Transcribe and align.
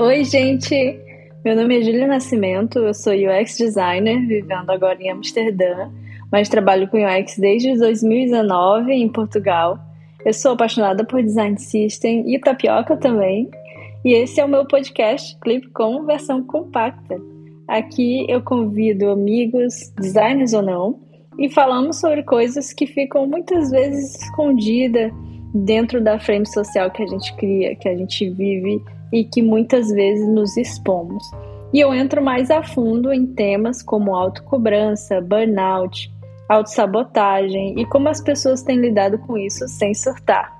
Oi, 0.00 0.22
gente! 0.22 0.96
Meu 1.44 1.56
nome 1.56 1.76
é 1.76 1.82
Júlia 1.82 2.06
Nascimento, 2.06 2.78
eu 2.78 2.94
sou 2.94 3.12
UX 3.12 3.58
designer, 3.58 4.24
vivendo 4.28 4.70
agora 4.70 4.96
em 5.02 5.10
Amsterdã, 5.10 5.90
mas 6.30 6.48
trabalho 6.48 6.86
com 6.86 6.98
UX 6.98 7.36
desde 7.36 7.76
2019 7.76 8.92
em 8.92 9.08
Portugal. 9.08 9.76
Eu 10.24 10.32
sou 10.32 10.52
apaixonada 10.52 11.04
por 11.04 11.20
design 11.20 11.58
system 11.58 12.32
e 12.32 12.38
tapioca 12.38 12.96
também. 12.96 13.50
E 14.04 14.14
esse 14.14 14.40
é 14.40 14.44
o 14.44 14.48
meu 14.48 14.64
podcast 14.68 15.36
Clip 15.40 15.68
com 15.70 16.06
versão 16.06 16.44
compacta. 16.44 17.20
Aqui 17.66 18.24
eu 18.28 18.40
convido 18.40 19.10
amigos, 19.10 19.92
designers 19.98 20.52
ou 20.52 20.62
não, 20.62 21.00
e 21.36 21.50
falamos 21.50 21.98
sobre 21.98 22.22
coisas 22.22 22.72
que 22.72 22.86
ficam 22.86 23.26
muitas 23.26 23.72
vezes 23.72 24.14
escondidas 24.22 25.10
dentro 25.52 26.00
da 26.00 26.20
frame 26.20 26.46
social 26.46 26.88
que 26.92 27.02
a 27.02 27.06
gente 27.08 27.34
cria, 27.34 27.74
que 27.74 27.88
a 27.88 27.96
gente 27.96 28.30
vive 28.30 28.80
e 29.12 29.24
que 29.24 29.42
muitas 29.42 29.88
vezes 29.88 30.26
nos 30.28 30.56
expomos. 30.56 31.22
E 31.72 31.80
eu 31.80 31.92
entro 31.92 32.22
mais 32.22 32.50
a 32.50 32.62
fundo 32.62 33.12
em 33.12 33.26
temas 33.26 33.82
como 33.82 34.14
autocobrança, 34.14 35.20
burnout, 35.20 36.10
autossabotagem 36.48 37.78
e 37.78 37.84
como 37.86 38.08
as 38.08 38.22
pessoas 38.22 38.62
têm 38.62 38.78
lidado 38.78 39.18
com 39.18 39.36
isso 39.36 39.68
sem 39.68 39.94
surtar. 39.94 40.58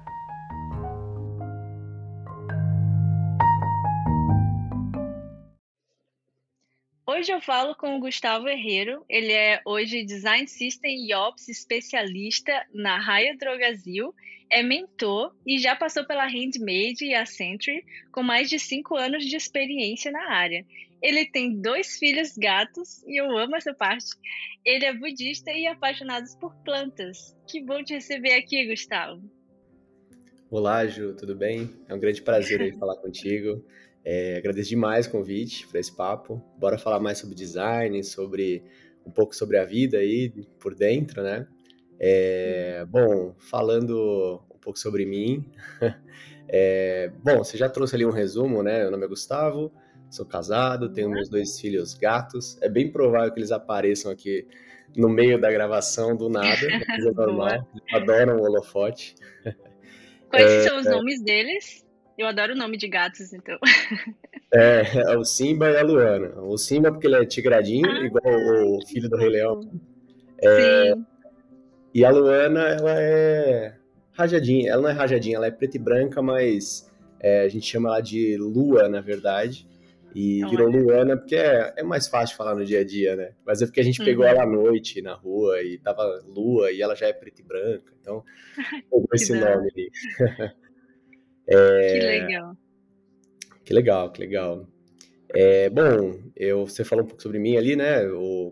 Hoje 7.06 7.32
eu 7.32 7.40
falo 7.40 7.74
com 7.74 7.96
o 7.96 8.00
Gustavo 8.00 8.48
Herrero. 8.48 9.02
Ele 9.08 9.32
é 9.32 9.60
hoje 9.64 10.04
Design 10.04 10.46
System 10.46 11.06
e 11.06 11.14
Ops 11.14 11.48
especialista 11.48 12.52
na 12.72 13.00
Raia 13.00 13.34
Drogazil 13.36 14.14
é 14.50 14.62
mentor 14.62 15.34
e 15.46 15.58
já 15.58 15.76
passou 15.76 16.04
pela 16.04 16.26
Handmade 16.26 17.04
e 17.04 17.14
a 17.14 17.26
Century 17.26 17.84
com 18.12 18.22
mais 18.22 18.48
de 18.48 18.58
cinco 18.58 18.96
anos 18.96 19.24
de 19.24 19.36
experiência 19.36 20.10
na 20.10 20.30
área. 20.30 20.64
Ele 21.00 21.26
tem 21.26 21.60
dois 21.60 21.96
filhos 21.96 22.36
gatos 22.36 23.02
e 23.06 23.20
eu 23.20 23.36
amo 23.36 23.56
essa 23.56 23.72
parte. 23.72 24.08
Ele 24.64 24.84
é 24.84 24.92
budista 24.92 25.52
e 25.52 25.66
apaixonado 25.66 26.26
por 26.40 26.54
plantas. 26.64 27.36
Que 27.46 27.62
bom 27.62 27.82
te 27.84 27.94
receber 27.94 28.34
aqui, 28.34 28.66
Gustavo. 28.66 29.22
Olá, 30.50 30.86
Ju, 30.86 31.14
tudo 31.14 31.36
bem? 31.36 31.70
É 31.88 31.94
um 31.94 32.00
grande 32.00 32.22
prazer 32.22 32.74
falar 32.78 32.96
contigo. 32.96 33.64
É, 34.04 34.38
agradeço 34.38 34.70
demais 34.70 35.06
o 35.06 35.10
convite 35.10 35.68
para 35.68 35.78
esse 35.78 35.94
papo. 35.94 36.42
Bora 36.58 36.78
falar 36.78 36.98
mais 36.98 37.18
sobre 37.18 37.34
design, 37.34 38.02
sobre 38.02 38.64
um 39.06 39.10
pouco 39.10 39.36
sobre 39.36 39.58
a 39.58 39.64
vida 39.64 39.98
aí 39.98 40.30
por 40.58 40.74
dentro, 40.74 41.22
né? 41.22 41.46
É, 42.00 42.84
bom, 42.88 43.34
falando 43.38 44.42
um 44.54 44.58
pouco 44.58 44.78
sobre 44.78 45.04
mim, 45.04 45.44
é, 46.48 47.10
bom, 47.22 47.38
você 47.38 47.56
já 47.56 47.68
trouxe 47.68 47.96
ali 47.96 48.06
um 48.06 48.10
resumo, 48.10 48.62
né? 48.62 48.82
Meu 48.82 48.90
nome 48.92 49.04
é 49.04 49.08
Gustavo, 49.08 49.72
sou 50.10 50.24
casado, 50.24 50.92
tenho 50.92 51.10
meus 51.10 51.28
dois 51.28 51.60
filhos 51.60 51.94
gatos. 51.94 52.56
É 52.62 52.68
bem 52.68 52.90
provável 52.90 53.32
que 53.32 53.38
eles 53.38 53.50
apareçam 53.50 54.10
aqui 54.12 54.46
no 54.96 55.08
meio 55.08 55.40
da 55.40 55.50
gravação 55.50 56.16
do 56.16 56.28
nada, 56.28 56.48
mas 56.88 57.06
é 57.06 57.10
normal. 57.10 57.68
Adoram 57.92 58.36
o 58.36 58.42
holofote. 58.42 59.14
Quais 60.30 60.50
é, 60.50 60.62
são 60.62 60.78
os 60.78 60.86
é. 60.86 60.90
nomes 60.90 61.22
deles? 61.22 61.86
Eu 62.18 62.26
adoro 62.26 62.52
o 62.52 62.56
nome 62.56 62.76
de 62.76 62.88
gatos, 62.88 63.32
então. 63.32 63.56
É, 64.52 65.12
é 65.12 65.16
o 65.16 65.24
Simba 65.24 65.70
e 65.70 65.76
a 65.76 65.82
Luana. 65.82 66.40
O 66.40 66.58
Simba 66.58 66.90
porque 66.90 67.06
ele 67.06 67.14
é 67.14 67.24
tigradinho, 67.24 67.88
ah, 67.88 68.04
igual 68.04 68.34
o 68.76 68.86
filho 68.86 69.08
do 69.08 69.16
Rei 69.16 69.28
Leão. 69.28 69.60
É, 70.42 70.94
Sim. 70.94 71.06
E 71.98 72.04
a 72.04 72.10
Luana, 72.10 72.60
ela 72.60 73.02
é 73.02 73.74
rajadinha. 74.12 74.70
Ela 74.70 74.82
não 74.82 74.88
é 74.88 74.92
rajadinha, 74.92 75.34
ela 75.34 75.48
é 75.48 75.50
preta 75.50 75.76
e 75.76 75.80
branca, 75.80 76.22
mas 76.22 76.88
é, 77.18 77.40
a 77.40 77.48
gente 77.48 77.66
chama 77.66 77.88
ela 77.88 78.00
de 78.00 78.36
Lua, 78.36 78.88
na 78.88 79.00
verdade. 79.00 79.66
E 80.14 80.38
não, 80.42 80.48
virou 80.48 80.68
é. 80.68 80.76
Luana 80.76 81.16
porque 81.16 81.34
é, 81.34 81.74
é, 81.76 81.82
mais 81.82 82.06
fácil 82.06 82.36
falar 82.36 82.54
no 82.54 82.64
dia 82.64 82.82
a 82.82 82.84
dia, 82.84 83.16
né? 83.16 83.32
Mas 83.44 83.60
é 83.60 83.66
porque 83.66 83.80
a 83.80 83.82
gente 83.82 83.98
pegou 84.04 84.24
uhum. 84.24 84.30
ela 84.30 84.44
à 84.44 84.46
noite 84.46 85.02
na 85.02 85.14
rua 85.14 85.60
e 85.60 85.76
tava 85.76 86.22
Lua 86.24 86.70
e 86.70 86.80
ela 86.80 86.94
já 86.94 87.08
é 87.08 87.12
preta 87.12 87.42
e 87.42 87.44
branca. 87.44 87.92
Então, 88.00 88.22
pegou 88.88 89.08
esse 89.12 89.32
nome 89.32 89.68
ali. 89.68 89.90
é... 91.50 91.98
Que 91.98 92.06
legal. 92.06 92.56
Que 93.64 93.74
legal, 93.74 94.12
que 94.12 94.20
legal. 94.20 94.68
É, 95.34 95.68
bom, 95.68 96.18
eu, 96.34 96.66
você 96.66 96.84
falou 96.84 97.04
um 97.04 97.08
pouco 97.08 97.22
sobre 97.22 97.38
mim 97.38 97.56
ali, 97.56 97.76
né? 97.76 98.02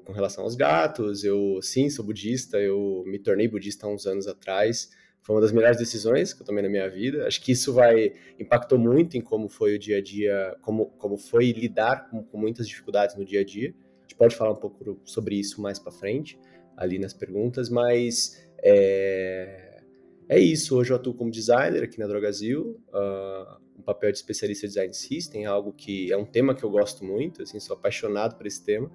Com 0.04 0.12
relação 0.12 0.44
aos 0.44 0.54
gatos, 0.54 1.24
eu 1.24 1.58
sim 1.62 1.88
sou 1.88 2.04
budista, 2.04 2.58
eu 2.58 3.02
me 3.06 3.18
tornei 3.18 3.48
budista 3.48 3.86
há 3.86 3.90
uns 3.90 4.06
anos 4.06 4.26
atrás. 4.26 4.90
Foi 5.22 5.34
uma 5.34 5.40
das 5.40 5.50
melhores 5.52 5.78
decisões 5.78 6.32
que 6.32 6.42
eu 6.42 6.46
tomei 6.46 6.62
na 6.62 6.68
minha 6.68 6.88
vida. 6.88 7.26
Acho 7.26 7.42
que 7.42 7.50
isso 7.50 7.72
vai 7.72 8.12
impactou 8.38 8.78
muito 8.78 9.16
em 9.16 9.20
como 9.20 9.48
foi 9.48 9.74
o 9.74 9.78
dia 9.78 9.98
a 9.98 10.02
dia, 10.02 10.56
como, 10.62 10.86
como 10.98 11.16
foi 11.16 11.50
lidar 11.50 12.08
com, 12.10 12.22
com 12.22 12.38
muitas 12.38 12.68
dificuldades 12.68 13.16
no 13.16 13.24
dia 13.24 13.40
a 13.40 13.44
dia. 13.44 13.74
A 13.98 14.02
gente 14.02 14.14
pode 14.16 14.36
falar 14.36 14.52
um 14.52 14.56
pouco 14.56 15.00
sobre 15.04 15.34
isso 15.34 15.60
mais 15.60 15.78
para 15.78 15.90
frente, 15.90 16.38
ali 16.76 16.98
nas 16.98 17.12
perguntas, 17.12 17.68
mas 17.68 18.40
é, 18.62 19.80
é 20.28 20.38
isso. 20.38 20.76
Hoje 20.76 20.92
eu 20.92 20.96
atuo 20.96 21.14
como 21.14 21.30
designer 21.30 21.82
aqui 21.82 21.98
na 21.98 22.06
Drogazil. 22.06 22.80
Uh, 22.90 23.65
um 23.78 23.82
papel 23.82 24.10
de 24.10 24.18
especialista 24.18 24.66
em 24.66 24.68
design 24.68 24.94
system, 24.94 25.44
é 25.44 25.46
algo 25.46 25.72
que 25.72 26.12
é 26.12 26.16
um 26.16 26.24
tema 26.24 26.54
que 26.54 26.64
eu 26.64 26.70
gosto 26.70 27.04
muito, 27.04 27.42
assim, 27.42 27.60
sou 27.60 27.76
apaixonado 27.76 28.36
por 28.36 28.46
esse 28.46 28.64
tema. 28.64 28.90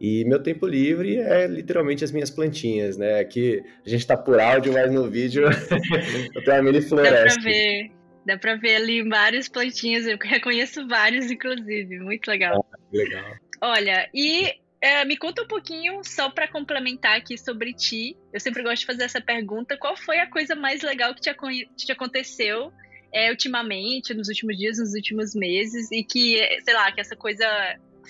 E 0.00 0.24
meu 0.24 0.42
tempo 0.42 0.66
livre 0.66 1.18
é 1.18 1.46
literalmente 1.46 2.02
as 2.02 2.10
minhas 2.10 2.30
plantinhas, 2.30 2.96
né? 2.96 3.20
Aqui 3.20 3.62
a 3.84 3.88
gente 3.88 4.06
tá 4.06 4.16
por 4.16 4.40
áudio, 4.40 4.72
mas 4.72 4.90
no 4.90 5.10
vídeo 5.10 5.44
eu 6.34 6.44
tenho 6.44 6.56
uma 6.56 6.62
mini 6.62 6.80
floresta. 6.80 7.24
Dá 7.26 7.34
pra 7.34 7.42
ver, 7.42 7.90
dá 8.24 8.38
pra 8.38 8.54
ver 8.56 8.76
ali 8.76 9.06
várias 9.06 9.46
plantinhas, 9.46 10.06
eu 10.06 10.16
reconheço 10.18 10.88
vários, 10.88 11.30
inclusive, 11.30 11.98
muito 12.00 12.28
legal. 12.28 12.66
Ah, 12.72 12.78
legal. 12.90 13.24
Olha, 13.60 14.08
e 14.14 14.54
é, 14.80 15.04
me 15.04 15.18
conta 15.18 15.42
um 15.42 15.46
pouquinho, 15.46 16.00
só 16.02 16.30
para 16.30 16.48
complementar 16.48 17.18
aqui 17.18 17.36
sobre 17.36 17.74
ti. 17.74 18.16
Eu 18.32 18.40
sempre 18.40 18.62
gosto 18.62 18.80
de 18.80 18.86
fazer 18.86 19.02
essa 19.02 19.20
pergunta: 19.20 19.76
qual 19.76 19.94
foi 19.94 20.18
a 20.18 20.30
coisa 20.30 20.54
mais 20.54 20.80
legal 20.80 21.14
que 21.14 21.20
te, 21.20 21.30
te 21.76 21.92
aconteceu 21.92 22.72
é, 23.12 23.30
ultimamente, 23.30 24.14
nos 24.14 24.28
últimos 24.28 24.56
dias, 24.56 24.78
nos 24.78 24.94
últimos 24.94 25.34
meses, 25.34 25.90
e 25.90 26.02
que, 26.02 26.38
sei 26.64 26.74
lá, 26.74 26.90
que 26.92 27.00
essa 27.00 27.16
coisa 27.16 27.46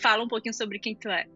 fala 0.01 0.25
um 0.25 0.29
pouquinho 0.29 0.55
sobre 0.55 0.79
quem 0.79 0.95
tu 0.95 1.09
é. 1.09 1.27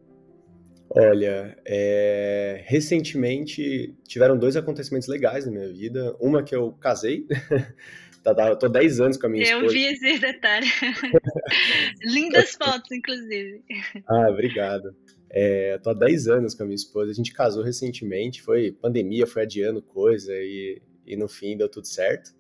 Olha, 0.91 1.57
é... 1.67 2.63
recentemente 2.67 3.95
tiveram 4.07 4.39
dois 4.39 4.55
acontecimentos 4.57 5.09
legais 5.09 5.47
na 5.47 5.53
minha 5.53 5.73
vida. 5.73 6.15
Uma 6.21 6.43
que 6.43 6.55
eu 6.55 6.73
casei, 6.73 7.27
tá, 8.23 8.35
tá, 8.35 8.49
eu 8.49 8.57
tô 8.57 8.69
10 8.69 9.01
anos 9.01 9.17
com 9.17 9.27
a 9.27 9.31
minha 9.31 9.45
eu 9.45 9.59
esposa. 9.59 9.67
Eu 9.67 9.71
vi 9.71 9.85
esse 9.87 10.19
detalhe. 10.19 10.67
Lindas 12.05 12.53
fotos, 12.53 12.93
inclusive. 12.93 13.63
Ah, 14.07 14.31
obrigado. 14.31 14.95
É, 15.31 15.79
tô 15.79 15.91
há 15.91 15.95
10 15.95 16.29
anos 16.29 16.55
com 16.55 16.63
a 16.63 16.67
minha 16.67 16.77
esposa, 16.77 17.11
a 17.11 17.15
gente 17.15 17.33
casou 17.33 17.65
recentemente, 17.65 18.41
foi 18.41 18.71
pandemia, 18.71 19.27
foi 19.27 19.43
adiando 19.43 19.83
coisa 19.83 20.33
e, 20.33 20.81
e 21.05 21.17
no 21.17 21.29
fim 21.29 21.57
deu 21.57 21.69
tudo 21.69 21.89
certo. 21.89 22.33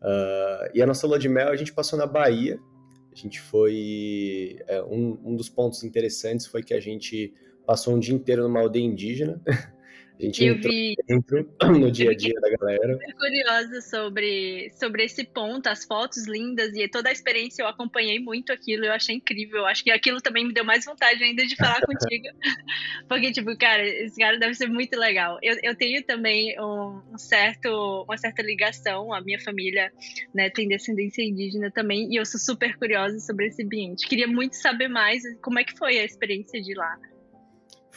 Uh, 0.00 0.70
e 0.74 0.82
a 0.82 0.86
nossa 0.86 1.06
lua 1.06 1.18
de 1.18 1.28
mel 1.28 1.48
a 1.48 1.56
gente 1.56 1.72
passou 1.72 1.98
na 1.98 2.06
Bahia. 2.06 2.58
A 3.12 3.16
gente 3.16 3.40
foi. 3.40 4.58
É, 4.66 4.82
um, 4.82 5.18
um 5.24 5.36
dos 5.36 5.48
pontos 5.48 5.82
interessantes 5.82 6.46
foi 6.46 6.62
que 6.62 6.74
a 6.74 6.80
gente 6.80 7.32
passou 7.66 7.94
um 7.94 7.98
dia 7.98 8.14
inteiro 8.14 8.42
numa 8.42 8.60
aldeia 8.60 8.84
indígena. 8.84 9.40
A 10.18 10.24
gente 10.24 10.44
eu 10.44 10.54
entrou 10.54 10.72
vi... 10.72 10.96
dentro 11.06 11.48
no 11.78 11.90
dia 11.92 12.10
a 12.10 12.16
dia 12.16 12.34
da 12.40 12.50
galera. 12.50 12.94
Super 12.94 13.14
curiosa 13.14 13.80
sobre, 13.80 14.70
sobre 14.70 15.04
esse 15.04 15.24
ponto, 15.24 15.68
as 15.68 15.84
fotos 15.84 16.26
lindas 16.26 16.74
e 16.74 16.88
toda 16.88 17.08
a 17.08 17.12
experiência. 17.12 17.62
Eu 17.62 17.68
acompanhei 17.68 18.18
muito 18.18 18.52
aquilo, 18.52 18.84
eu 18.84 18.92
achei 18.92 19.14
incrível. 19.14 19.58
Eu 19.60 19.66
acho 19.66 19.84
que 19.84 19.92
aquilo 19.92 20.20
também 20.20 20.44
me 20.44 20.52
deu 20.52 20.64
mais 20.64 20.84
vontade 20.84 21.22
ainda 21.22 21.46
de 21.46 21.54
falar 21.54 21.80
contigo. 21.86 22.26
Porque, 23.08 23.30
tipo, 23.30 23.56
cara, 23.56 23.86
esse 23.86 24.18
cara 24.18 24.38
deve 24.38 24.54
ser 24.54 24.68
muito 24.68 24.98
legal. 24.98 25.38
Eu, 25.40 25.56
eu 25.62 25.76
tenho 25.76 26.02
também 26.02 26.58
um, 26.60 27.00
um 27.12 27.18
certo, 27.18 28.02
uma 28.02 28.18
certa 28.18 28.42
ligação, 28.42 29.12
a 29.12 29.20
minha 29.20 29.40
família 29.40 29.92
né, 30.34 30.50
tem 30.50 30.68
descendência 30.68 31.22
indígena 31.22 31.70
também, 31.70 32.12
e 32.12 32.16
eu 32.16 32.26
sou 32.26 32.40
super 32.40 32.76
curiosa 32.76 33.20
sobre 33.20 33.46
esse 33.46 33.62
ambiente. 33.62 34.08
Queria 34.08 34.26
muito 34.26 34.54
saber 34.56 34.88
mais 34.88 35.22
como 35.40 35.60
é 35.60 35.64
que 35.64 35.76
foi 35.76 35.98
a 35.98 36.04
experiência 36.04 36.60
de 36.60 36.74
lá. 36.74 36.98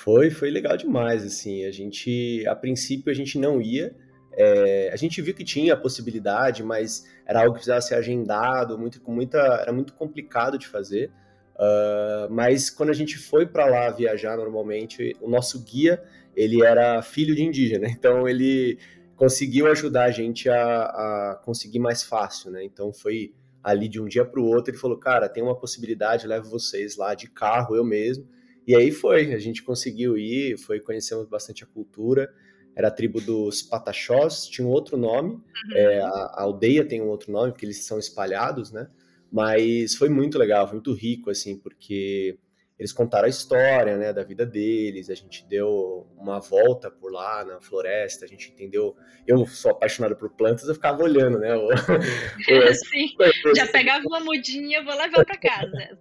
Foi, 0.03 0.31
foi 0.31 0.49
legal 0.49 0.75
demais, 0.75 1.23
assim, 1.23 1.63
a 1.63 1.71
gente, 1.71 2.43
a 2.47 2.55
princípio 2.55 3.11
a 3.11 3.13
gente 3.13 3.37
não 3.37 3.61
ia, 3.61 3.95
é, 4.33 4.89
a 4.91 4.95
gente 4.95 5.21
viu 5.21 5.31
que 5.31 5.43
tinha 5.43 5.75
a 5.75 5.77
possibilidade, 5.77 6.63
mas 6.63 7.05
era 7.23 7.41
algo 7.41 7.51
que 7.51 7.59
precisava 7.59 7.81
ser 7.81 7.93
agendado, 7.93 8.79
muito, 8.79 8.99
com 8.99 9.13
muita, 9.13 9.37
era 9.37 9.71
muito 9.71 9.93
complicado 9.93 10.57
de 10.57 10.67
fazer, 10.67 11.11
uh, 11.53 12.33
mas 12.33 12.67
quando 12.71 12.89
a 12.89 12.93
gente 12.93 13.15
foi 13.15 13.45
para 13.45 13.67
lá 13.67 13.91
viajar 13.91 14.37
normalmente, 14.37 15.15
o 15.21 15.29
nosso 15.29 15.63
guia, 15.63 16.01
ele 16.35 16.65
era 16.65 16.99
filho 17.03 17.35
de 17.35 17.43
indígena, 17.43 17.85
então 17.93 18.27
ele 18.27 18.79
conseguiu 19.15 19.67
ajudar 19.67 20.05
a 20.05 20.11
gente 20.11 20.49
a, 20.49 20.55
a 20.55 21.41
conseguir 21.45 21.77
mais 21.77 22.01
fácil, 22.01 22.49
né, 22.49 22.63
então 22.63 22.91
foi 22.91 23.35
ali 23.63 23.87
de 23.87 24.01
um 24.01 24.07
dia 24.07 24.25
para 24.25 24.41
o 24.41 24.45
outro, 24.45 24.71
ele 24.71 24.81
falou, 24.81 24.97
cara, 24.97 25.29
tem 25.29 25.43
uma 25.43 25.55
possibilidade, 25.55 26.25
levo 26.25 26.49
vocês 26.49 26.97
lá 26.97 27.13
de 27.13 27.29
carro, 27.29 27.75
eu 27.75 27.85
mesmo, 27.85 28.27
e 28.67 28.75
aí 28.75 28.91
foi, 28.91 29.33
a 29.33 29.39
gente 29.39 29.63
conseguiu 29.63 30.17
ir, 30.17 30.57
foi 30.57 30.79
conhecemos 30.79 31.27
bastante 31.27 31.63
a 31.63 31.67
cultura. 31.67 32.31
Era 32.75 32.87
a 32.87 32.91
tribo 32.91 33.19
dos 33.19 33.61
Pataxós, 33.61 34.47
tinha 34.47 34.65
um 34.65 34.71
outro 34.71 34.95
nome, 34.95 35.31
uhum. 35.33 35.43
é, 35.75 35.99
a, 35.99 36.07
a, 36.07 36.41
aldeia 36.43 36.85
tem 36.85 37.01
um 37.01 37.09
outro 37.09 37.31
nome, 37.31 37.51
porque 37.51 37.65
eles 37.65 37.83
são 37.83 37.99
espalhados, 37.99 38.71
né? 38.71 38.89
Mas 39.29 39.95
foi 39.95 40.07
muito 40.07 40.37
legal, 40.37 40.65
foi 40.65 40.75
muito 40.75 40.93
rico, 40.93 41.29
assim, 41.29 41.57
porque 41.57 42.37
eles 42.79 42.91
contaram 42.91 43.27
a 43.27 43.29
história, 43.29 43.95
né, 43.95 44.11
da 44.11 44.23
vida 44.23 44.43
deles, 44.43 45.09
a 45.09 45.13
gente 45.13 45.45
deu 45.47 46.07
uma 46.17 46.39
volta 46.39 46.89
por 46.89 47.11
lá 47.11 47.45
na 47.45 47.61
floresta, 47.61 48.25
a 48.25 48.27
gente 48.27 48.49
entendeu, 48.49 48.95
eu 49.27 49.45
sou 49.45 49.69
apaixonado 49.69 50.15
por 50.15 50.31
plantas, 50.31 50.67
eu 50.67 50.73
ficava 50.73 51.03
olhando, 51.03 51.37
né, 51.37 51.53
o, 51.53 51.67
Sim, 52.89 53.09
já 53.55 53.67
pegava 53.67 54.03
uma 54.07 54.21
mudinha, 54.21 54.83
vou 54.83 54.95
levar 54.95 55.23
para 55.23 55.37
casa. 55.37 55.99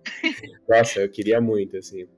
Nossa, 0.67 1.01
eu 1.01 1.11
queria 1.11 1.39
muito, 1.39 1.77
assim, 1.77 2.09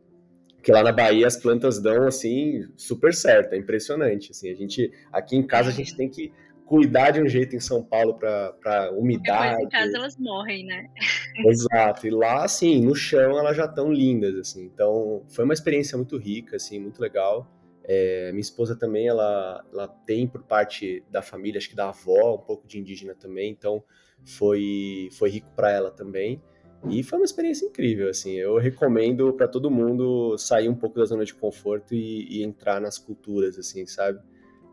porque 0.62 0.70
lá 0.70 0.84
na 0.84 0.92
Bahia 0.92 1.26
as 1.26 1.36
plantas 1.36 1.80
dão, 1.80 2.06
assim, 2.06 2.68
super 2.76 3.12
certo, 3.12 3.52
é 3.52 3.58
impressionante, 3.58 4.30
assim, 4.30 4.48
a 4.48 4.54
gente, 4.54 4.92
aqui 5.12 5.34
em 5.36 5.44
casa 5.44 5.70
a 5.70 5.72
gente 5.72 5.96
tem 5.96 6.08
que 6.08 6.32
cuidar 6.64 7.10
de 7.10 7.20
um 7.20 7.28
jeito 7.28 7.56
em 7.56 7.60
São 7.60 7.82
Paulo 7.82 8.14
para 8.14 8.92
umidade. 8.92 9.56
Depois 9.56 9.66
em 9.66 9.68
casa 9.68 9.96
elas 9.96 10.16
morrem, 10.16 10.64
né? 10.64 10.88
Exato. 11.44 12.06
E 12.06 12.10
lá, 12.10 12.44
assim, 12.44 12.80
no 12.80 12.94
chão 12.94 13.36
elas 13.36 13.56
já 13.56 13.64
estão 13.64 13.92
lindas, 13.92 14.36
assim. 14.36 14.62
Então, 14.62 15.24
foi 15.28 15.44
uma 15.44 15.52
experiência 15.52 15.98
muito 15.98 16.16
rica, 16.16 16.54
assim, 16.54 16.78
muito 16.78 17.02
legal. 17.02 17.50
É, 17.82 18.30
minha 18.30 18.40
esposa 18.40 18.76
também, 18.76 19.08
ela, 19.08 19.64
ela 19.72 19.88
tem 19.88 20.28
por 20.28 20.44
parte 20.44 21.04
da 21.10 21.22
família, 21.22 21.58
acho 21.58 21.68
que 21.68 21.74
da 21.74 21.88
avó, 21.88 22.36
um 22.36 22.46
pouco 22.46 22.68
de 22.68 22.78
indígena 22.78 23.16
também. 23.16 23.50
Então, 23.50 23.82
foi, 24.24 25.08
foi 25.18 25.28
rico 25.28 25.50
para 25.56 25.72
ela 25.72 25.90
também. 25.90 26.40
E 26.88 27.02
foi 27.02 27.18
uma 27.18 27.24
experiência 27.24 27.66
incrível, 27.66 28.08
assim. 28.08 28.32
Eu 28.32 28.58
recomendo 28.58 29.32
para 29.32 29.46
todo 29.46 29.70
mundo 29.70 30.36
sair 30.36 30.68
um 30.68 30.74
pouco 30.74 30.98
da 30.98 31.04
zona 31.04 31.24
de 31.24 31.34
conforto 31.34 31.94
e, 31.94 32.38
e 32.38 32.42
entrar 32.42 32.80
nas 32.80 32.98
culturas, 32.98 33.58
assim, 33.58 33.86
sabe? 33.86 34.18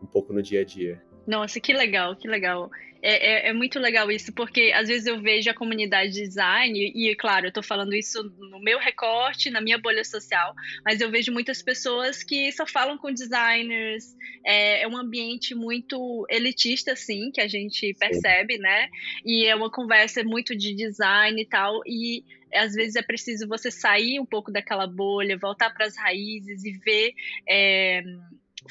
Um 0.02 0.06
pouco 0.06 0.32
no 0.32 0.42
dia 0.42 0.62
a 0.62 0.64
dia. 0.64 1.02
Nossa, 1.26 1.60
que 1.60 1.72
legal, 1.72 2.16
que 2.16 2.26
legal. 2.26 2.70
É, 3.02 3.46
é, 3.46 3.48
é, 3.48 3.52
muito 3.52 3.78
legal 3.78 4.10
isso, 4.10 4.32
porque 4.32 4.72
às 4.74 4.88
vezes 4.88 5.06
eu 5.06 5.20
vejo 5.20 5.50
a 5.50 5.54
comunidade 5.54 6.12
design, 6.12 6.78
e, 6.78 7.14
claro, 7.16 7.46
eu 7.46 7.52
tô 7.52 7.62
falando 7.62 7.94
isso 7.94 8.22
no 8.38 8.60
meu 8.60 8.78
recorte, 8.78 9.48
na 9.48 9.60
minha 9.60 9.78
bolha 9.78 10.04
social, 10.04 10.54
mas 10.84 11.00
eu 11.00 11.10
vejo 11.10 11.32
muitas 11.32 11.62
pessoas 11.62 12.22
que 12.22 12.52
só 12.52 12.66
falam 12.66 12.98
com 12.98 13.12
designers, 13.12 14.04
é, 14.44 14.82
é 14.82 14.88
um 14.88 14.96
ambiente 14.96 15.54
muito 15.54 16.26
elitista, 16.28 16.92
assim, 16.92 17.30
que 17.30 17.40
a 17.40 17.48
gente 17.48 17.94
percebe, 17.98 18.58
né? 18.58 18.88
E 19.24 19.46
é 19.46 19.54
uma 19.54 19.70
conversa 19.70 20.22
muito 20.22 20.54
de 20.54 20.74
design 20.74 21.40
e 21.40 21.46
tal, 21.46 21.80
e 21.86 22.22
às 22.54 22.74
vezes 22.74 22.96
é 22.96 23.02
preciso 23.02 23.48
você 23.48 23.70
sair 23.70 24.20
um 24.20 24.26
pouco 24.26 24.52
daquela 24.52 24.86
bolha, 24.86 25.38
voltar 25.38 25.70
para 25.70 25.86
as 25.86 25.96
raízes 25.96 26.64
e 26.64 26.72
ver. 26.72 27.14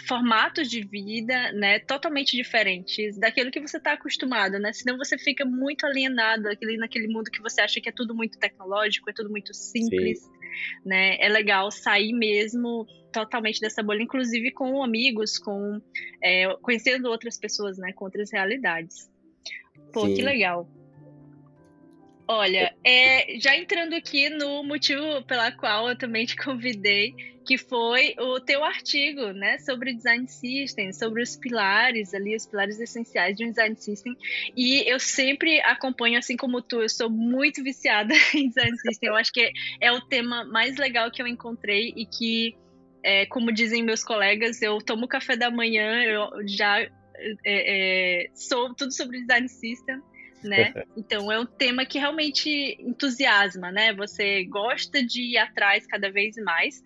Formatos 0.08 0.70
de 0.70 0.82
vida, 0.82 1.52
né, 1.52 1.80
totalmente 1.80 2.36
diferentes 2.38 3.18
daquilo 3.18 3.50
que 3.50 3.60
você 3.60 3.78
está 3.78 3.94
acostumado, 3.94 4.60
né? 4.60 4.72
Senão 4.72 4.98
você 4.98 5.18
fica 5.18 5.44
muito 5.44 5.86
alienado 5.86 6.48
aquele, 6.48 6.78
naquele 6.78 7.08
mundo 7.08 7.32
que 7.32 7.42
você 7.42 7.62
acha 7.62 7.82
que 7.82 7.90
é 7.90 7.92
tudo 7.92 8.14
muito 8.16 8.38
tecnológico, 8.38 9.10
é 9.10 9.14
tudo 9.14 9.30
muito 9.30 9.54
simples, 9.54 10.20
Sim. 10.20 10.30
né? 10.86 11.18
É 11.20 11.28
legal 11.28 11.72
sair 11.72 12.14
mesmo 12.14 12.86
totalmente 13.12 13.60
dessa 13.60 13.82
bolha, 13.82 14.04
inclusive 14.04 14.52
com 14.52 14.84
amigos, 14.84 15.40
com 15.40 15.82
é, 16.24 16.48
conhecendo 16.62 17.10
outras 17.10 17.38
pessoas, 17.38 17.78
né, 17.78 17.92
com 17.94 18.06
outras 18.06 18.32
realidades. 18.32 19.10
Pô, 19.92 20.06
Sim. 20.06 20.14
que 20.14 20.22
legal. 20.22 20.70
Olha, 22.32 22.72
é, 22.86 23.40
já 23.40 23.58
entrando 23.58 23.96
aqui 23.96 24.30
no 24.30 24.64
motivo 24.64 25.24
pela 25.24 25.52
qual 25.52 25.90
eu 25.90 25.98
também 25.98 26.28
te 26.28 26.36
convidei, 26.36 27.16
que 27.44 27.58
foi 27.58 28.14
o 28.20 28.40
teu 28.40 28.64
artigo, 28.64 29.32
né, 29.32 29.58
sobre 29.58 29.96
design 29.96 30.28
system, 30.28 30.94
sobre 30.94 31.24
os 31.24 31.36
pilares 31.36 32.14
ali, 32.14 32.36
os 32.36 32.46
pilares 32.46 32.80
essenciais 32.80 33.36
de 33.36 33.46
um 33.46 33.50
design 33.50 33.76
system. 33.76 34.16
E 34.56 34.88
eu 34.88 35.00
sempre 35.00 35.60
acompanho, 35.62 36.20
assim 36.20 36.38
como 36.38 36.62
tu, 36.62 36.84
eu 36.84 36.90
sou 36.90 37.10
muito 37.10 37.64
viciada 37.64 38.14
em 38.36 38.50
design 38.50 38.78
system. 38.78 39.10
Eu 39.10 39.16
acho 39.16 39.34
que 39.34 39.52
é 39.82 39.92
o 39.92 40.00
tema 40.00 40.46
mais 40.46 40.78
legal 40.78 41.10
que 41.10 41.24
eu 41.24 41.26
encontrei 41.26 41.96
e 41.98 42.06
que, 42.06 42.56
é, 43.04 43.26
como 43.26 43.52
dizem 43.52 43.82
meus 43.82 44.04
colegas, 44.04 44.62
eu 44.62 44.78
tomo 44.78 45.08
café 45.08 45.36
da 45.36 45.50
manhã, 45.50 46.04
eu 46.04 46.48
já 46.48 46.80
é, 46.80 46.90
é, 47.44 48.30
sou 48.36 48.76
tudo 48.76 48.94
sobre 48.94 49.20
design 49.22 49.50
system 49.50 50.00
né? 50.44 50.74
Então 50.96 51.32
é 51.32 51.40
um 51.40 51.46
tema 51.46 51.86
que 51.86 52.00
realmente 52.00 52.78
entusiasma, 52.80 53.72
né? 53.72 53.94
Você 53.94 54.46
gosta 54.46 55.04
de 55.04 55.34
ir 55.34 55.38
atrás 55.38 55.86
cada 55.86 56.12
vez 56.12 56.36
mais. 56.38 56.82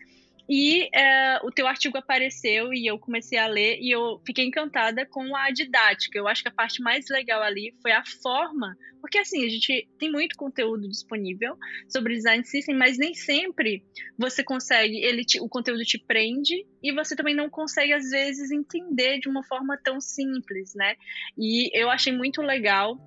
E 0.50 0.90
é, 0.94 1.40
o 1.44 1.52
teu 1.52 1.66
artigo 1.68 1.98
apareceu 1.98 2.74
e 2.74 2.86
eu 2.86 3.00
comecei 3.00 3.38
a 3.38 3.48
ler 3.48 3.80
e 3.80 3.90
eu 3.90 4.22
fiquei 4.26 4.46
encantada 4.46 5.06
com 5.06 5.36
a 5.36 5.50
didática. 5.52 6.18
Eu 6.18 6.28
acho 6.28 6.44
que 6.44 6.50
a 6.50 6.54
parte 6.54 6.82
mais 6.82 7.06
legal 7.10 7.42
ali 7.42 7.74
foi 7.82 7.92
a 7.92 8.04
forma, 8.22 8.76
porque 9.00 9.18
assim, 9.18 9.46
a 9.46 9.50
gente 9.50 9.88
tem 9.98 10.12
muito 10.12 10.36
conteúdo 10.36 10.88
disponível 10.90 11.58
sobre 11.88 12.16
design 12.16 12.46
system, 12.46 12.76
mas 12.76 12.98
nem 12.98 13.14
sempre 13.14 13.84
você 14.18 14.44
consegue, 14.44 14.98
ele 14.98 15.24
te, 15.24 15.40
o 15.40 15.48
conteúdo 15.48 15.84
te 15.84 15.98
prende 15.98 16.66
e 16.82 16.92
você 16.92 17.16
também 17.16 17.36
não 17.36 17.50
consegue 17.50 17.94
às 17.94 18.10
vezes 18.10 18.52
entender 18.52 19.20
de 19.20 19.30
uma 19.30 19.44
forma 19.44 19.78
tão 19.82 20.02
simples, 20.02 20.74
né? 20.76 20.96
E 21.38 21.70
eu 21.74 21.90
achei 21.90 22.12
muito 22.12 22.42
legal 22.42 22.98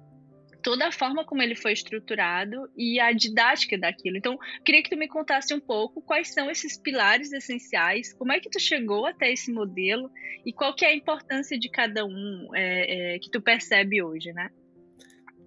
toda 0.66 0.88
a 0.88 0.90
forma 0.90 1.24
como 1.24 1.40
ele 1.40 1.54
foi 1.54 1.72
estruturado 1.72 2.68
e 2.76 2.98
a 2.98 3.12
didática 3.12 3.78
daquilo. 3.78 4.16
Então, 4.16 4.36
queria 4.64 4.82
que 4.82 4.90
tu 4.90 4.96
me 4.96 5.06
contasse 5.06 5.54
um 5.54 5.60
pouco 5.60 6.02
quais 6.02 6.34
são 6.34 6.50
esses 6.50 6.76
pilares 6.76 7.32
essenciais, 7.32 8.12
como 8.12 8.32
é 8.32 8.40
que 8.40 8.50
tu 8.50 8.58
chegou 8.58 9.06
até 9.06 9.32
esse 9.32 9.52
modelo 9.52 10.10
e 10.44 10.52
qual 10.52 10.74
que 10.74 10.84
é 10.84 10.88
a 10.88 10.92
importância 10.96 11.56
de 11.56 11.70
cada 11.70 12.04
um 12.04 12.48
é, 12.52 13.14
é, 13.14 13.18
que 13.20 13.30
tu 13.30 13.40
percebe 13.40 14.02
hoje, 14.02 14.32
né? 14.32 14.50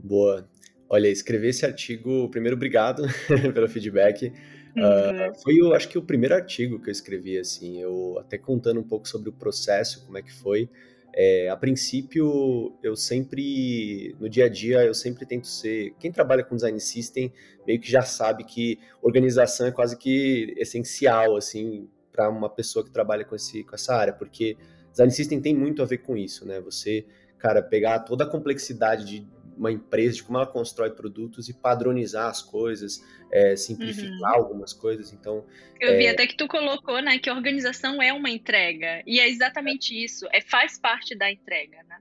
Boa. 0.02 0.50
Olha, 0.88 1.10
escrever 1.10 1.50
esse 1.50 1.66
artigo, 1.66 2.30
primeiro, 2.30 2.56
obrigado 2.56 3.04
pelo 3.54 3.68
feedback. 3.68 4.32
Uhum. 4.74 4.84
Uh, 4.84 5.36
foi, 5.44 5.60
eu 5.60 5.74
acho 5.76 5.90
que 5.90 5.98
o 5.98 6.02
primeiro 6.02 6.34
artigo 6.34 6.82
que 6.82 6.88
eu 6.88 6.94
escrevi, 6.94 7.38
assim, 7.38 7.82
eu 7.82 8.18
até 8.22 8.38
contando 8.38 8.80
um 8.80 8.88
pouco 8.88 9.06
sobre 9.06 9.28
o 9.28 9.34
processo, 9.34 10.06
como 10.06 10.18
é 10.18 10.22
que 10.22 10.32
foi. 10.32 10.70
É, 11.14 11.50
a 11.50 11.58
princípio, 11.58 12.78
eu 12.84 12.96
sempre, 12.96 14.16
no 14.20 14.30
dia 14.30 14.46
a 14.46 14.50
dia, 14.50 14.86
eu 14.86 14.94
sempre 14.94 15.26
tento 15.26 15.48
ser. 15.48 15.94
Quem 16.00 16.12
trabalha 16.12 16.44
com 16.44 16.56
design 16.56 16.80
system 16.80 17.32
meio 17.66 17.80
que 17.80 17.92
já 17.92 18.02
sabe 18.02 18.44
que 18.44 18.80
organização 19.02 19.68
é 19.68 19.72
quase 19.72 19.98
que 19.98 20.54
essencial, 20.58 21.36
assim, 21.36 21.90
para 22.12 22.30
uma 22.30 22.50
pessoa 22.50 22.84
que 22.86 22.92
trabalha 22.92 23.26
com, 23.26 23.36
esse, 23.36 23.64
com 23.64 23.76
essa 23.76 23.96
área, 23.96 24.14
porque 24.14 24.58
design 24.92 25.12
system 25.12 25.42
tem 25.42 25.56
muito 25.56 25.82
a 25.82 25.86
ver 25.86 26.00
com 26.00 26.18
isso, 26.18 26.46
né? 26.46 26.60
Você, 26.62 27.06
cara, 27.38 27.62
pegar 27.62 28.00
toda 28.00 28.24
a 28.24 28.28
complexidade 28.28 29.06
de 29.06 29.28
uma 29.60 29.72
empresa, 29.72 30.16
de 30.16 30.24
como 30.24 30.38
ela 30.38 30.48
constrói 30.48 30.90
produtos 30.92 31.50
e 31.50 31.54
padronizar 31.54 32.30
as 32.30 32.42
coisas, 32.42 33.04
é, 33.32 33.56
simplificar 33.58 34.32
uhum. 34.32 34.44
algumas 34.44 34.72
coisas. 34.72 35.12
Então, 35.12 35.46
eu 35.80 35.94
é... 35.94 35.98
vi 35.98 36.08
até 36.08 36.26
que 36.26 36.38
tu 36.38 36.48
colocou, 36.48 37.02
né, 37.02 37.20
que 37.20 37.30
organização 37.30 38.02
é 38.02 38.14
uma 38.14 38.30
entrega 38.30 39.04
e 39.06 39.20
é 39.20 39.28
exatamente 39.28 39.94
isso, 39.94 40.26
é 40.32 40.40
faz 40.40 40.80
parte 40.80 41.16
da 41.16 41.30
entrega, 41.30 41.84
né? 41.88 41.98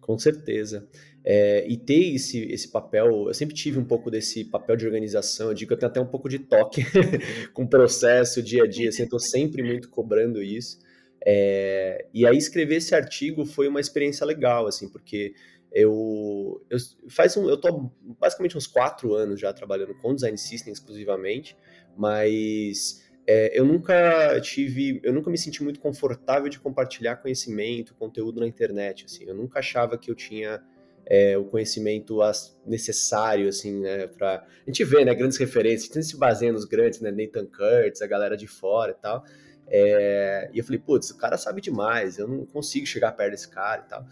Com 0.00 0.18
certeza. 0.18 0.88
É, 1.24 1.64
e 1.68 1.76
ter 1.76 2.14
esse, 2.14 2.40
esse 2.50 2.68
papel, 2.68 3.28
eu 3.28 3.34
sempre 3.34 3.54
tive 3.54 3.78
um 3.78 3.84
pouco 3.84 4.10
desse 4.10 4.44
papel 4.44 4.74
de 4.74 4.86
organização, 4.86 5.48
eu 5.48 5.54
digo 5.54 5.68
que 5.68 5.74
eu 5.74 5.78
tenho 5.78 5.90
até 5.90 6.00
um 6.00 6.06
pouco 6.06 6.28
de 6.28 6.38
toque 6.38 6.82
com 7.52 7.64
o 7.64 7.68
processo, 7.68 8.42
dia 8.42 8.64
a 8.64 8.66
dia, 8.66 8.88
assim, 8.88 9.02
eu 9.02 9.04
estou 9.04 9.20
sempre 9.20 9.62
muito 9.62 9.88
cobrando 9.90 10.42
isso. 10.42 10.78
É, 11.24 12.06
e 12.14 12.26
aí 12.26 12.36
escrever 12.36 12.76
esse 12.76 12.94
artigo 12.94 13.44
foi 13.44 13.68
uma 13.68 13.80
experiência 13.80 14.24
legal, 14.24 14.66
assim, 14.66 14.88
porque 14.88 15.34
eu, 15.72 16.64
eu 16.68 16.78
faz 17.08 17.36
um, 17.36 17.48
eu 17.48 17.56
tô 17.56 17.90
basicamente 18.18 18.56
uns 18.56 18.66
quatro 18.66 19.14
anos 19.14 19.40
já 19.40 19.52
trabalhando 19.52 19.94
com 19.94 20.14
design 20.14 20.36
system 20.36 20.72
exclusivamente, 20.72 21.56
mas 21.96 23.08
é, 23.26 23.56
eu 23.56 23.64
nunca 23.64 24.40
tive, 24.40 25.00
eu 25.04 25.12
nunca 25.12 25.30
me 25.30 25.38
senti 25.38 25.62
muito 25.62 25.78
confortável 25.78 26.48
de 26.48 26.58
compartilhar 26.58 27.16
conhecimento, 27.16 27.94
conteúdo 27.94 28.40
na 28.40 28.46
internet, 28.46 29.04
assim, 29.04 29.24
eu 29.24 29.34
nunca 29.34 29.60
achava 29.60 29.96
que 29.96 30.10
eu 30.10 30.14
tinha 30.14 30.60
é, 31.06 31.38
o 31.38 31.44
conhecimento 31.44 32.18
necessário, 32.66 33.48
assim, 33.48 33.80
né, 33.80 34.08
pra... 34.08 34.44
A 34.66 34.70
gente 34.70 34.82
vê, 34.84 35.04
né, 35.04 35.14
grandes 35.14 35.38
referências, 35.38 35.90
a 35.92 35.94
gente 36.00 36.06
se 36.06 36.16
baseia 36.16 36.52
nos 36.52 36.64
grandes, 36.64 37.00
né, 37.00 37.12
Nathan 37.12 37.46
Kurtz, 37.46 38.02
a 38.02 38.06
galera 38.08 38.36
de 38.36 38.48
fora 38.48 38.90
e 38.90 39.00
tal, 39.00 39.24
é... 39.68 40.50
e 40.52 40.58
eu 40.58 40.64
falei, 40.64 40.80
putz, 40.80 41.10
o 41.10 41.16
cara 41.16 41.36
sabe 41.36 41.60
demais, 41.60 42.18
eu 42.18 42.26
não 42.26 42.44
consigo 42.44 42.86
chegar 42.86 43.12
perto 43.12 43.30
desse 43.30 43.48
cara 43.48 43.84
e 43.86 43.88
tal. 43.88 44.04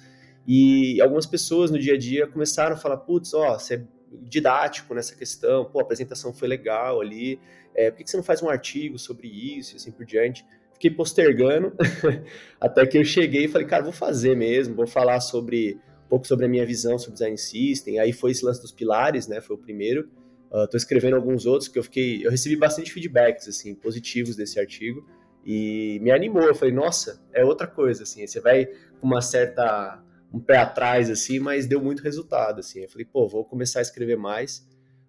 E 0.51 0.99
algumas 1.03 1.27
pessoas 1.27 1.71
no 1.71 1.79
dia 1.79 1.93
a 1.93 1.99
dia 1.99 2.27
começaram 2.27 2.75
a 2.75 2.79
falar, 2.79 2.97
putz, 2.97 3.35
ó, 3.35 3.59
você 3.59 3.75
é 3.75 3.83
didático 4.23 4.95
nessa 4.95 5.15
questão, 5.15 5.67
pô, 5.67 5.79
a 5.79 5.83
apresentação 5.83 6.33
foi 6.33 6.49
legal 6.49 7.03
ali, 7.03 7.39
é, 7.75 7.91
por 7.91 7.99
que 7.99 8.11
você 8.11 8.17
não 8.17 8.25
faz 8.25 8.43
um 8.43 8.49
artigo 8.49 8.99
sobre 8.99 9.29
isso 9.29 9.75
e 9.75 9.77
assim 9.77 9.93
por 9.93 10.07
diante? 10.07 10.47
Fiquei 10.73 10.91
postergando, 10.91 11.75
até 12.59 12.87
que 12.87 12.97
eu 12.97 13.05
cheguei 13.05 13.45
e 13.45 13.49
falei, 13.49 13.67
cara, 13.67 13.83
vou 13.83 13.93
fazer 13.93 14.35
mesmo, 14.35 14.75
vou 14.75 14.87
falar 14.87 15.21
sobre 15.21 15.79
um 16.07 16.09
pouco 16.09 16.27
sobre 16.27 16.47
a 16.47 16.49
minha 16.49 16.65
visão 16.65 16.99
sobre 16.99 17.13
design 17.13 17.37
system, 17.37 17.99
aí 17.99 18.15
foi 18.15 18.31
esse 18.31 18.43
lance 18.43 18.63
dos 18.63 18.73
pilares, 18.73 19.29
né, 19.29 19.43
foi 19.43 19.55
o 19.55 19.59
primeiro, 19.59 20.09
uh, 20.51 20.67
tô 20.67 20.79
escrevendo 20.79 21.17
alguns 21.17 21.45
outros 21.45 21.69
que 21.69 21.79
eu 21.79 21.83
fiquei, 21.83 22.25
eu 22.25 22.31
recebi 22.31 22.57
bastante 22.57 22.91
feedbacks, 22.91 23.47
assim, 23.47 23.75
positivos 23.75 24.35
desse 24.35 24.59
artigo, 24.59 25.07
e 25.45 25.99
me 26.01 26.11
animou, 26.11 26.45
eu 26.45 26.55
falei, 26.55 26.73
nossa, 26.73 27.23
é 27.35 27.45
outra 27.45 27.67
coisa, 27.67 28.05
assim, 28.05 28.27
você 28.27 28.41
vai 28.41 28.65
com 28.99 29.07
uma 29.07 29.21
certa 29.21 30.03
um 30.33 30.41
pé 30.41 30.59
atrás, 30.59 31.11
assim, 31.11 31.39
mas 31.39 31.67
deu 31.67 31.83
muito 31.83 32.03
resultado, 32.03 32.61
assim. 32.61 32.81
Eu 32.81 32.89
falei, 32.89 33.05
pô, 33.05 33.27
vou 33.27 33.45
começar 33.45 33.79
a 33.79 33.83
escrever 33.83 34.17
mais. 34.17 34.67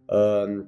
Um, 0.10 0.66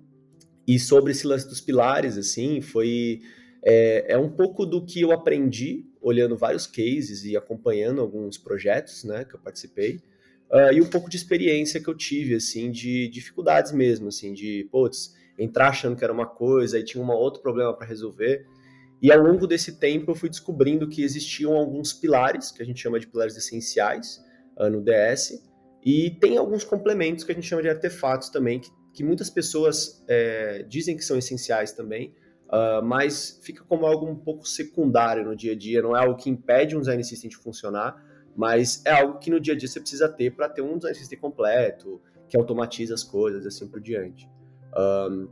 e 0.68 0.80
sobre 0.80 1.12
esse 1.12 1.26
lance 1.26 1.48
dos 1.48 1.62
pilares, 1.62 2.18
assim, 2.18 2.62
foi 2.62 3.22
é, 3.64 4.14
é, 4.14 4.18
um 4.18 4.30
pouco 4.30 4.66
do 4.66 4.86
que 4.86 5.02
eu 5.02 5.12
aprendi 5.12 5.86
olhando 6.02 6.36
vários 6.38 6.66
cases 6.66 7.24
e 7.24 7.38
acompanhando 7.38 8.02
alguns 8.02 8.38
projetos, 8.38 9.04
né, 9.04 9.24
que 9.24 9.36
eu 9.36 9.40
participei, 9.40 9.98
uh, 10.52 10.74
e 10.74 10.82
um 10.82 10.90
pouco 10.90 11.10
de 11.10 11.16
experiência 11.16 11.82
que 11.82 11.88
eu 11.88 11.96
tive, 11.96 12.36
assim, 12.36 12.72
de 12.72 13.08
dificuldades 13.08 13.72
mesmo, 13.72 14.08
assim, 14.08 14.34
de, 14.34 14.68
putz, 14.72 15.16
entrar 15.38 15.70
achando 15.70 15.96
que 15.96 16.04
era 16.04 16.12
uma 16.14 16.26
coisa 16.26 16.80
e 16.80 16.84
tinha 16.84 17.04
um 17.04 17.10
outro 17.12 17.42
problema 17.42 17.74
para 17.76 17.88
resolver. 17.88 18.46
E 19.02 19.12
ao 19.12 19.20
longo 19.20 19.48
desse 19.48 19.80
tempo 19.80 20.12
eu 20.12 20.16
fui 20.16 20.30
descobrindo 20.30 20.88
que 20.88 21.04
existiam 21.04 21.54
alguns 21.54 21.94
pilares, 21.94 22.52
que 22.52 22.62
a 22.62 22.66
gente 22.66 22.80
chama 22.80 23.00
de 23.00 23.08
pilares 23.08 23.36
essenciais, 23.36 24.24
no 24.58 24.82
DS, 24.82 25.42
e 25.84 26.12
tem 26.12 26.38
alguns 26.38 26.64
complementos 26.64 27.24
que 27.24 27.32
a 27.32 27.36
gente 27.36 27.48
chama 27.48 27.62
de 27.62 27.70
artefatos 27.70 28.30
também, 28.30 28.60
que, 28.60 28.70
que 28.94 29.04
muitas 29.04 29.30
pessoas 29.30 30.04
é, 30.08 30.64
dizem 30.64 30.96
que 30.96 31.04
são 31.04 31.18
essenciais 31.18 31.72
também, 31.72 32.14
uh, 32.48 32.84
mas 32.84 33.40
fica 33.44 33.64
como 33.64 33.86
algo 33.86 34.06
um 34.06 34.16
pouco 34.16 34.48
secundário 34.48 35.24
no 35.26 35.36
dia 35.36 35.54
a 35.54 35.56
dia, 35.56 35.82
não 35.82 35.96
é 35.96 36.00
algo 36.00 36.16
que 36.16 36.30
impede 36.30 36.76
um 36.76 36.80
design 36.80 37.04
system 37.04 37.30
de 37.30 37.38
funcionar, 37.38 37.96
mas 38.36 38.84
é 38.86 38.92
algo 38.92 39.18
que 39.18 39.32
no 39.32 39.40
dia 39.40 39.54
a 39.54 39.58
dia 39.58 39.68
você 39.68 39.80
precisa 39.80 40.08
ter 40.08 40.36
para 40.36 40.48
ter 40.48 40.62
um 40.62 40.76
design 40.76 40.96
system 40.96 41.20
completo, 41.20 42.02
que 42.30 42.38
automatiza 42.38 42.94
as 42.94 43.04
coisas, 43.04 43.46
assim 43.46 43.68
por 43.68 43.82
diante. 43.82 44.30
Um, 44.78 45.28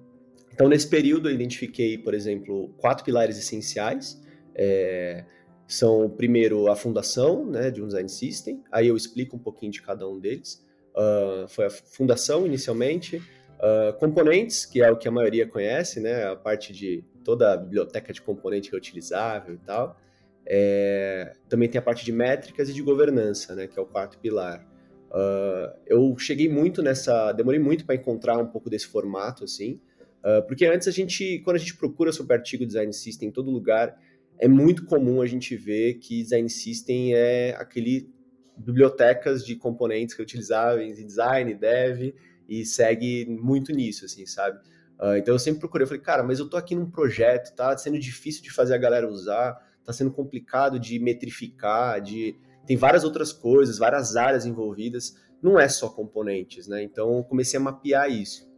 então, 0.51 0.67
nesse 0.67 0.87
período, 0.87 1.29
eu 1.29 1.33
identifiquei, 1.33 1.97
por 1.97 2.13
exemplo, 2.13 2.73
quatro 2.77 3.05
pilares 3.05 3.37
essenciais. 3.37 4.21
É, 4.53 5.23
são, 5.69 6.09
primeiro, 6.09 6.67
a 6.67 6.75
fundação 6.75 7.45
né, 7.45 7.69
de 7.69 7.79
um 7.79 7.85
design 7.85 8.09
system. 8.09 8.63
Aí 8.71 8.87
eu 8.87 8.97
explico 8.97 9.35
um 9.35 9.39
pouquinho 9.39 9.71
de 9.71 9.83
cada 9.83 10.09
um 10.09 10.19
deles. 10.19 10.65
Uh, 10.95 11.47
foi 11.47 11.67
a 11.67 11.69
fundação, 11.69 12.43
inicialmente. 12.43 13.17
Uh, 13.17 13.93
componentes, 13.99 14.65
que 14.65 14.81
é 14.81 14.89
o 14.89 14.97
que 14.97 15.07
a 15.07 15.11
maioria 15.11 15.47
conhece, 15.47 15.99
né? 15.99 16.25
A 16.25 16.35
parte 16.35 16.73
de 16.73 17.03
toda 17.23 17.53
a 17.53 17.57
biblioteca 17.57 18.11
de 18.11 18.19
componente 18.19 18.71
reutilizável 18.71 19.53
e 19.53 19.57
tal. 19.59 19.95
É, 20.43 21.33
também 21.47 21.69
tem 21.69 21.77
a 21.77 21.81
parte 21.83 22.03
de 22.03 22.11
métricas 22.11 22.67
e 22.69 22.73
de 22.73 22.81
governança, 22.81 23.53
né? 23.53 23.67
Que 23.67 23.77
é 23.77 23.81
o 23.81 23.85
quarto 23.85 24.17
pilar. 24.17 24.67
Uh, 25.11 25.71
eu 25.85 26.17
cheguei 26.17 26.49
muito 26.49 26.81
nessa, 26.81 27.31
demorei 27.31 27.59
muito 27.59 27.85
para 27.85 27.93
encontrar 27.93 28.39
um 28.39 28.47
pouco 28.47 28.71
desse 28.71 28.87
formato, 28.87 29.43
assim, 29.43 29.79
uh, 30.23 30.45
porque 30.47 30.65
antes 30.65 30.87
a 30.87 30.91
gente, 30.91 31.39
quando 31.39 31.57
a 31.57 31.59
gente 31.59 31.75
procura 31.75 32.11
sobre 32.11 32.35
artigo 32.35 32.65
design 32.65 32.93
system 32.93 33.29
em 33.29 33.31
todo 33.31 33.49
lugar, 33.49 33.97
é 34.39 34.47
muito 34.47 34.85
comum 34.85 35.21
a 35.21 35.25
gente 35.25 35.55
ver 35.55 35.95
que 35.95 36.23
design 36.23 36.49
system 36.49 37.13
é 37.13 37.55
aquele 37.57 38.09
bibliotecas 38.55 39.45
de 39.45 39.55
componentes 39.55 40.15
reutilizáveis 40.15 40.99
em 40.99 41.05
design, 41.05 41.53
dev, 41.53 42.13
e 42.47 42.65
segue 42.65 43.25
muito 43.25 43.71
nisso, 43.71 44.05
assim, 44.05 44.25
sabe? 44.25 44.57
Uh, 44.99 45.15
então 45.15 45.33
eu 45.33 45.39
sempre 45.39 45.59
procurei, 45.59 45.83
eu 45.83 45.87
falei, 45.87 46.01
cara, 46.01 46.23
mas 46.23 46.39
eu 46.39 46.49
tô 46.49 46.57
aqui 46.57 46.75
num 46.75 46.89
projeto, 46.89 47.55
tá 47.55 47.77
sendo 47.77 47.97
difícil 47.97 48.43
de 48.43 48.51
fazer 48.51 48.73
a 48.73 48.77
galera 48.77 49.07
usar, 49.07 49.55
tá 49.85 49.93
sendo 49.93 50.11
complicado 50.11 50.79
de 50.79 50.99
metrificar, 50.99 52.01
de 52.01 52.35
tem 52.65 52.75
várias 52.75 53.03
outras 53.03 53.31
coisas, 53.31 53.77
várias 53.77 54.15
áreas 54.15 54.45
envolvidas, 54.45 55.15
não 55.41 55.57
é 55.59 55.69
só 55.69 55.89
componentes, 55.89 56.67
né? 56.67 56.83
Então 56.83 57.23
comecei 57.23 57.57
a 57.57 57.63
mapear 57.63 58.09
isso. 58.09 58.49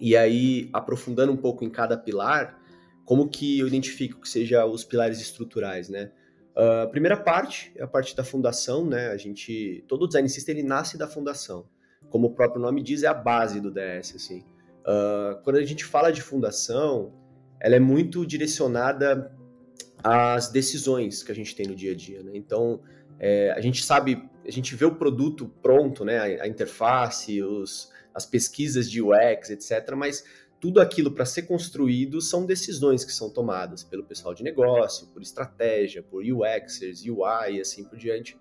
E 0.00 0.16
aí, 0.16 0.68
aprofundando 0.72 1.32
um 1.32 1.36
pouco 1.36 1.64
em 1.64 1.70
cada 1.70 1.96
pilar, 1.96 2.58
como 3.06 3.28
que 3.28 3.60
eu 3.60 3.68
identifico 3.68 4.20
que 4.20 4.28
seja 4.28 4.66
os 4.66 4.84
pilares 4.84 5.20
estruturais, 5.20 5.88
né? 5.88 6.10
Uh, 6.56 6.82
a 6.82 6.86
primeira 6.88 7.16
parte 7.16 7.72
é 7.76 7.84
a 7.84 7.86
parte 7.86 8.16
da 8.16 8.24
fundação, 8.24 8.84
né? 8.84 9.08
A 9.08 9.16
gente, 9.16 9.84
todo 9.86 10.06
design 10.06 10.28
system 10.28 10.58
ele 10.58 10.66
nasce 10.66 10.98
da 10.98 11.06
fundação. 11.06 11.68
Como 12.10 12.26
o 12.26 12.34
próprio 12.34 12.60
nome 12.60 12.82
diz, 12.82 13.04
é 13.04 13.06
a 13.06 13.14
base 13.14 13.60
do 13.60 13.70
DS, 13.70 14.16
assim. 14.16 14.44
Uh, 14.80 15.40
quando 15.44 15.56
a 15.56 15.64
gente 15.64 15.84
fala 15.84 16.10
de 16.10 16.20
fundação, 16.20 17.12
ela 17.60 17.76
é 17.76 17.80
muito 17.80 18.26
direcionada 18.26 19.32
às 20.02 20.48
decisões 20.48 21.22
que 21.22 21.30
a 21.30 21.34
gente 21.34 21.54
tem 21.54 21.66
no 21.66 21.76
dia 21.76 21.92
a 21.92 21.94
dia, 21.94 22.22
né? 22.22 22.32
Então, 22.34 22.80
é, 23.20 23.52
a 23.52 23.60
gente 23.60 23.84
sabe, 23.84 24.28
a 24.44 24.50
gente 24.50 24.74
vê 24.74 24.84
o 24.84 24.94
produto 24.94 25.48
pronto, 25.62 26.04
né, 26.04 26.18
a, 26.18 26.44
a 26.44 26.48
interface, 26.48 27.42
os, 27.42 27.90
as 28.14 28.26
pesquisas 28.26 28.90
de 28.90 29.02
UX, 29.02 29.50
etc., 29.50 29.94
mas 29.96 30.24
tudo 30.60 30.80
aquilo 30.80 31.10
para 31.10 31.24
ser 31.24 31.42
construído 31.42 32.20
são 32.20 32.46
decisões 32.46 33.04
que 33.04 33.12
são 33.12 33.30
tomadas 33.30 33.84
pelo 33.84 34.04
pessoal 34.04 34.34
de 34.34 34.42
negócio, 34.42 35.06
por 35.08 35.20
estratégia, 35.20 36.02
por 36.02 36.22
UXers, 36.22 37.02
UI 37.02 37.56
e 37.56 37.60
assim 37.60 37.84
por 37.84 37.98
diante. 37.98 38.38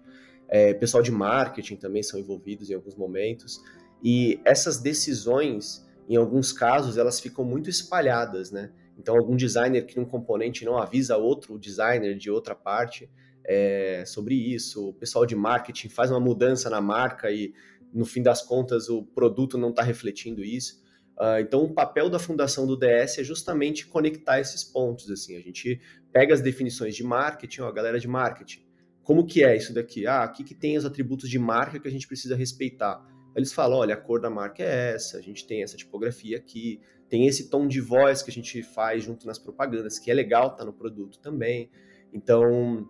É, 0.48 0.74
pessoal 0.74 1.02
de 1.02 1.12
marketing 1.12 1.76
também 1.76 2.04
são 2.04 2.20
envolvidos 2.20 2.70
em 2.70 2.74
alguns 2.74 2.96
momentos. 2.96 3.60
E 4.04 4.40
essas 4.46 4.78
decisões, 4.78 5.86
em 6.08 6.16
alguns 6.16 6.52
casos, 6.54 6.98
elas 6.98 7.20
ficam 7.20 7.44
muito 7.44 7.70
espalhadas, 7.70 8.52
né? 8.52 8.72
Então, 8.98 9.16
algum 9.16 9.36
designer 9.36 9.86
cria 9.86 10.02
um 10.02 10.08
componente 10.08 10.64
não 10.64 10.78
avisa 10.78 11.18
outro 11.18 11.60
designer 11.60 12.16
de 12.16 12.32
outra 12.32 12.56
parte 12.56 13.10
é, 13.44 14.04
sobre 14.06 14.36
isso. 14.36 14.90
O 14.90 14.94
pessoal 14.94 15.26
de 15.26 15.36
marketing 15.36 15.90
faz 15.90 16.12
uma 16.12 16.20
mudança 16.20 16.70
na 16.70 16.80
marca 16.80 17.30
e, 17.30 17.54
no 17.94 18.06
fim 18.06 18.22
das 18.22 18.42
contas, 18.42 18.88
o 18.90 19.04
produto 19.04 19.58
não 19.58 19.70
está 19.70 19.82
refletindo 19.82 20.44
isso. 20.44 20.85
Uh, 21.18 21.40
então, 21.40 21.64
o 21.64 21.74
papel 21.74 22.10
da 22.10 22.20
fundação 22.20 22.68
do 22.68 22.78
DS 22.78 23.20
é 23.20 23.24
justamente 23.24 23.88
conectar 23.88 24.40
esses 24.40 24.64
pontos. 24.64 25.10
Assim, 25.10 25.38
a 25.38 25.42
gente 25.42 25.80
pega 26.12 26.34
as 26.34 26.42
definições 26.42 26.96
de 26.96 27.04
marketing, 27.04 27.62
ó, 27.62 27.68
a 27.68 27.72
galera 27.72 28.00
de 28.00 28.08
marketing. 28.08 28.66
Como 29.02 29.26
que 29.26 29.44
é 29.44 29.56
isso 29.56 29.74
daqui? 29.74 30.08
Ah, 30.08 30.24
aqui 30.24 30.44
que 30.44 30.56
tem 30.56 30.78
os 30.78 30.86
atributos 30.86 31.30
de 31.30 31.40
marca 31.40 31.80
que 31.80 31.88
a 31.88 31.92
gente 31.92 32.08
precisa 32.08 32.36
respeitar. 32.36 33.06
Eles 33.36 33.54
falam, 33.54 33.78
olha, 33.78 33.94
a 33.94 33.98
cor 33.98 34.20
da 34.20 34.30
marca 34.30 34.64
é 34.64 34.94
essa, 34.94 35.18
a 35.18 35.22
gente 35.22 35.46
tem 35.46 35.62
essa 35.62 35.78
tipografia 35.78 36.38
aqui, 36.38 36.82
tem 37.10 37.28
esse 37.28 37.50
tom 37.50 37.68
de 37.68 37.80
voz 37.82 38.24
que 38.24 38.32
a 38.32 38.34
gente 38.34 38.64
faz 38.64 39.04
junto 39.04 39.28
nas 39.28 39.38
propagandas, 39.38 40.00
que 40.00 40.10
é 40.10 40.14
legal, 40.14 40.56
tá 40.56 40.66
no 40.66 40.74
produto 40.74 41.20
também. 41.20 41.70
Então, 42.14 42.88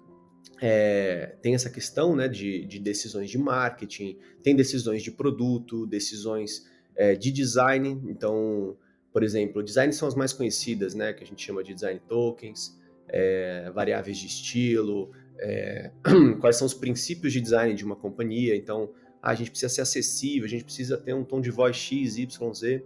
é, 0.62 1.36
tem 1.42 1.54
essa 1.54 1.70
questão 1.70 2.16
né, 2.16 2.28
de, 2.28 2.66
de, 2.66 2.80
decisões 2.80 3.30
de 3.30 3.38
marketing, 3.38 4.18
tem 4.42 4.56
decisões 4.56 5.04
de 5.04 5.12
produto, 5.12 5.86
decisões 5.86 6.66
é, 6.96 7.16
de 7.16 7.32
design. 7.32 8.02
Então, 8.08 8.78
por 9.12 9.24
exemplo, 9.24 9.64
design 9.64 9.94
são 9.94 10.08
as 10.08 10.16
mais 10.16 10.34
conhecidas, 10.34 10.94
né, 10.94 11.14
que 11.14 11.24
a 11.24 11.28
gente 11.28 11.44
chama 11.44 11.64
de 11.64 11.74
design 11.74 12.02
tokens, 12.08 12.78
é, 13.08 13.72
variáveis 13.74 14.18
de 14.18 14.28
estilo, 14.28 15.12
é, 15.40 15.92
quais 16.42 16.56
são 16.56 16.66
os 16.66 16.74
princípios 16.74 17.32
de 17.32 17.42
design 17.42 17.74
de 17.74 17.86
uma 17.86 17.96
companhia. 17.96 18.56
Então, 18.56 18.90
ah, 19.22 19.32
a 19.32 19.36
gente 19.36 19.50
precisa 19.50 19.74
ser 19.74 19.82
acessível, 19.82 20.46
a 20.46 20.50
gente 20.50 20.64
precisa 20.64 20.98
ter 20.98 21.14
um 21.14 21.24
tom 21.24 21.42
de 21.42 21.50
voz 21.50 21.76
X, 21.76 22.18
Y, 22.18 22.54
Z. 22.54 22.84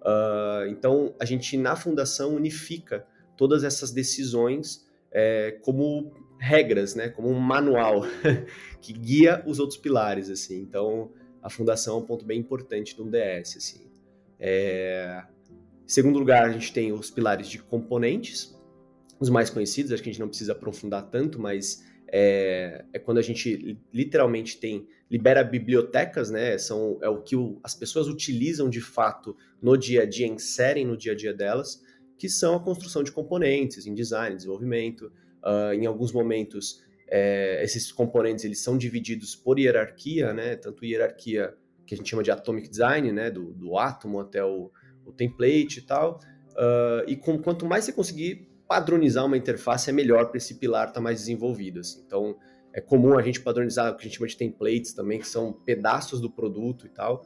Uh, 0.00 0.68
então, 0.68 1.14
a 1.18 1.24
gente 1.24 1.56
na 1.56 1.76
fundação 1.76 2.34
unifica 2.34 3.06
todas 3.36 3.64
essas 3.64 3.92
decisões 3.92 4.86
é, 5.10 5.58
como 5.62 6.12
regras, 6.38 6.94
né, 6.94 7.08
como 7.08 7.28
um 7.28 7.38
manual 7.38 8.02
que 8.80 8.92
guia 8.92 9.42
os 9.46 9.58
outros 9.58 9.78
pilares, 9.78 10.28
assim. 10.28 10.60
Então, 10.60 11.12
a 11.42 11.50
fundação 11.50 11.96
é 11.96 11.98
um 11.98 12.06
ponto 12.06 12.24
bem 12.24 12.38
importante 12.38 12.96
do 12.96 13.04
DS, 13.04 13.56
assim. 13.56 13.90
É... 14.38 15.24
Em 15.84 15.88
segundo 15.88 16.18
lugar, 16.18 16.48
a 16.48 16.52
gente 16.52 16.72
tem 16.72 16.92
os 16.92 17.10
pilares 17.10 17.48
de 17.48 17.58
componentes, 17.58 18.56
os 19.18 19.28
mais 19.28 19.50
conhecidos, 19.50 19.92
acho 19.92 20.02
que 20.02 20.08
a 20.08 20.12
gente 20.12 20.20
não 20.20 20.28
precisa 20.28 20.52
aprofundar 20.52 21.10
tanto, 21.10 21.40
mas 21.40 21.84
é, 22.08 22.84
é 22.92 22.98
quando 22.98 23.18
a 23.18 23.22
gente 23.22 23.78
literalmente 23.92 24.58
tem 24.58 24.86
libera 25.10 25.44
bibliotecas, 25.44 26.30
né? 26.30 26.56
São 26.56 26.98
é 27.02 27.08
o 27.08 27.20
que 27.20 27.36
o, 27.36 27.60
as 27.62 27.74
pessoas 27.74 28.08
utilizam 28.08 28.70
de 28.70 28.80
fato 28.80 29.36
no 29.60 29.76
dia 29.76 30.02
a 30.02 30.06
dia, 30.06 30.26
inserem 30.26 30.86
no 30.86 30.96
dia 30.96 31.12
a 31.12 31.14
dia 31.14 31.34
delas, 31.34 31.82
que 32.16 32.28
são 32.28 32.54
a 32.54 32.60
construção 32.60 33.02
de 33.02 33.12
componentes 33.12 33.86
em 33.86 33.94
design, 33.94 34.36
desenvolvimento, 34.36 35.12
Uh, 35.42 35.74
em 35.74 35.86
alguns 35.86 36.12
momentos, 36.12 36.84
é, 37.14 37.62
esses 37.62 37.92
componentes 37.92 38.42
eles 38.42 38.62
são 38.62 38.78
divididos 38.78 39.36
por 39.36 39.58
hierarquia, 39.58 40.32
né? 40.32 40.56
Tanto 40.56 40.82
hierarquia 40.82 41.54
que 41.86 41.94
a 41.94 41.96
gente 41.98 42.08
chama 42.08 42.22
de 42.22 42.30
atomic 42.30 42.70
design, 42.70 43.12
né? 43.12 43.30
Do, 43.30 43.52
do 43.52 43.76
átomo 43.76 44.18
até 44.18 44.42
o, 44.42 44.70
o 45.04 45.12
template 45.12 45.80
e 45.80 45.82
tal. 45.82 46.20
Uh, 46.52 47.04
e 47.06 47.14
com, 47.14 47.38
quanto 47.38 47.66
mais 47.66 47.84
você 47.84 47.92
conseguir 47.92 48.48
padronizar 48.66 49.26
uma 49.26 49.36
interface, 49.36 49.90
é 49.90 49.92
melhor 49.92 50.28
para 50.28 50.38
esse 50.38 50.54
pilar 50.54 50.84
estar 50.84 50.94
tá 50.94 51.00
mais 51.02 51.18
desenvolvido. 51.18 51.80
Assim. 51.80 52.02
Então, 52.06 52.34
é 52.72 52.80
comum 52.80 53.18
a 53.18 53.22
gente 53.22 53.42
padronizar 53.42 53.92
o 53.92 53.96
que 53.96 54.00
a 54.00 54.08
gente 54.08 54.16
chama 54.16 54.28
de 54.28 54.36
templates 54.38 54.94
também, 54.94 55.18
que 55.18 55.28
são 55.28 55.52
pedaços 55.52 56.18
do 56.18 56.30
produto 56.30 56.86
e 56.86 56.88
tal. 56.88 57.22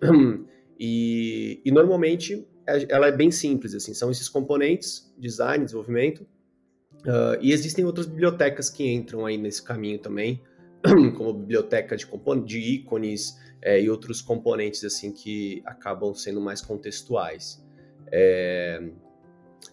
E, 0.78 1.62
e 1.64 1.70
normalmente 1.70 2.46
é, 2.66 2.86
ela 2.92 3.06
é 3.06 3.12
bem 3.12 3.30
simples, 3.30 3.74
assim, 3.74 3.94
são 3.94 4.10
esses 4.10 4.28
componentes, 4.28 5.10
design, 5.16 5.64
desenvolvimento, 5.64 6.26
Uh, 7.06 7.38
e 7.40 7.52
existem 7.52 7.84
outras 7.84 8.06
bibliotecas 8.06 8.68
que 8.68 8.84
entram 8.92 9.24
aí 9.24 9.38
nesse 9.38 9.62
caminho 9.62 9.98
também, 9.98 10.42
como 11.16 11.32
biblioteca 11.32 11.96
de, 11.96 12.06
de 12.44 12.58
ícones 12.58 13.38
é, 13.62 13.80
e 13.80 13.88
outros 13.88 14.20
componentes 14.20 14.82
assim 14.84 15.12
que 15.12 15.62
acabam 15.64 16.14
sendo 16.14 16.40
mais 16.40 16.60
contextuais. 16.60 17.64
É... 18.10 18.82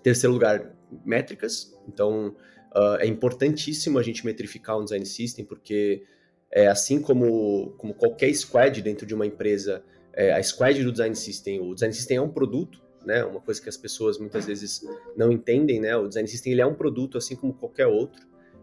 Terceiro 0.04 0.34
lugar, 0.34 0.76
métricas. 1.04 1.76
Então, 1.88 2.36
uh, 2.76 2.98
é 3.00 3.08
importantíssimo 3.08 3.98
a 3.98 4.04
gente 4.04 4.26
metrificar 4.26 4.78
um 4.78 4.84
design 4.84 5.06
system, 5.06 5.46
porque 5.46 6.04
é, 6.52 6.68
assim 6.68 7.02
como, 7.02 7.74
como 7.78 7.94
qualquer 7.94 8.34
squad 8.36 8.80
dentro 8.82 9.06
de 9.08 9.16
uma 9.16 9.26
empresa 9.26 9.84
é, 10.14 10.32
a 10.32 10.42
squad 10.44 10.82
do 10.84 10.92
Design 10.92 11.16
System. 11.16 11.60
O 11.60 11.74
Design 11.74 11.94
System 11.94 12.18
é 12.18 12.22
um 12.22 12.30
produto, 12.30 12.82
né? 13.06 13.24
Uma 13.24 13.40
coisa 13.40 13.62
que 13.62 13.70
as 13.70 13.78
pessoas 13.78 14.18
muitas 14.18 14.46
vezes 14.46 14.82
não 15.16 15.32
entendem, 15.32 15.80
né? 15.80 15.96
O 15.96 16.08
Design 16.08 16.28
System 16.28 16.54
ele 16.54 16.62
é 16.62 16.66
um 16.66 16.76
produto 16.76 17.18
assim 17.18 17.36
como 17.36 17.54
qualquer 17.54 17.88
outro. 17.88 18.22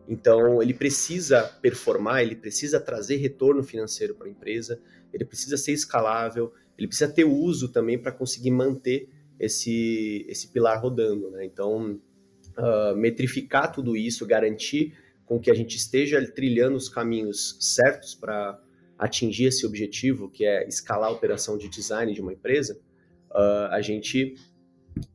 Então, 0.08 0.60
ele 0.60 0.74
precisa 0.74 1.42
performar, 1.62 2.22
ele 2.22 2.34
precisa 2.34 2.80
trazer 2.80 3.16
retorno 3.16 3.62
financeiro 3.62 4.14
para 4.14 4.26
a 4.26 4.30
empresa, 4.30 4.80
ele 5.12 5.24
precisa 5.24 5.56
ser 5.56 5.72
escalável, 5.72 6.52
ele 6.76 6.88
precisa 6.88 7.10
ter 7.10 7.24
uso 7.24 7.68
também 7.68 7.96
para 7.96 8.10
conseguir 8.10 8.50
manter 8.50 9.08
esse, 9.38 10.26
esse 10.28 10.48
pilar 10.48 10.82
rodando. 10.82 11.30
Né? 11.30 11.44
Então, 11.44 12.00
uh, 12.58 12.96
metrificar 12.96 13.72
tudo 13.72 13.96
isso, 13.96 14.26
garantir 14.26 14.94
com 15.24 15.38
que 15.38 15.50
a 15.50 15.54
gente 15.54 15.76
esteja 15.76 16.20
trilhando 16.32 16.76
os 16.76 16.88
caminhos 16.88 17.56
certos 17.60 18.14
para 18.14 18.60
atingir 18.98 19.44
esse 19.44 19.64
objetivo, 19.64 20.28
que 20.28 20.44
é 20.44 20.66
escalar 20.66 21.08
a 21.08 21.12
operação 21.12 21.56
de 21.56 21.68
design 21.68 22.12
de 22.12 22.20
uma 22.20 22.32
empresa, 22.32 22.78
uh, 23.30 23.70
a 23.70 23.80
gente 23.80 24.34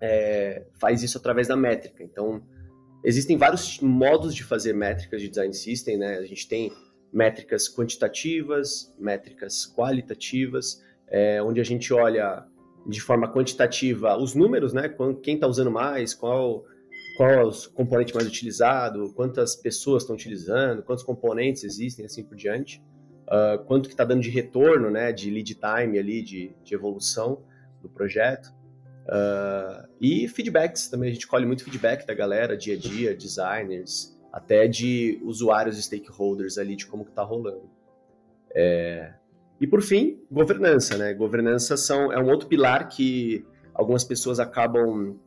é, 0.01 0.65
faz 0.79 1.03
isso 1.03 1.17
através 1.17 1.47
da 1.47 1.55
métrica. 1.55 2.03
Então, 2.03 2.43
existem 3.03 3.37
vários 3.37 3.79
modos 3.79 4.33
de 4.33 4.43
fazer 4.43 4.73
métricas 4.73 5.21
de 5.21 5.29
design 5.29 5.53
system, 5.53 5.97
né? 5.97 6.17
A 6.17 6.25
gente 6.25 6.47
tem 6.47 6.71
métricas 7.11 7.73
quantitativas, 7.73 8.93
métricas 8.99 9.65
qualitativas, 9.65 10.81
é, 11.07 11.41
onde 11.41 11.61
a 11.61 11.63
gente 11.63 11.93
olha 11.93 12.45
de 12.87 13.01
forma 13.01 13.31
quantitativa 13.31 14.17
os 14.17 14.35
números, 14.35 14.73
né? 14.73 14.93
Quem 15.23 15.35
está 15.35 15.47
usando 15.47 15.71
mais, 15.71 16.13
qual 16.13 16.65
qual 17.15 17.29
é 17.29 17.41
o 17.41 17.51
componente 17.73 18.13
mais 18.13 18.27
utilizado, 18.27 19.13
quantas 19.13 19.55
pessoas 19.55 20.03
estão 20.03 20.15
utilizando, 20.15 20.83
quantos 20.83 21.01
componentes 21.01 21.63
existem, 21.63 22.05
assim 22.05 22.25
por 22.25 22.35
diante, 22.35 22.83
uh, 23.23 23.63
quanto 23.63 23.87
que 23.87 23.93
está 23.93 24.03
dando 24.03 24.21
de 24.21 24.29
retorno, 24.29 24.91
né, 24.91 25.13
de 25.13 25.29
lead 25.29 25.55
time 25.55 25.97
ali, 25.97 26.21
de, 26.21 26.53
de 26.61 26.75
evolução 26.75 27.41
do 27.87 27.89
projeto. 27.93 28.53
Uh, 29.05 29.87
e 30.01 30.27
feedbacks 30.27 30.87
também, 30.89 31.11
a 31.11 31.13
gente 31.13 31.27
colhe 31.27 31.45
muito 31.45 31.63
feedback 31.63 32.05
da 32.05 32.13
galera, 32.13 32.57
dia 32.57 32.75
a 32.75 32.77
dia, 32.77 33.15
designers, 33.15 34.17
até 34.33 34.67
de 34.67 35.19
usuários 35.23 35.77
e 35.77 35.83
stakeholders 35.83 36.57
ali, 36.57 36.75
de 36.75 36.85
como 36.87 37.05
que 37.05 37.11
tá 37.11 37.23
rolando. 37.23 37.69
É... 38.53 39.13
E 39.61 39.67
por 39.67 39.81
fim, 39.81 40.19
governança, 40.29 40.97
né? 40.97 41.13
Governança 41.13 41.77
são, 41.77 42.11
é 42.11 42.19
um 42.19 42.29
outro 42.29 42.47
pilar 42.47 42.89
que 42.89 43.45
algumas 43.73 44.03
pessoas 44.03 44.39
acabam, 44.39 45.17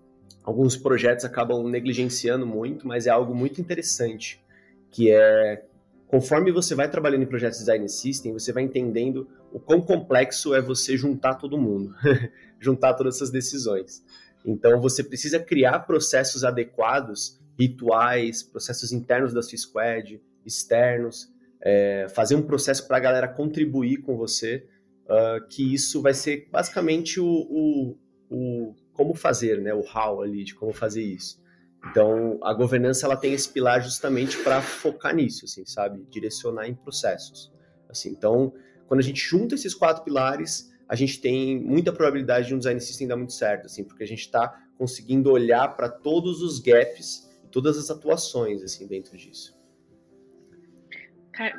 alguns 0.42 0.76
projetos 0.76 1.24
acabam 1.24 1.66
negligenciando 1.68 2.46
muito, 2.46 2.86
mas 2.86 3.06
é 3.06 3.10
algo 3.10 3.34
muito 3.34 3.60
interessante, 3.60 4.44
que 4.90 5.10
é 5.10 5.64
conforme 6.08 6.50
você 6.50 6.74
vai 6.74 6.90
trabalhando 6.90 7.22
em 7.22 7.26
projetos 7.26 7.58
de 7.58 7.64
design 7.64 7.88
system, 7.88 8.32
você 8.32 8.52
vai 8.52 8.62
entendendo 8.62 9.28
o 9.52 9.60
quão 9.60 9.80
complexo 9.80 10.54
é 10.54 10.60
você 10.60 10.96
juntar 10.96 11.34
todo 11.34 11.58
mundo, 11.58 11.94
juntar 12.58 12.94
todas 12.94 13.16
essas 13.16 13.30
decisões. 13.30 14.02
Então 14.44 14.80
você 14.80 15.04
precisa 15.04 15.38
criar 15.38 15.80
processos 15.80 16.44
adequados, 16.44 17.38
rituais, 17.58 18.42
processos 18.42 18.92
internos 18.92 19.32
da 19.32 19.42
sua 19.42 19.58
squad, 19.58 20.20
externos, 20.44 21.30
é, 21.60 22.06
fazer 22.08 22.34
um 22.34 22.42
processo 22.42 22.86
para 22.86 22.96
a 22.96 23.00
galera 23.00 23.28
contribuir 23.28 23.98
com 23.98 24.16
você, 24.16 24.66
uh, 25.04 25.46
que 25.48 25.74
isso 25.74 26.00
vai 26.00 26.14
ser 26.14 26.48
basicamente 26.50 27.20
o, 27.20 27.26
o, 27.26 27.98
o, 28.30 28.74
como 28.92 29.14
fazer, 29.14 29.60
né, 29.60 29.74
o 29.74 29.80
how 29.80 30.22
ali 30.22 30.44
de 30.44 30.54
como 30.54 30.72
fazer 30.72 31.02
isso. 31.02 31.42
Então, 31.90 32.38
a 32.42 32.52
governança 32.52 33.06
ela 33.06 33.16
tem 33.16 33.32
esse 33.32 33.48
pilar 33.48 33.82
justamente 33.82 34.36
para 34.42 34.60
focar 34.60 35.14
nisso, 35.14 35.44
assim, 35.44 35.64
sabe? 35.64 36.04
Direcionar 36.10 36.68
em 36.68 36.74
processos. 36.74 37.52
Assim, 37.88 38.10
então, 38.10 38.52
quando 38.86 39.00
a 39.00 39.02
gente 39.02 39.20
junta 39.20 39.54
esses 39.54 39.74
quatro 39.74 40.04
pilares, 40.04 40.70
a 40.88 40.94
gente 40.94 41.20
tem 41.20 41.58
muita 41.60 41.92
probabilidade 41.92 42.48
de 42.48 42.54
um 42.54 42.58
design 42.58 42.80
system 42.80 43.08
dar 43.08 43.16
muito 43.16 43.32
certo, 43.32 43.66
assim, 43.66 43.84
porque 43.84 44.02
a 44.04 44.06
gente 44.06 44.20
está 44.20 44.62
conseguindo 44.76 45.30
olhar 45.30 45.76
para 45.76 45.88
todos 45.88 46.42
os 46.42 46.60
gaps, 46.60 47.28
todas 47.50 47.78
as 47.78 47.90
atuações, 47.90 48.62
assim, 48.62 48.86
dentro 48.86 49.16
disso. 49.16 49.57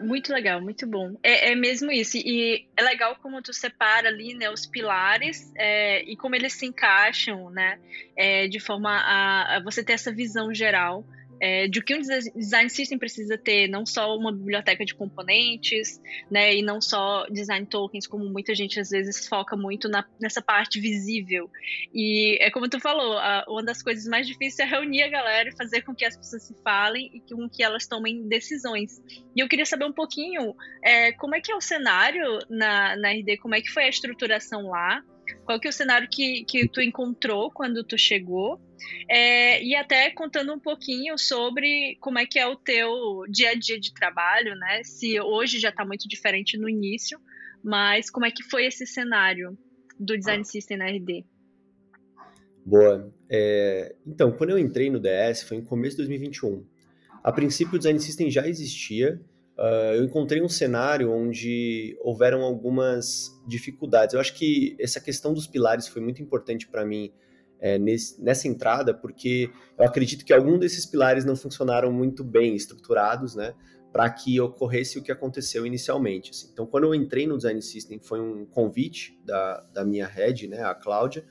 Muito 0.01 0.33
legal, 0.33 0.61
muito 0.61 0.85
bom. 0.85 1.15
É, 1.23 1.51
é, 1.51 1.55
mesmo 1.55 1.91
isso. 1.91 2.17
E 2.17 2.67
é 2.75 2.81
legal 2.81 3.15
como 3.21 3.41
tu 3.41 3.53
separa 3.53 4.09
ali, 4.09 4.33
né, 4.33 4.49
os 4.49 4.65
pilares 4.65 5.51
é, 5.55 6.03
e 6.03 6.15
como 6.17 6.35
eles 6.35 6.53
se 6.53 6.65
encaixam, 6.65 7.49
né, 7.49 7.79
é, 8.15 8.47
de 8.47 8.59
forma 8.59 8.91
a, 8.91 9.55
a, 9.55 9.63
você 9.63 9.83
ter 9.83 9.93
essa 9.93 10.11
visão 10.11 10.53
geral 10.53 11.05
é, 11.39 11.67
de 11.67 11.81
que 11.81 11.95
um 11.95 12.01
design 12.01 12.69
system 12.69 12.97
precisa 12.97 13.37
ter 13.37 13.67
não 13.67 13.85
só 13.85 14.15
uma 14.15 14.31
biblioteca 14.31 14.85
de 14.85 14.93
componentes, 14.93 16.01
né, 16.29 16.55
e 16.55 16.61
não 16.61 16.81
só 16.81 17.25
design 17.27 17.65
tokens, 17.65 18.07
como 18.07 18.25
muita 18.25 18.53
gente 18.53 18.79
às 18.79 18.89
vezes 18.89 19.27
foca 19.27 19.55
muito 19.55 19.87
na, 19.87 20.05
nessa 20.19 20.41
parte 20.41 20.79
visível. 20.79 21.49
E 21.93 22.37
é 22.41 22.51
como 22.51 22.69
tu 22.69 22.79
falou, 22.79 23.17
a, 23.17 23.45
uma 23.47 23.63
das 23.63 23.81
coisas 23.81 24.05
mais 24.05 24.27
difíceis 24.27 24.59
é 24.59 24.71
reunir 24.71 25.03
a 25.03 25.09
galera 25.09 25.49
e 25.49 25.55
fazer 25.55 25.81
com 25.81 25.95
que 25.95 26.05
as 26.05 26.15
pessoas 26.15 26.43
se 26.43 26.55
falem 26.63 27.09
e 27.13 27.33
com 27.33 27.49
que 27.49 27.63
elas 27.63 27.87
tomem 27.87 28.27
decisões. 28.27 29.01
E 29.35 29.39
eu 29.39 29.47
queria 29.47 29.65
saber 29.65 29.85
um 29.85 29.93
pouquinho 29.93 30.55
é, 30.83 31.11
como 31.13 31.35
é 31.35 31.41
que 31.41 31.51
é 31.51 31.55
o 31.55 31.61
cenário 31.61 32.39
na, 32.49 32.95
na 32.95 33.11
RD, 33.11 33.37
como 33.37 33.55
é 33.55 33.61
que 33.61 33.69
foi 33.69 33.83
a 33.83 33.89
estruturação 33.89 34.69
lá, 34.69 35.03
qual 35.49 35.59
que 35.59 35.65
é 35.65 35.71
o 35.71 35.73
cenário 35.73 36.07
que, 36.07 36.43
que 36.43 36.67
tu 36.67 36.79
encontrou 36.79 37.49
quando 37.49 37.83
tu 37.83 37.97
chegou? 37.97 38.61
É, 39.09 39.63
e 39.63 39.73
até 39.75 40.11
contando 40.11 40.53
um 40.53 40.59
pouquinho 40.59 41.17
sobre 41.17 41.97
como 41.99 42.19
é 42.19 42.25
que 42.27 42.37
é 42.37 42.45
o 42.45 42.55
teu 42.55 43.23
dia 43.27 43.49
a 43.49 43.55
dia 43.55 43.79
de 43.79 43.91
trabalho, 43.91 44.53
né? 44.53 44.83
Se 44.83 45.19
hoje 45.19 45.57
já 45.57 45.69
está 45.69 45.83
muito 45.83 46.07
diferente 46.07 46.55
no 46.55 46.69
início, 46.69 47.19
mas 47.63 48.11
como 48.11 48.27
é 48.27 48.31
que 48.31 48.43
foi 48.43 48.67
esse 48.67 48.85
cenário 48.85 49.57
do 49.99 50.15
Design 50.15 50.45
System 50.45 50.77
na 50.77 50.85
RD? 50.85 51.25
Boa. 52.63 53.11
É, 53.27 53.95
então, 54.05 54.31
quando 54.31 54.51
eu 54.51 54.59
entrei 54.59 54.91
no 54.91 54.99
DS, 54.99 55.41
foi 55.47 55.57
em 55.57 55.63
começo 55.63 55.95
de 55.95 56.03
2021. 56.03 56.63
A 57.23 57.31
princípio, 57.31 57.73
o 57.73 57.79
Design 57.79 57.99
System 57.99 58.29
já 58.29 58.47
existia, 58.47 59.19
Uh, 59.59 59.95
eu 59.95 60.05
encontrei 60.05 60.41
um 60.41 60.47
cenário 60.47 61.11
onde 61.11 61.97
houveram 61.99 62.43
algumas 62.43 63.29
dificuldades. 63.45 64.13
Eu 64.13 64.21
acho 64.21 64.33
que 64.33 64.77
essa 64.79 65.01
questão 65.01 65.33
dos 65.33 65.47
pilares 65.47 65.85
foi 65.85 66.01
muito 66.01 66.21
importante 66.21 66.65
para 66.65 66.85
mim 66.85 67.11
é, 67.59 67.77
nesse, 67.77 68.23
nessa 68.23 68.47
entrada, 68.47 68.93
porque 68.93 69.51
eu 69.77 69.83
acredito 69.83 70.23
que 70.23 70.31
algum 70.31 70.57
desses 70.57 70.85
pilares 70.85 71.25
não 71.25 71.35
funcionaram 71.35 71.91
muito 71.91 72.23
bem 72.23 72.55
estruturados, 72.55 73.35
né, 73.35 73.53
para 73.91 74.09
que 74.09 74.39
ocorresse 74.39 74.97
o 74.97 75.03
que 75.03 75.11
aconteceu 75.11 75.65
inicialmente. 75.65 76.31
Assim. 76.31 76.47
Então, 76.53 76.65
quando 76.65 76.85
eu 76.85 76.95
entrei 76.95 77.27
no 77.27 77.35
Design 77.35 77.61
System, 77.61 77.99
foi 77.99 78.21
um 78.21 78.45
convite 78.45 79.19
da, 79.25 79.59
da 79.73 79.83
minha 79.83 80.07
head, 80.07 80.47
né, 80.47 80.63
a 80.63 80.73
Cláudia, 80.73 81.25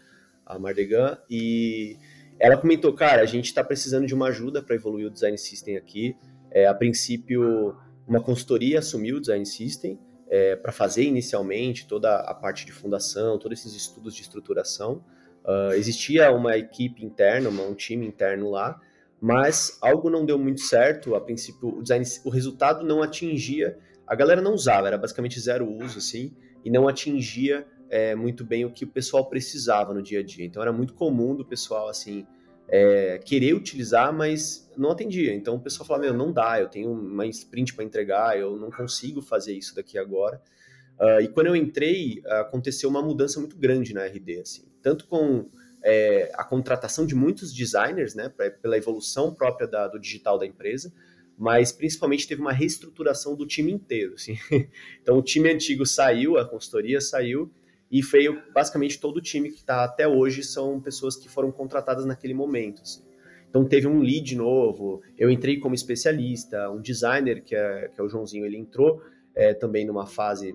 a 0.44 0.58
Mardegan, 0.58 1.16
e 1.30 1.96
ela 2.38 2.58
comentou, 2.58 2.92
cara, 2.92 3.22
a 3.22 3.26
gente 3.26 3.46
está 3.46 3.64
precisando 3.64 4.06
de 4.06 4.14
uma 4.14 4.28
ajuda 4.28 4.62
para 4.62 4.74
evoluir 4.74 5.06
o 5.06 5.10
Design 5.10 5.38
System 5.38 5.78
aqui. 5.78 6.14
É, 6.50 6.66
a 6.66 6.74
princípio 6.74 7.74
uma 8.08 8.22
consultoria 8.22 8.78
assumiu 8.78 9.18
o 9.18 9.20
Design 9.20 9.44
System 9.44 9.98
é, 10.28 10.56
para 10.56 10.72
fazer 10.72 11.04
inicialmente 11.04 11.86
toda 11.86 12.16
a 12.16 12.34
parte 12.34 12.64
de 12.64 12.72
fundação, 12.72 13.38
todos 13.38 13.60
esses 13.60 13.74
estudos 13.74 14.14
de 14.14 14.22
estruturação. 14.22 15.04
Uh, 15.44 15.72
existia 15.74 16.30
uma 16.30 16.56
equipe 16.56 17.04
interna, 17.04 17.48
um 17.48 17.74
time 17.74 18.06
interno 18.06 18.50
lá, 18.50 18.78
mas 19.20 19.78
algo 19.80 20.10
não 20.10 20.24
deu 20.26 20.38
muito 20.38 20.60
certo. 20.60 21.14
A 21.14 21.20
princípio, 21.20 21.78
o, 21.78 21.82
design, 21.82 22.04
o 22.24 22.30
resultado 22.30 22.84
não 22.84 23.02
atingia, 23.02 23.78
a 24.06 24.14
galera 24.14 24.40
não 24.40 24.52
usava, 24.52 24.86
era 24.86 24.98
basicamente 24.98 25.40
zero 25.40 25.70
uso, 25.70 25.98
assim, 25.98 26.34
e 26.64 26.70
não 26.70 26.86
atingia 26.88 27.66
é, 27.88 28.14
muito 28.14 28.44
bem 28.44 28.64
o 28.64 28.70
que 28.70 28.84
o 28.84 28.88
pessoal 28.88 29.26
precisava 29.28 29.94
no 29.94 30.02
dia 30.02 30.20
a 30.20 30.22
dia. 30.22 30.44
Então 30.44 30.60
era 30.60 30.72
muito 30.72 30.94
comum 30.94 31.34
do 31.34 31.44
pessoal, 31.44 31.88
assim, 31.88 32.26
é, 32.68 33.18
querer 33.18 33.54
utilizar, 33.54 34.12
mas 34.12 34.70
não 34.76 34.90
atendia. 34.90 35.34
Então 35.34 35.56
o 35.56 35.60
pessoal 35.60 35.86
falava, 35.86 36.06
meu, 36.06 36.14
não 36.14 36.32
dá, 36.32 36.60
eu 36.60 36.68
tenho 36.68 36.92
uma 36.92 37.26
sprint 37.26 37.74
para 37.74 37.84
entregar, 37.84 38.38
eu 38.38 38.56
não 38.56 38.70
consigo 38.70 39.22
fazer 39.22 39.54
isso 39.54 39.74
daqui 39.74 39.98
agora. 39.98 40.40
Uh, 41.00 41.22
e 41.22 41.28
quando 41.28 41.46
eu 41.46 41.56
entrei, 41.56 42.20
aconteceu 42.26 42.90
uma 42.90 43.00
mudança 43.00 43.38
muito 43.38 43.56
grande 43.56 43.94
na 43.94 44.04
RD, 44.04 44.40
assim, 44.40 44.64
tanto 44.82 45.06
com 45.06 45.48
é, 45.82 46.30
a 46.34 46.44
contratação 46.44 47.06
de 47.06 47.14
muitos 47.14 47.54
designers, 47.54 48.14
né, 48.14 48.28
pra, 48.28 48.50
pela 48.50 48.76
evolução 48.76 49.32
própria 49.32 49.66
da, 49.66 49.86
do 49.86 49.98
digital 49.98 50.38
da 50.38 50.46
empresa, 50.46 50.92
mas 51.36 51.70
principalmente 51.70 52.26
teve 52.26 52.40
uma 52.40 52.52
reestruturação 52.52 53.36
do 53.36 53.46
time 53.46 53.72
inteiro. 53.72 54.14
Assim. 54.14 54.36
então 55.00 55.16
o 55.16 55.22
time 55.22 55.50
antigo 55.50 55.86
saiu, 55.86 56.36
a 56.36 56.44
consultoria 56.44 57.00
saiu, 57.00 57.50
e 57.90 58.02
veio 58.02 58.42
basicamente 58.52 59.00
todo 59.00 59.16
o 59.16 59.22
time 59.22 59.50
que 59.50 59.58
está 59.58 59.84
até 59.84 60.06
hoje 60.06 60.42
são 60.42 60.80
pessoas 60.80 61.16
que 61.16 61.28
foram 61.28 61.50
contratadas 61.50 62.04
naquele 62.04 62.34
momento. 62.34 62.82
Assim. 62.82 63.02
Então 63.48 63.64
teve 63.64 63.86
um 63.86 64.00
lead 64.00 64.36
novo, 64.36 65.02
eu 65.16 65.30
entrei 65.30 65.58
como 65.58 65.74
especialista, 65.74 66.70
um 66.70 66.80
designer, 66.80 67.42
que 67.42 67.54
é, 67.54 67.88
que 67.88 68.00
é 68.00 68.04
o 68.04 68.08
Joãozinho, 68.08 68.44
ele 68.44 68.58
entrou 68.58 69.02
é, 69.34 69.54
também 69.54 69.86
numa 69.86 70.06
fase 70.06 70.54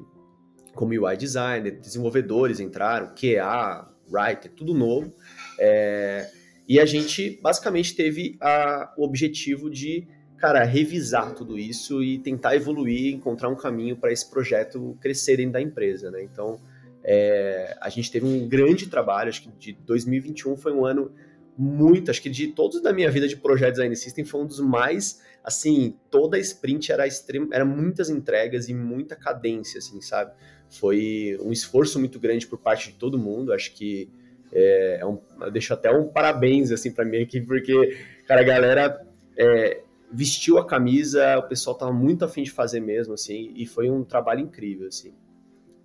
como 0.75 0.91
UI 0.91 1.17
designer, 1.17 1.79
desenvolvedores 1.79 2.59
entraram, 2.59 3.13
QA, 3.15 3.87
writer, 4.11 4.51
tudo 4.51 4.73
novo. 4.73 5.13
É, 5.59 6.29
e 6.67 6.79
a 6.79 6.85
gente 6.85 7.39
basicamente 7.41 7.95
teve 7.95 8.37
a, 8.39 8.93
o 8.97 9.03
objetivo 9.03 9.69
de, 9.69 10.07
cara, 10.37 10.63
revisar 10.63 11.33
tudo 11.33 11.57
isso 11.57 12.03
e 12.03 12.19
tentar 12.19 12.55
evoluir, 12.55 13.13
encontrar 13.13 13.49
um 13.49 13.55
caminho 13.55 13.97
para 13.97 14.11
esse 14.11 14.29
projeto 14.29 14.97
crescer 15.01 15.37
dentro 15.37 15.53
da 15.53 15.61
empresa, 15.61 16.09
né? 16.09 16.23
Então, 16.23 16.59
é, 17.03 17.77
a 17.81 17.89
gente 17.89 18.11
teve 18.11 18.25
um 18.25 18.47
grande 18.47 18.87
trabalho, 18.87 19.29
acho 19.29 19.43
que 19.43 19.49
de 19.59 19.73
2021 19.73 20.55
foi 20.55 20.71
um 20.71 20.85
ano 20.85 21.11
muito, 21.57 22.09
acho 22.09 22.21
que 22.21 22.29
de 22.29 22.47
todos 22.47 22.81
da 22.81 22.91
minha 22.91 23.11
vida 23.11 23.27
de 23.27 23.35
projeto 23.35 23.73
Design 23.73 23.95
System 23.95 24.25
foi 24.25 24.41
um 24.41 24.45
dos 24.45 24.59
mais, 24.59 25.21
assim, 25.43 25.97
toda 26.09 26.39
sprint 26.39 26.91
era 26.91 27.05
extremo, 27.05 27.49
era 27.53 27.65
muitas 27.65 28.09
entregas 28.09 28.69
e 28.69 28.73
muita 28.73 29.15
cadência, 29.15 29.77
assim, 29.77 30.01
sabe? 30.01 30.31
Foi 30.69 31.37
um 31.41 31.51
esforço 31.51 31.99
muito 31.99 32.19
grande 32.19 32.47
por 32.47 32.57
parte 32.57 32.91
de 32.91 32.97
todo 32.97 33.19
mundo, 33.19 33.53
acho 33.53 33.73
que 33.73 34.09
é, 34.51 34.99
é 35.01 35.05
um, 35.05 35.19
eu 35.41 35.51
deixo 35.51 35.73
até 35.73 35.91
um 35.91 36.07
parabéns, 36.07 36.71
assim, 36.71 36.91
para 36.91 37.05
mim 37.05 37.21
aqui, 37.21 37.41
porque, 37.41 37.97
cara, 38.25 38.41
a 38.41 38.43
galera 38.43 39.05
é, 39.37 39.81
vestiu 40.11 40.57
a 40.57 40.65
camisa, 40.65 41.37
o 41.37 41.43
pessoal 41.43 41.75
tava 41.75 41.91
muito 41.91 42.23
afim 42.23 42.43
de 42.43 42.51
fazer 42.51 42.79
mesmo, 42.79 43.13
assim, 43.13 43.51
e 43.55 43.65
foi 43.65 43.89
um 43.89 44.03
trabalho 44.03 44.41
incrível, 44.41 44.87
assim. 44.87 45.13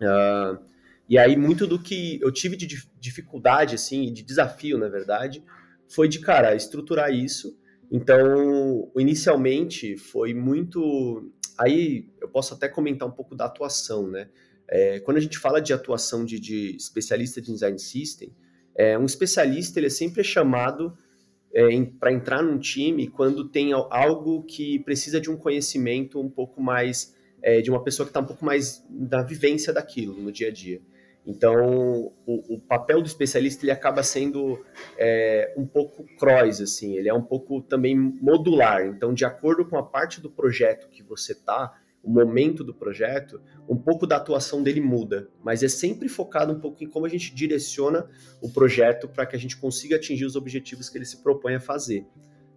Uh, 0.00 0.58
e 1.08 1.16
aí, 1.16 1.36
muito 1.36 1.66
do 1.66 1.78
que 1.78 2.20
eu 2.20 2.30
tive 2.30 2.54
de 2.54 2.66
dificuldade, 3.00 3.74
assim, 3.74 4.12
de 4.12 4.22
desafio, 4.22 4.76
na 4.76 4.88
verdade, 4.88 5.42
foi 5.88 6.06
de, 6.06 6.18
cara, 6.20 6.54
estruturar 6.54 7.10
isso. 7.10 7.58
Então, 7.90 8.90
inicialmente, 8.96 9.96
foi 9.96 10.34
muito. 10.34 11.32
Aí 11.58 12.10
eu 12.20 12.28
posso 12.28 12.52
até 12.52 12.68
comentar 12.68 13.08
um 13.08 13.12
pouco 13.12 13.34
da 13.34 13.46
atuação, 13.46 14.06
né? 14.06 14.28
É, 14.70 15.00
quando 15.00 15.16
a 15.16 15.20
gente 15.20 15.38
fala 15.38 15.62
de 15.62 15.72
atuação 15.72 16.26
de, 16.26 16.38
de 16.38 16.76
especialista 16.76 17.40
de 17.40 17.50
design 17.50 17.78
system, 17.78 18.30
é, 18.76 18.98
um 18.98 19.06
especialista 19.06 19.78
ele 19.78 19.86
é 19.86 19.90
sempre 19.90 20.22
chamado 20.22 20.94
é, 21.54 21.68
para 21.98 22.12
entrar 22.12 22.42
num 22.42 22.58
time 22.58 23.08
quando 23.08 23.48
tem 23.48 23.72
algo 23.72 24.42
que 24.42 24.78
precisa 24.80 25.18
de 25.18 25.30
um 25.30 25.36
conhecimento 25.38 26.20
um 26.20 26.28
pouco 26.28 26.60
mais 26.60 27.16
é, 27.42 27.62
de 27.62 27.70
uma 27.70 27.82
pessoa 27.82 28.04
que 28.04 28.10
está 28.10 28.20
um 28.20 28.26
pouco 28.26 28.44
mais 28.44 28.84
da 28.90 29.22
vivência 29.22 29.72
daquilo 29.72 30.20
no 30.20 30.30
dia 30.30 30.48
a 30.48 30.52
dia. 30.52 30.82
Então, 31.28 32.10
o, 32.24 32.54
o, 32.54 32.58
papel 32.58 33.02
do 33.02 33.06
especialista 33.06 33.62
ele 33.62 33.70
acaba 33.70 34.02
sendo 34.02 34.64
é, 34.96 35.52
um 35.58 35.66
pouco 35.66 36.02
cross, 36.16 36.58
assim, 36.62 36.96
ele 36.96 37.06
é 37.06 37.12
um 37.12 37.22
pouco 37.22 37.60
também 37.60 37.94
modular. 37.94 38.86
Então, 38.86 39.12
de 39.12 39.26
acordo 39.26 39.66
com 39.66 39.76
a 39.76 39.82
parte 39.82 40.22
do 40.22 40.30
projeto 40.30 40.88
que 40.88 41.02
você 41.02 41.32
está, 41.32 41.78
o 42.02 42.08
momento 42.08 42.64
do 42.64 42.72
projeto, 42.72 43.42
um 43.68 43.76
pouco 43.76 44.06
da 44.06 44.16
atuação 44.16 44.62
dele 44.62 44.80
muda, 44.80 45.28
mas 45.44 45.62
é 45.62 45.68
sempre 45.68 46.08
focado 46.08 46.54
um 46.54 46.60
pouco 46.60 46.82
em 46.82 46.88
como 46.88 47.04
a 47.04 47.10
gente 47.10 47.34
direciona 47.34 48.08
o 48.40 48.50
projeto 48.50 49.06
para 49.06 49.26
que 49.26 49.36
a 49.36 49.38
gente 49.38 49.58
consiga 49.58 49.96
atingir 49.96 50.24
os 50.24 50.34
objetivos 50.34 50.88
que 50.88 50.96
ele 50.96 51.04
se 51.04 51.22
propõe 51.22 51.56
a 51.56 51.60
fazer, 51.60 52.06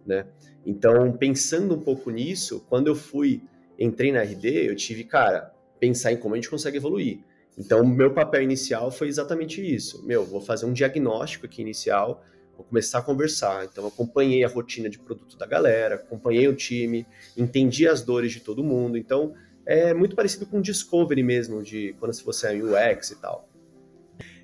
né? 0.06 0.24
Então, 0.64 1.12
pensando 1.12 1.74
um 1.74 1.80
pouco 1.80 2.08
nisso, 2.10 2.64
quando 2.70 2.86
eu 2.86 2.94
fui, 2.94 3.42
entrei 3.78 4.10
na 4.12 4.22
RD, 4.22 4.66
eu 4.66 4.74
tive, 4.74 5.04
cara, 5.04 5.52
pensar 5.78 6.10
em 6.10 6.16
como 6.16 6.34
a 6.34 6.38
gente 6.38 6.48
consegue 6.48 6.78
evoluir 6.78 7.22
então, 7.56 7.84
meu 7.84 8.12
papel 8.12 8.42
inicial 8.42 8.90
foi 8.90 9.08
exatamente 9.08 9.60
isso. 9.62 10.04
Meu, 10.06 10.24
vou 10.24 10.40
fazer 10.40 10.66
um 10.66 10.72
diagnóstico 10.72 11.46
aqui 11.46 11.60
inicial, 11.60 12.24
vou 12.56 12.64
começar 12.64 12.98
a 12.98 13.02
conversar. 13.02 13.64
Então, 13.64 13.86
acompanhei 13.86 14.42
a 14.44 14.48
rotina 14.48 14.88
de 14.88 14.98
produto 14.98 15.36
da 15.36 15.46
galera, 15.46 15.96
acompanhei 15.96 16.48
o 16.48 16.54
time, 16.54 17.06
entendi 17.36 17.86
as 17.86 18.02
dores 18.02 18.32
de 18.32 18.40
todo 18.40 18.64
mundo. 18.64 18.96
Então, 18.96 19.34
é 19.66 19.92
muito 19.92 20.16
parecido 20.16 20.46
com 20.46 20.58
o 20.58 20.62
Discovery 20.62 21.22
mesmo, 21.22 21.62
de 21.62 21.94
quando 22.00 22.12
você 22.24 22.48
é 22.48 22.54
UX 22.54 23.10
e 23.10 23.20
tal. 23.20 23.48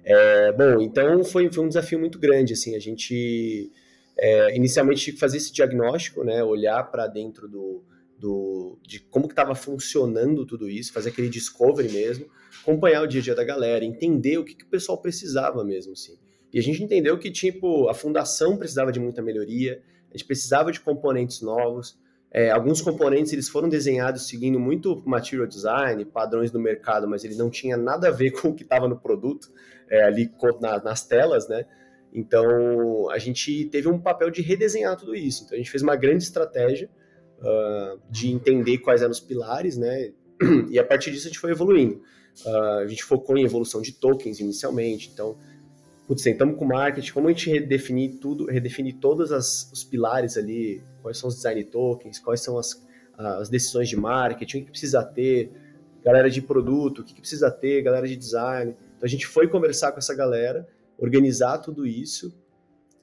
É, 0.05 0.53
bom, 0.53 0.81
então 0.81 1.23
foi, 1.25 1.51
foi 1.53 1.65
um 1.65 1.69
desafio 1.69 1.99
muito 1.99 2.19
grande, 2.19 2.55
assim, 2.55 2.75
a 2.75 2.79
gente 2.79 3.71
é, 4.19 4.57
inicialmente 4.57 5.03
tinha 5.03 5.13
que 5.13 5.21
fazer 5.21 5.37
esse 5.37 5.53
diagnóstico, 5.53 6.25
né, 6.25 6.43
olhar 6.43 6.83
para 6.85 7.07
dentro 7.07 7.47
do, 7.47 7.85
do, 8.19 8.79
de 8.83 9.01
como 9.01 9.27
que 9.29 9.33
estava 9.33 9.55
funcionando 9.55 10.45
tudo 10.45 10.69
isso, 10.69 10.93
fazer 10.93 11.11
aquele 11.11 11.29
discovery 11.29 11.91
mesmo, 11.91 12.27
acompanhar 12.63 13.03
o 13.03 13.07
dia 13.07 13.21
a 13.21 13.25
dia 13.25 13.35
da 13.35 13.45
galera, 13.45 13.85
entender 13.85 14.39
o 14.39 14.45
que, 14.45 14.55
que 14.55 14.65
o 14.65 14.69
pessoal 14.69 15.01
precisava 15.01 15.65
mesmo, 15.65 15.93
assim. 15.93 16.19
E 16.53 16.59
a 16.59 16.63
gente 16.63 16.83
entendeu 16.83 17.19
que, 17.19 17.31
tipo, 17.31 17.89
a 17.89 17.95
fundação 17.95 18.57
precisava 18.57 18.91
de 18.91 18.99
muita 18.99 19.23
melhoria, 19.23 19.83
a 20.09 20.17
gente 20.17 20.27
precisava 20.27 20.73
de 20.73 20.81
componentes 20.81 21.41
novos, 21.43 21.99
é, 22.31 22.51
alguns 22.51 22.83
componentes 22.83 23.33
eles 23.33 23.49
foram 23.49 23.69
desenhados 23.69 24.29
seguindo 24.29 24.61
muito 24.61 25.03
material 25.07 25.47
design, 25.47 26.05
padrões 26.05 26.51
do 26.51 26.59
mercado, 26.59 27.09
mas 27.09 27.25
ele 27.25 27.37
não 27.37 27.49
tinha 27.49 27.77
nada 27.77 28.09
a 28.09 28.11
ver 28.11 28.33
com 28.41 28.49
o 28.49 28.55
que 28.55 28.63
estava 28.63 28.89
no 28.89 28.99
produto, 28.99 29.51
é, 29.89 30.03
ali 30.03 30.31
na, 30.61 30.83
nas 30.83 31.07
telas, 31.07 31.49
né? 31.49 31.65
Então, 32.13 33.11
a 33.11 33.19
gente 33.19 33.67
teve 33.67 33.87
um 33.87 33.99
papel 33.99 34.31
de 34.31 34.41
redesenhar 34.41 34.97
tudo 34.97 35.15
isso. 35.15 35.45
Então, 35.45 35.55
a 35.55 35.59
gente 35.59 35.71
fez 35.71 35.83
uma 35.83 35.95
grande 35.95 36.25
estratégia 36.25 36.89
uh, 37.41 38.01
de 38.11 38.31
entender 38.31 38.79
quais 38.79 39.03
eram 39.03 39.11
os 39.11 39.21
pilares, 39.21 39.77
né? 39.77 40.13
E 40.71 40.79
a 40.79 40.85
partir 40.85 41.11
disso 41.11 41.27
a 41.27 41.31
gente 41.31 41.39
foi 41.41 41.51
evoluindo. 41.51 42.01
Uh, 42.45 42.79
a 42.85 42.87
gente 42.87 43.03
focou 43.03 43.37
em 43.37 43.45
evolução 43.45 43.83
de 43.83 43.93
tokens 43.93 44.39
inicialmente, 44.39 45.11
então, 45.13 45.37
putz, 46.07 46.23
sentamos 46.23 46.57
com 46.57 46.65
marketing, 46.65 47.13
como 47.13 47.29
a 47.29 47.33
gente 47.33 47.51
redefinir 47.51 48.19
tudo, 48.21 48.47
redefinir 48.47 48.97
todos 49.01 49.33
as, 49.33 49.71
os 49.73 49.83
pilares 49.83 50.37
ali, 50.37 50.83
quais 51.03 51.19
são 51.19 51.29
os 51.29 51.37
design 51.37 51.65
tokens, 51.65 52.19
quais 52.21 52.41
são 52.41 52.57
as, 52.57 52.81
as 53.17 53.49
decisões 53.49 53.89
de 53.89 53.97
marketing, 53.97 54.63
o 54.63 54.65
que 54.67 54.71
precisa 54.71 55.03
ter, 55.03 55.51
galera 56.05 56.31
de 56.31 56.41
produto, 56.41 57.01
o 57.01 57.05
que 57.05 57.21
precisa 57.21 57.51
ter, 57.51 57.83
galera 57.83 58.07
de 58.07 58.17
design. 58.17 58.77
Então 58.97 59.05
a 59.05 59.09
gente 59.09 59.27
foi 59.27 59.49
conversar 59.49 59.91
com 59.91 59.99
essa 59.99 60.15
galera, 60.15 60.69
organizar 60.97 61.59
tudo 61.59 61.85
isso 61.85 62.33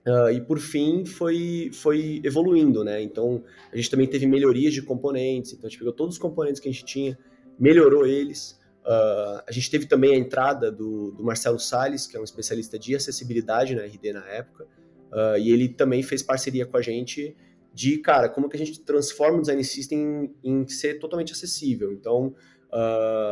Uh, 0.06 0.30
e 0.30 0.40
por 0.40 0.60
fim 0.60 1.04
foi, 1.04 1.72
foi 1.74 2.22
evoluindo, 2.24 2.84
né? 2.84 3.02
Então 3.02 3.44
a 3.74 3.76
gente 3.76 3.90
também 3.90 4.06
teve 4.06 4.28
melhorias 4.28 4.72
de 4.72 4.84
componentes, 4.84 5.54
então 5.54 5.66
a 5.66 5.70
gente 5.70 5.80
pegou 5.80 5.92
todos 5.92 6.16
os 6.16 6.20
componentes 6.20 6.62
que 6.62 6.70
a 6.70 6.72
gente 6.72 6.86
tinha, 6.86 7.18
melhorou 7.58 8.06
eles. 8.06 8.60
Uh, 8.84 9.42
a 9.48 9.52
gente 9.52 9.72
teve 9.72 9.88
também 9.88 10.14
a 10.14 10.16
entrada 10.16 10.72
do, 10.72 11.10
do 11.12 11.24
Marcelo 11.24 11.58
Sales, 11.58 12.06
que 12.06 12.16
é 12.16 12.20
um 12.20 12.24
especialista 12.24 12.78
de 12.78 12.96
acessibilidade 12.96 13.74
na 13.74 13.82
RD 13.82 14.14
na 14.14 14.24
época, 14.30 14.66
uh, 15.12 15.40
e 15.40 15.52
ele 15.52 15.70
também 15.70 16.04
fez 16.04 16.22
parceria 16.22 16.68
com 16.68 16.78
a 16.78 16.84
gente 16.84 17.36
de, 17.74 17.98
cara, 17.98 18.30
como 18.30 18.48
que 18.48 18.56
a 18.56 18.60
gente 18.60 18.80
transforma 18.82 19.40
o 19.40 19.42
Design 19.42 19.64
System 19.64 20.32
em, 20.44 20.62
em 20.62 20.68
ser 20.68 21.00
totalmente 21.00 21.34
acessível. 21.34 21.92
Então, 21.92 22.36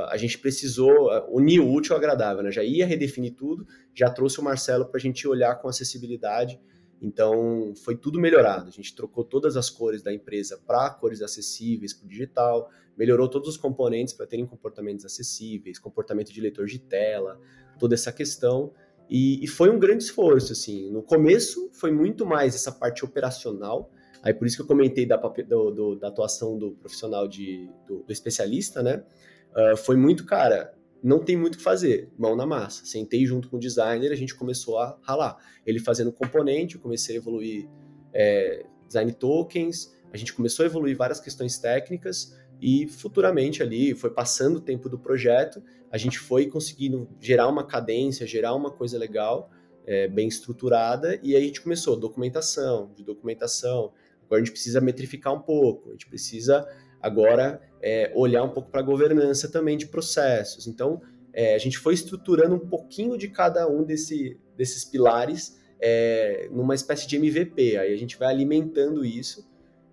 a 0.09 0.15
gente 0.15 0.39
precisou 0.39 1.09
unir 1.29 1.59
o 1.59 1.69
útil 1.69 1.93
ao 1.93 1.97
agradável, 1.97 2.41
né? 2.41 2.49
Já 2.49 2.63
ia 2.63 2.86
redefinir 2.86 3.33
tudo, 3.33 3.67
já 3.93 4.10
trouxe 4.10 4.39
o 4.39 4.43
Marcelo 4.43 4.86
para 4.86 4.97
a 4.97 5.01
gente 5.01 5.27
olhar 5.27 5.56
com 5.56 5.67
acessibilidade. 5.67 6.60
Então, 7.01 7.73
foi 7.84 7.97
tudo 7.97 8.19
melhorado. 8.19 8.69
A 8.69 8.71
gente 8.71 8.95
trocou 8.95 9.23
todas 9.23 9.58
as 9.58 9.69
cores 9.69 10.01
da 10.01 10.13
empresa 10.13 10.58
para 10.65 10.89
cores 10.89 11.21
acessíveis 11.21 11.93
para 11.93 12.06
o 12.06 12.10
digital, 12.10 12.69
melhorou 12.97 13.27
todos 13.27 13.49
os 13.49 13.58
componentes 13.58 14.13
para 14.13 14.25
terem 14.25 14.45
comportamentos 14.45 15.03
acessíveis, 15.03 15.77
comportamento 15.77 16.32
de 16.32 16.39
leitor 16.39 16.65
de 16.65 16.79
tela, 16.79 17.39
toda 17.77 17.93
essa 17.93 18.12
questão. 18.12 18.73
E, 19.10 19.43
e, 19.43 19.47
foi 19.47 19.69
um 19.69 19.77
grande 19.77 20.03
esforço, 20.06 20.53
assim. 20.53 20.89
No 20.91 21.03
começo, 21.03 21.69
foi 21.73 21.91
muito 21.91 22.25
mais 22.25 22.56
essa 22.56 22.71
parte 22.71 23.03
operacional, 23.03 23.91
Aí 24.23 24.34
por 24.34 24.47
isso 24.47 24.56
que 24.56 24.62
eu 24.62 24.67
comentei 24.67 25.06
da, 25.06 25.17
do, 25.17 25.71
do, 25.71 25.95
da 25.97 26.08
atuação 26.08 26.58
do 26.58 26.71
profissional 26.71 27.27
de, 27.27 27.69
do, 27.86 28.03
do 28.03 28.12
especialista, 28.12 28.82
né? 28.82 29.03
Uh, 29.51 29.75
foi 29.75 29.97
muito, 29.97 30.25
cara, 30.25 30.73
não 31.03 31.19
tem 31.19 31.35
muito 31.35 31.55
o 31.55 31.57
que 31.57 31.63
fazer, 31.63 32.09
mão 32.17 32.33
na 32.33 32.45
massa. 32.45 32.85
Sentei 32.85 33.25
junto 33.25 33.49
com 33.49 33.57
o 33.57 33.59
designer, 33.59 34.11
a 34.11 34.15
gente 34.15 34.33
começou 34.33 34.79
a 34.79 34.97
ralar. 35.01 35.37
Ele 35.65 35.77
fazendo 35.77 36.13
componente, 36.13 36.75
eu 36.75 36.81
comecei 36.81 37.15
a 37.15 37.17
evoluir 37.17 37.69
é, 38.13 38.65
design 38.87 39.11
tokens, 39.11 39.93
a 40.13 40.17
gente 40.17 40.33
começou 40.33 40.63
a 40.63 40.67
evoluir 40.67 40.95
várias 40.95 41.19
questões 41.19 41.57
técnicas 41.57 42.39
e 42.61 42.87
futuramente 42.87 43.61
ali, 43.61 43.93
foi 43.93 44.11
passando 44.11 44.57
o 44.57 44.61
tempo 44.61 44.87
do 44.87 44.97
projeto, 44.97 45.61
a 45.91 45.97
gente 45.97 46.17
foi 46.17 46.47
conseguindo 46.47 47.09
gerar 47.19 47.49
uma 47.49 47.65
cadência, 47.65 48.25
gerar 48.25 48.55
uma 48.55 48.71
coisa 48.71 48.97
legal, 48.97 49.51
é, 49.85 50.07
bem 50.07 50.29
estruturada, 50.29 51.19
e 51.21 51.35
aí 51.35 51.43
a 51.43 51.45
gente 51.45 51.61
começou 51.61 51.97
documentação, 51.97 52.93
de 52.95 53.03
documentação, 53.03 53.91
agora 54.25 54.41
a 54.41 54.45
gente 54.45 54.53
precisa 54.53 54.79
metrificar 54.79 55.33
um 55.33 55.41
pouco, 55.41 55.89
a 55.89 55.91
gente 55.91 56.07
precisa 56.07 56.65
agora 57.03 57.61
é, 57.81 58.11
olhar 58.15 58.43
um 58.43 58.49
pouco 58.49 58.71
para 58.71 58.79
a 58.79 58.83
governança 58.83 59.51
também 59.51 59.77
de 59.77 59.87
processos. 59.87 60.65
Então, 60.65 61.01
é, 61.33 61.53
a 61.53 61.57
gente 61.57 61.77
foi 61.77 61.93
estruturando 61.93 62.55
um 62.55 62.59
pouquinho 62.59 63.17
de 63.17 63.27
cada 63.27 63.67
um 63.67 63.83
desse, 63.83 64.39
desses 64.55 64.85
pilares 64.85 65.59
é, 65.81 66.47
numa 66.49 66.73
espécie 66.73 67.05
de 67.05 67.17
MVP. 67.17 67.75
Aí 67.75 67.93
a 67.93 67.97
gente 67.97 68.17
vai 68.17 68.29
alimentando 68.29 69.03
isso 69.03 69.45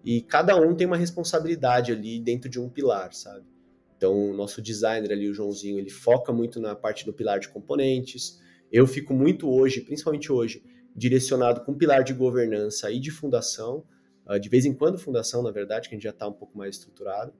e 0.04 0.22
cada 0.22 0.56
um 0.56 0.74
tem 0.74 0.86
uma 0.86 0.96
responsabilidade 0.96 1.90
ali 1.90 2.20
dentro 2.20 2.48
de 2.48 2.60
um 2.60 2.68
pilar, 2.68 3.12
sabe? 3.12 3.44
Então, 3.96 4.30
o 4.30 4.32
nosso 4.32 4.62
designer 4.62 5.12
ali, 5.12 5.28
o 5.28 5.34
Joãozinho, 5.34 5.78
ele 5.78 5.90
foca 5.90 6.32
muito 6.32 6.58
na 6.60 6.74
parte 6.74 7.04
do 7.04 7.12
pilar 7.12 7.38
de 7.38 7.48
componentes. 7.48 8.40
Eu 8.72 8.86
fico 8.86 9.12
muito 9.12 9.50
hoje, 9.50 9.82
principalmente 9.82 10.32
hoje, 10.32 10.62
direcionado 10.96 11.62
com 11.64 11.72
o 11.72 11.76
pilar 11.76 12.02
de 12.02 12.14
governança 12.14 12.90
e 12.90 12.98
de 12.98 13.10
fundação. 13.10 13.84
Uh, 14.26 14.38
de 14.38 14.48
vez 14.48 14.64
em 14.64 14.74
quando 14.74 14.98
fundação, 14.98 15.42
na 15.42 15.50
verdade, 15.50 15.88
que 15.88 15.94
a 15.94 15.96
gente 15.96 16.04
já 16.04 16.10
está 16.10 16.26
um 16.28 16.32
pouco 16.32 16.56
mais 16.56 16.76
estruturado. 16.76 17.32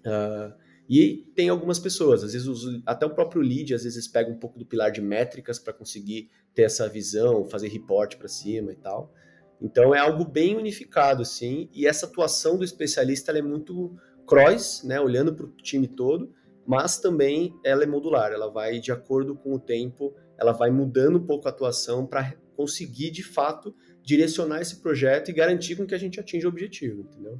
Uh, 0.00 0.52
e 0.88 1.26
tem 1.34 1.50
algumas 1.50 1.78
pessoas, 1.78 2.24
às 2.24 2.32
vezes 2.32 2.48
até 2.86 3.04
o 3.04 3.10
próprio 3.10 3.42
lead, 3.42 3.74
às 3.74 3.84
vezes 3.84 4.08
pega 4.08 4.30
um 4.30 4.38
pouco 4.38 4.58
do 4.58 4.64
pilar 4.64 4.90
de 4.90 5.02
métricas 5.02 5.58
para 5.58 5.72
conseguir 5.72 6.30
ter 6.54 6.62
essa 6.62 6.88
visão, 6.88 7.44
fazer 7.44 7.68
report 7.68 8.16
para 8.16 8.26
cima 8.26 8.72
e 8.72 8.76
tal. 8.76 9.12
Então 9.60 9.94
é 9.94 9.98
algo 9.98 10.24
bem 10.24 10.56
unificado, 10.56 11.22
assim, 11.22 11.68
e 11.74 11.86
essa 11.86 12.06
atuação 12.06 12.56
do 12.56 12.64
especialista 12.64 13.32
é 13.32 13.42
muito 13.42 13.94
cross, 14.26 14.82
né, 14.82 15.00
olhando 15.00 15.34
para 15.34 15.46
o 15.46 15.50
time 15.56 15.88
todo, 15.88 16.32
mas 16.66 16.98
também 16.98 17.54
ela 17.64 17.82
é 17.82 17.86
modular, 17.86 18.32
ela 18.32 18.48
vai 18.48 18.78
de 18.78 18.92
acordo 18.92 19.34
com 19.34 19.54
o 19.54 19.58
tempo, 19.58 20.14
ela 20.38 20.52
vai 20.52 20.70
mudando 20.70 21.18
um 21.18 21.26
pouco 21.26 21.48
a 21.48 21.50
atuação 21.50 22.06
para 22.06 22.34
conseguir 22.56 23.10
de 23.10 23.22
fato 23.22 23.74
direcionar 24.08 24.62
esse 24.62 24.80
projeto 24.80 25.28
e 25.28 25.34
garantir 25.34 25.76
com 25.76 25.86
que 25.86 25.94
a 25.94 25.98
gente 25.98 26.18
atinja 26.18 26.46
o 26.46 26.50
objetivo, 26.50 27.02
entendeu? 27.02 27.38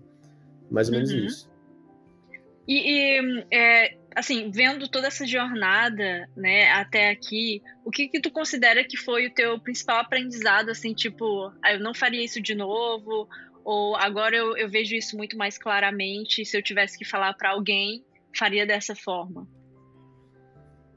Mais 0.70 0.88
ou 0.88 0.94
menos 0.94 1.10
uhum. 1.10 1.24
isso. 1.24 1.50
E, 2.68 2.76
e 2.76 3.46
é, 3.50 3.96
assim, 4.14 4.50
vendo 4.50 4.86
toda 4.86 5.06
essa 5.06 5.26
jornada, 5.26 6.28
né, 6.36 6.70
até 6.72 7.08
aqui, 7.08 7.62
o 7.86 7.90
que 7.90 8.08
que 8.08 8.20
tu 8.20 8.30
considera 8.30 8.84
que 8.84 8.98
foi 8.98 9.28
o 9.28 9.32
teu 9.32 9.58
principal 9.58 10.00
aprendizado, 10.00 10.68
assim, 10.68 10.92
tipo, 10.92 11.50
ah, 11.64 11.72
eu 11.72 11.80
não 11.80 11.94
faria 11.94 12.22
isso 12.22 12.38
de 12.38 12.54
novo, 12.54 13.26
ou 13.64 13.96
agora 13.96 14.36
eu, 14.36 14.54
eu 14.54 14.68
vejo 14.68 14.94
isso 14.94 15.16
muito 15.16 15.38
mais 15.38 15.56
claramente, 15.56 16.44
se 16.44 16.54
eu 16.54 16.62
tivesse 16.62 16.98
que 16.98 17.04
falar 17.06 17.32
para 17.32 17.52
alguém, 17.52 18.04
faria 18.36 18.66
dessa 18.66 18.94
forma? 18.94 19.48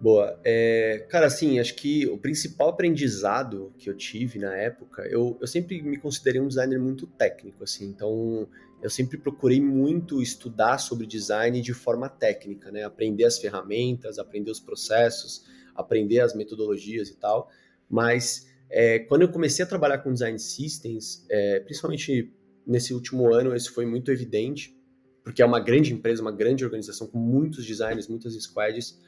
Boa. 0.01 0.39
É, 0.43 1.05
cara, 1.09 1.27
assim, 1.27 1.59
acho 1.59 1.75
que 1.75 2.07
o 2.07 2.17
principal 2.17 2.69
aprendizado 2.69 3.71
que 3.77 3.87
eu 3.87 3.95
tive 3.95 4.39
na 4.39 4.51
época, 4.55 5.03
eu, 5.03 5.37
eu 5.39 5.45
sempre 5.45 5.79
me 5.79 5.95
considerei 5.95 6.41
um 6.41 6.47
designer 6.47 6.79
muito 6.79 7.05
técnico, 7.05 7.63
assim, 7.63 7.85
então 7.85 8.47
eu 8.81 8.89
sempre 8.89 9.15
procurei 9.19 9.61
muito 9.61 10.19
estudar 10.19 10.79
sobre 10.79 11.05
design 11.05 11.61
de 11.61 11.71
forma 11.71 12.09
técnica, 12.09 12.71
né? 12.71 12.83
Aprender 12.83 13.25
as 13.25 13.37
ferramentas, 13.37 14.17
aprender 14.17 14.49
os 14.49 14.59
processos, 14.59 15.45
aprender 15.75 16.19
as 16.19 16.33
metodologias 16.33 17.07
e 17.09 17.15
tal. 17.17 17.51
Mas 17.87 18.47
é, 18.71 18.97
quando 18.97 19.21
eu 19.21 19.29
comecei 19.29 19.63
a 19.63 19.67
trabalhar 19.67 19.99
com 19.99 20.11
design 20.11 20.39
systems, 20.39 21.23
é, 21.29 21.59
principalmente 21.59 22.33
nesse 22.65 22.91
último 22.91 23.31
ano, 23.31 23.55
isso 23.55 23.71
foi 23.71 23.85
muito 23.85 24.09
evidente, 24.09 24.75
porque 25.23 25.43
é 25.43 25.45
uma 25.45 25.59
grande 25.59 25.93
empresa, 25.93 26.23
uma 26.23 26.31
grande 26.31 26.65
organização 26.65 27.05
com 27.05 27.19
muitos 27.19 27.67
designers, 27.67 28.07
muitas 28.07 28.33
squads 28.33 28.99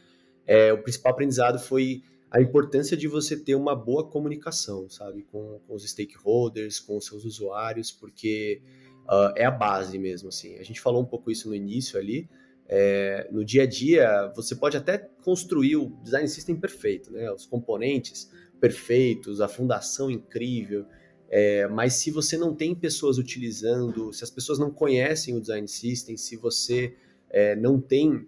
é, 0.46 0.74
o 0.74 0.82
principal 0.82 1.14
aprendizado 1.14 1.60
foi 1.60 2.04
a 2.30 2.42
importância 2.42 2.98
de 2.98 3.08
você 3.08 3.38
ter 3.38 3.56
uma 3.56 3.76
boa 3.76 4.08
comunicação, 4.08 4.90
sabe, 4.90 5.24
com, 5.32 5.60
com 5.68 5.76
os 5.76 5.88
stakeholders, 5.88 6.80
com 6.80 6.98
os 6.98 7.06
seus 7.06 7.26
usuários, 7.26 7.92
porque 7.92 8.62
uh, 9.04 9.32
é 9.36 9.46
a 9.46 9.52
base 9.52 10.00
mesmo, 10.00 10.30
assim. 10.30 10.58
A 10.58 10.64
gente 10.64 10.82
falou 10.82 11.02
um 11.02 11.06
pouco 11.06 11.30
isso 11.30 11.48
no 11.48 11.54
início 11.54 12.00
ali. 12.00 12.28
É, 12.68 13.30
no 13.32 13.46
dia 13.46 13.64
a 13.64 13.68
dia, 13.68 14.32
você 14.36 14.56
pode 14.56 14.76
até 14.76 14.98
construir 14.98 15.76
o 15.76 15.90
design 16.02 16.28
system 16.28 16.56
perfeito, 16.56 17.12
né, 17.12 17.32
os 17.32 17.46
componentes 17.46 18.32
perfeitos, 18.60 19.42
a 19.42 19.48
fundação 19.48 20.10
incrível, 20.10 20.86
é, 21.36 21.68
mas 21.68 21.96
se 21.96 22.12
você 22.12 22.38
não 22.38 22.54
tem 22.54 22.76
pessoas 22.76 23.18
utilizando, 23.18 24.14
se 24.14 24.24
as 24.24 24.30
pessoas 24.30 24.60
não 24.60 24.70
conhecem 24.70 25.36
o 25.36 25.42
design 25.42 25.68
system, 25.68 26.16
se 26.16 26.38
você 26.38 26.96
é, 27.30 27.56
não 27.56 27.82
tem 27.82 28.26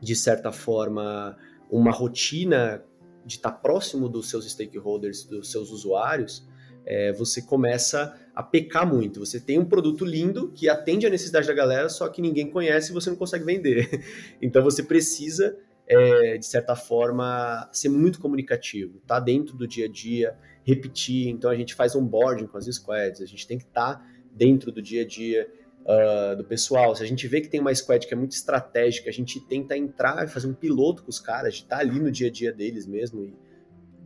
de 0.00 0.16
certa 0.16 0.50
forma, 0.50 1.36
uma 1.70 1.90
rotina 1.90 2.82
de 3.24 3.36
estar 3.36 3.52
próximo 3.52 4.08
dos 4.08 4.28
seus 4.30 4.50
stakeholders, 4.50 5.24
dos 5.24 5.50
seus 5.50 5.70
usuários, 5.70 6.48
é, 6.86 7.12
você 7.12 7.42
começa 7.42 8.18
a 8.34 8.42
pecar 8.42 8.86
muito. 8.86 9.20
Você 9.20 9.38
tem 9.38 9.58
um 9.58 9.64
produto 9.64 10.04
lindo 10.04 10.50
que 10.52 10.68
atende 10.68 11.06
a 11.06 11.10
necessidade 11.10 11.46
da 11.46 11.52
galera, 11.52 11.88
só 11.88 12.08
que 12.08 12.22
ninguém 12.22 12.50
conhece 12.50 12.90
e 12.90 12.94
você 12.94 13.10
não 13.10 13.16
consegue 13.16 13.44
vender. 13.44 13.88
Então 14.40 14.62
você 14.62 14.82
precisa, 14.82 15.56
é, 15.86 16.38
de 16.38 16.46
certa 16.46 16.74
forma, 16.74 17.68
ser 17.72 17.90
muito 17.90 18.18
comunicativo, 18.18 19.00
tá 19.06 19.20
dentro 19.20 19.56
do 19.56 19.68
dia 19.68 19.84
a 19.84 19.88
dia, 19.88 20.36
repetir. 20.64 21.28
Então 21.28 21.50
a 21.50 21.54
gente 21.54 21.74
faz 21.74 21.94
onboarding 21.94 22.46
com 22.46 22.56
as 22.56 22.64
squads, 22.66 23.20
a 23.20 23.26
gente 23.26 23.46
tem 23.46 23.58
que 23.58 23.64
estar 23.64 23.96
tá 23.96 24.06
dentro 24.32 24.72
do 24.72 24.80
dia 24.80 25.02
a 25.02 25.06
dia 25.06 25.46
uh, 25.82 26.36
do 26.36 26.44
pessoal. 26.44 26.94
Se 26.94 27.02
a 27.02 27.06
gente 27.06 27.26
vê 27.26 27.40
que 27.40 27.48
tem 27.48 27.60
uma 27.60 27.74
squad 27.74 28.06
que 28.06 28.14
é 28.14 28.16
muito 28.16 28.32
estratégica, 28.32 29.08
a 29.08 29.12
gente 29.12 29.40
tenta 29.40 29.76
entrar 29.76 30.24
e 30.24 30.28
fazer 30.28 30.46
um 30.46 30.54
piloto 30.54 31.02
com 31.02 31.10
os 31.10 31.20
caras, 31.20 31.54
de 31.54 31.62
estar 31.62 31.76
tá 31.76 31.82
ali 31.82 31.98
no 31.98 32.10
dia 32.10 32.28
a 32.28 32.30
dia 32.30 32.52
deles 32.52 32.86
mesmo 32.86 33.24
e, 33.24 33.34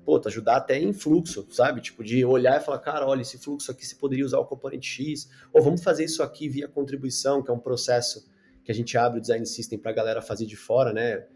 pô, 0.04 0.20
ajudar 0.26 0.56
até 0.56 0.78
em 0.78 0.92
fluxo, 0.92 1.46
sabe? 1.50 1.80
Tipo, 1.80 2.04
de 2.04 2.24
olhar 2.24 2.60
e 2.60 2.64
falar, 2.64 2.78
cara, 2.78 3.06
olha, 3.06 3.22
esse 3.22 3.38
fluxo 3.38 3.70
aqui 3.70 3.86
você 3.86 3.96
poderia 3.96 4.24
usar 4.24 4.38
o 4.38 4.44
componente 4.44 4.86
X, 4.86 5.28
ou 5.52 5.62
vamos 5.62 5.82
fazer 5.82 6.04
isso 6.04 6.22
aqui 6.22 6.48
via 6.48 6.68
contribuição, 6.68 7.42
que 7.42 7.50
é 7.50 7.54
um 7.54 7.58
processo 7.58 8.28
que 8.64 8.72
a 8.72 8.74
gente 8.74 8.96
abre 8.96 9.18
o 9.18 9.20
design 9.20 9.44
system 9.44 9.78
para 9.78 9.90
a 9.90 9.94
galera 9.94 10.22
fazer 10.22 10.46
de 10.46 10.56
fora, 10.56 10.92
né? 10.92 11.26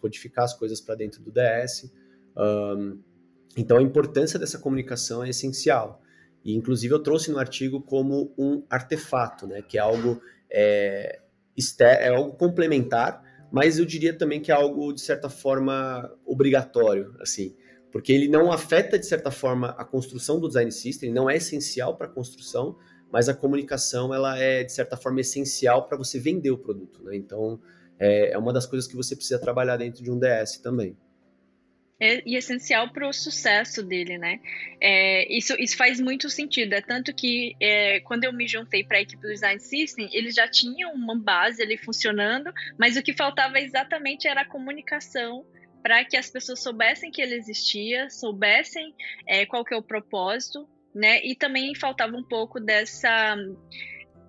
Codificar 0.00 0.44
as 0.44 0.54
coisas 0.54 0.80
para 0.80 0.94
dentro 0.94 1.22
do 1.22 1.32
DS. 1.32 1.90
Um, 2.36 3.00
então 3.56 3.78
a 3.78 3.82
importância 3.82 4.38
dessa 4.38 4.58
comunicação 4.58 5.24
é 5.24 5.30
essencial. 5.30 6.02
E, 6.46 6.54
inclusive, 6.54 6.94
eu 6.94 7.02
trouxe 7.02 7.28
no 7.32 7.40
artigo 7.40 7.82
como 7.82 8.32
um 8.38 8.62
artefato, 8.70 9.48
né? 9.48 9.62
Que 9.62 9.78
é 9.78 9.80
algo, 9.80 10.22
é, 10.48 11.18
é 11.80 12.08
algo 12.10 12.36
complementar, 12.36 13.20
mas 13.50 13.80
eu 13.80 13.84
diria 13.84 14.16
também 14.16 14.40
que 14.40 14.52
é 14.52 14.54
algo, 14.54 14.92
de 14.92 15.00
certa 15.00 15.28
forma, 15.28 16.08
obrigatório, 16.24 17.16
assim. 17.20 17.56
Porque 17.90 18.12
ele 18.12 18.28
não 18.28 18.52
afeta, 18.52 18.96
de 18.96 19.06
certa 19.06 19.28
forma, 19.28 19.70
a 19.70 19.84
construção 19.84 20.38
do 20.38 20.46
design 20.46 20.70
system, 20.70 21.12
não 21.12 21.28
é 21.28 21.34
essencial 21.34 21.96
para 21.96 22.06
a 22.06 22.10
construção, 22.10 22.76
mas 23.10 23.28
a 23.28 23.34
comunicação, 23.34 24.14
ela 24.14 24.38
é, 24.38 24.62
de 24.62 24.72
certa 24.72 24.96
forma, 24.96 25.20
essencial 25.20 25.88
para 25.88 25.98
você 25.98 26.20
vender 26.20 26.52
o 26.52 26.58
produto, 26.58 27.02
né? 27.02 27.16
Então, 27.16 27.60
é, 27.98 28.34
é 28.34 28.38
uma 28.38 28.52
das 28.52 28.66
coisas 28.66 28.88
que 28.88 28.94
você 28.94 29.16
precisa 29.16 29.40
trabalhar 29.40 29.78
dentro 29.78 30.00
de 30.00 30.12
um 30.12 30.18
DS 30.20 30.58
também 30.58 30.96
e 31.98 32.36
essencial 32.36 32.90
para 32.90 33.08
o 33.08 33.12
sucesso 33.12 33.82
dele, 33.82 34.18
né? 34.18 34.38
É, 34.80 35.32
isso, 35.34 35.54
isso 35.58 35.76
faz 35.76 35.98
muito 35.98 36.28
sentido. 36.28 36.74
É 36.74 36.80
tanto 36.82 37.14
que 37.14 37.56
é, 37.60 38.00
quando 38.00 38.24
eu 38.24 38.32
me 38.32 38.46
juntei 38.46 38.84
para 38.84 38.98
a 38.98 39.00
equipe 39.00 39.22
do 39.22 39.32
Design 39.32 39.58
System, 39.58 40.08
eles 40.12 40.34
já 40.34 40.46
tinham 40.46 40.92
uma 40.92 41.18
base 41.18 41.62
ali 41.62 41.78
funcionando, 41.78 42.52
mas 42.78 42.96
o 42.96 43.02
que 43.02 43.14
faltava 43.14 43.58
exatamente 43.58 44.28
era 44.28 44.42
a 44.42 44.48
comunicação 44.48 45.46
para 45.82 46.04
que 46.04 46.16
as 46.16 46.28
pessoas 46.28 46.62
soubessem 46.62 47.10
que 47.10 47.22
ele 47.22 47.34
existia, 47.34 48.10
soubessem 48.10 48.94
é, 49.26 49.46
qual 49.46 49.64
que 49.64 49.72
é 49.72 49.76
o 49.76 49.82
propósito, 49.82 50.68
né? 50.94 51.24
E 51.24 51.34
também 51.34 51.74
faltava 51.74 52.16
um 52.16 52.24
pouco 52.24 52.60
dessa 52.60 53.36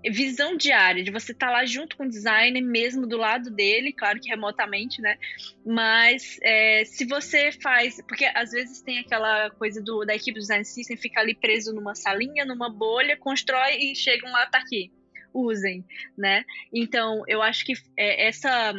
visão 0.05 0.55
diária, 0.55 1.03
de 1.03 1.11
você 1.11 1.31
estar 1.31 1.47
tá 1.47 1.51
lá 1.51 1.65
junto 1.65 1.97
com 1.97 2.03
o 2.03 2.09
designer, 2.09 2.61
mesmo 2.61 3.07
do 3.07 3.17
lado 3.17 3.49
dele, 3.49 3.91
claro 3.91 4.19
que 4.19 4.29
remotamente, 4.29 5.01
né? 5.01 5.17
Mas 5.65 6.37
é, 6.41 6.85
se 6.85 7.05
você 7.05 7.51
faz. 7.51 8.01
Porque 8.07 8.25
às 8.25 8.51
vezes 8.51 8.81
tem 8.81 8.99
aquela 8.99 9.49
coisa 9.51 9.81
do, 9.81 10.05
da 10.05 10.15
equipe 10.15 10.33
do 10.33 10.41
design 10.41 10.65
system 10.65 10.97
ficar 10.97 11.21
ali 11.21 11.35
preso 11.35 11.73
numa 11.73 11.95
salinha, 11.95 12.45
numa 12.45 12.69
bolha, 12.69 13.17
constrói 13.17 13.77
e 13.77 13.95
chegam 13.95 14.31
lá, 14.31 14.45
tá 14.47 14.59
aqui. 14.59 14.91
Usem, 15.33 15.85
né? 16.17 16.43
Então, 16.73 17.23
eu 17.27 17.41
acho 17.41 17.65
que 17.65 17.73
é, 17.95 18.27
essa 18.27 18.73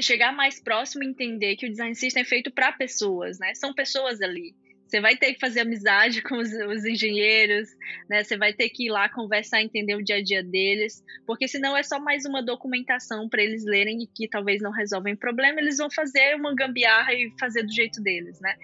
chegar 0.00 0.32
mais 0.32 0.60
próximo 0.60 1.02
e 1.02 1.06
entender 1.06 1.56
que 1.56 1.66
o 1.66 1.70
design 1.70 1.94
system 1.94 2.22
é 2.22 2.26
feito 2.26 2.50
para 2.50 2.72
pessoas, 2.72 3.38
né? 3.38 3.54
São 3.54 3.72
pessoas 3.72 4.20
ali. 4.20 4.54
Você 4.90 5.00
vai 5.00 5.16
ter 5.16 5.34
que 5.34 5.40
fazer 5.40 5.60
amizade 5.60 6.20
com 6.20 6.36
os, 6.36 6.52
os, 6.52 6.84
engenheiros, 6.84 7.68
né? 8.08 8.24
Você 8.24 8.36
vai 8.36 8.52
ter 8.52 8.68
que 8.70 8.86
ir 8.86 8.90
lá 8.90 9.08
conversar, 9.08 9.62
entender 9.62 9.94
o 9.94 10.02
dia 10.02 10.16
a 10.16 10.22
dia 10.22 10.42
deles, 10.42 11.04
porque 11.24 11.46
senão 11.46 11.76
é 11.76 11.82
só 11.84 12.00
mais 12.00 12.24
uma 12.24 12.42
documentação 12.42 13.28
para 13.28 13.40
eles 13.40 13.64
lerem 13.64 14.02
e 14.02 14.08
que 14.08 14.28
talvez 14.28 14.60
não 14.60 14.72
resolvem 14.72 15.14
problema, 15.14 15.60
eles 15.60 15.78
vão 15.78 15.88
fazer 15.88 16.34
uma 16.34 16.52
gambiarra 16.56 17.14
e 17.14 17.32
fazer 17.38 17.62
do 17.62 17.72
jeito 17.72 18.02
deles, 18.02 18.40
né? 18.40 18.56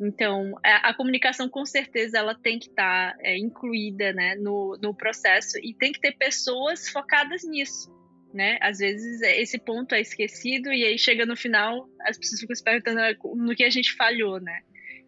Então, 0.00 0.54
a, 0.64 0.88
a 0.88 0.94
comunicação 0.94 1.46
com 1.46 1.66
certeza 1.66 2.18
ela 2.18 2.34
tem 2.34 2.58
que 2.58 2.68
estar 2.68 3.12
tá, 3.12 3.18
é, 3.20 3.36
incluída 3.36 4.14
né, 4.14 4.34
no, 4.34 4.78
no 4.80 4.94
processo 4.94 5.58
e 5.58 5.74
tem 5.74 5.92
que 5.92 6.00
ter 6.00 6.12
pessoas 6.12 6.88
focadas 6.88 7.42
nisso. 7.44 7.94
Né? 8.32 8.58
Às 8.60 8.78
vezes 8.78 9.22
é, 9.22 9.40
esse 9.40 9.58
ponto 9.58 9.94
é 9.94 10.00
esquecido 10.00 10.70
e 10.70 10.84
aí 10.84 10.98
chega 10.98 11.24
no 11.24 11.36
final 11.36 11.88
as 12.02 12.18
pessoas 12.18 12.40
ficam 12.40 12.54
se 12.54 12.62
perguntando 12.62 13.00
ah, 13.00 13.14
no 13.34 13.54
que 13.54 13.64
a 13.64 13.70
gente 13.70 13.94
falhou, 13.94 14.38
né? 14.38 14.60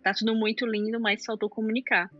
Tá 0.02 0.12
tudo 0.14 0.34
muito 0.34 0.66
lindo, 0.66 1.00
mas 1.00 1.24
faltou 1.24 1.50
comunicar. 1.50 2.11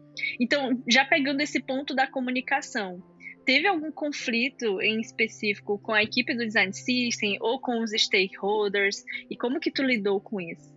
Então, 0.41 0.83
já 0.89 1.05
pegando 1.05 1.41
esse 1.41 1.61
ponto 1.63 1.95
da 1.95 2.07
comunicação, 2.07 3.03
teve 3.45 3.67
algum 3.67 3.91
conflito 3.91 4.81
em 4.83 5.01
específico 5.01 5.79
com 5.79 5.93
a 5.93 6.03
equipe 6.03 6.35
do 6.35 6.45
design 6.45 6.73
system 6.73 7.39
ou 7.41 7.61
com 7.61 7.83
os 7.83 7.91
stakeholders? 7.93 9.05
E 9.31 9.37
como 9.37 9.61
que 9.61 9.71
tu 9.71 9.83
lidou 9.83 10.21
com 10.21 10.41
isso? 10.41 10.77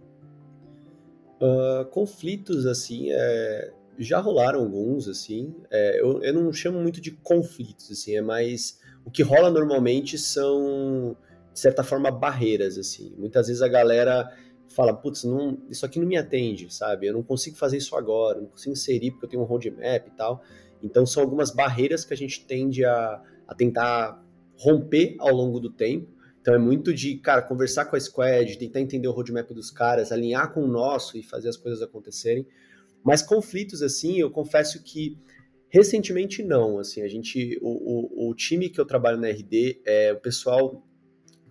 Uh, 1.41 1.85
conflitos, 1.89 2.67
assim, 2.67 3.07
é, 3.11 3.73
já 3.97 4.19
rolaram 4.19 4.59
alguns, 4.59 5.07
assim. 5.07 5.55
É, 5.71 5.99
eu, 5.99 6.21
eu 6.21 6.33
não 6.33 6.53
chamo 6.53 6.79
muito 6.79 7.01
de 7.01 7.11
conflitos, 7.11 7.91
assim, 7.91 8.15
é 8.15 8.21
mais... 8.21 8.79
O 9.03 9.09
que 9.09 9.23
rola 9.23 9.49
normalmente 9.49 10.15
são, 10.19 11.17
de 11.51 11.59
certa 11.59 11.83
forma, 11.83 12.11
barreiras, 12.11 12.77
assim. 12.77 13.15
Muitas 13.17 13.47
vezes 13.47 13.63
a 13.63 13.67
galera 13.67 14.31
fala, 14.71 14.93
putz, 14.93 15.23
não, 15.23 15.57
isso 15.69 15.85
aqui 15.85 15.99
não 15.99 16.07
me 16.07 16.17
atende, 16.17 16.73
sabe? 16.73 17.07
Eu 17.07 17.13
não 17.13 17.23
consigo 17.23 17.55
fazer 17.55 17.77
isso 17.77 17.95
agora, 17.95 18.39
não 18.39 18.47
consigo 18.47 18.73
inserir 18.73 19.11
porque 19.11 19.25
eu 19.25 19.29
tenho 19.29 19.43
um 19.43 19.45
roadmap 19.45 20.07
e 20.07 20.11
tal. 20.11 20.43
Então 20.81 21.05
são 21.05 21.21
algumas 21.21 21.51
barreiras 21.51 22.03
que 22.03 22.13
a 22.13 22.17
gente 22.17 22.45
tende 22.45 22.83
a, 22.83 23.21
a 23.47 23.55
tentar 23.55 24.23
romper 24.57 25.15
ao 25.19 25.33
longo 25.33 25.59
do 25.59 25.71
tempo. 25.71 26.07
Então 26.39 26.55
é 26.55 26.57
muito 26.57 26.93
de, 26.93 27.17
cara, 27.17 27.41
conversar 27.41 27.85
com 27.85 27.95
a 27.95 27.99
squad, 27.99 28.57
tentar 28.57 28.81
entender 28.81 29.07
o 29.07 29.11
roadmap 29.11 29.51
dos 29.51 29.69
caras, 29.69 30.11
alinhar 30.11 30.51
com 30.53 30.63
o 30.63 30.67
nosso 30.67 31.17
e 31.17 31.23
fazer 31.23 31.49
as 31.49 31.57
coisas 31.57 31.81
acontecerem. 31.81 32.47
Mas 33.03 33.21
conflitos, 33.21 33.81
assim, 33.81 34.19
eu 34.19 34.31
confesso 34.31 34.81
que 34.83 35.17
recentemente 35.69 36.43
não. 36.43 36.79
Assim, 36.79 37.01
a 37.01 37.07
gente, 37.07 37.59
o, 37.61 38.27
o, 38.27 38.29
o 38.29 38.35
time 38.35 38.69
que 38.69 38.79
eu 38.79 38.85
trabalho 38.85 39.19
na 39.19 39.29
RD, 39.29 39.81
é, 39.85 40.13
o 40.13 40.19
pessoal 40.19 40.83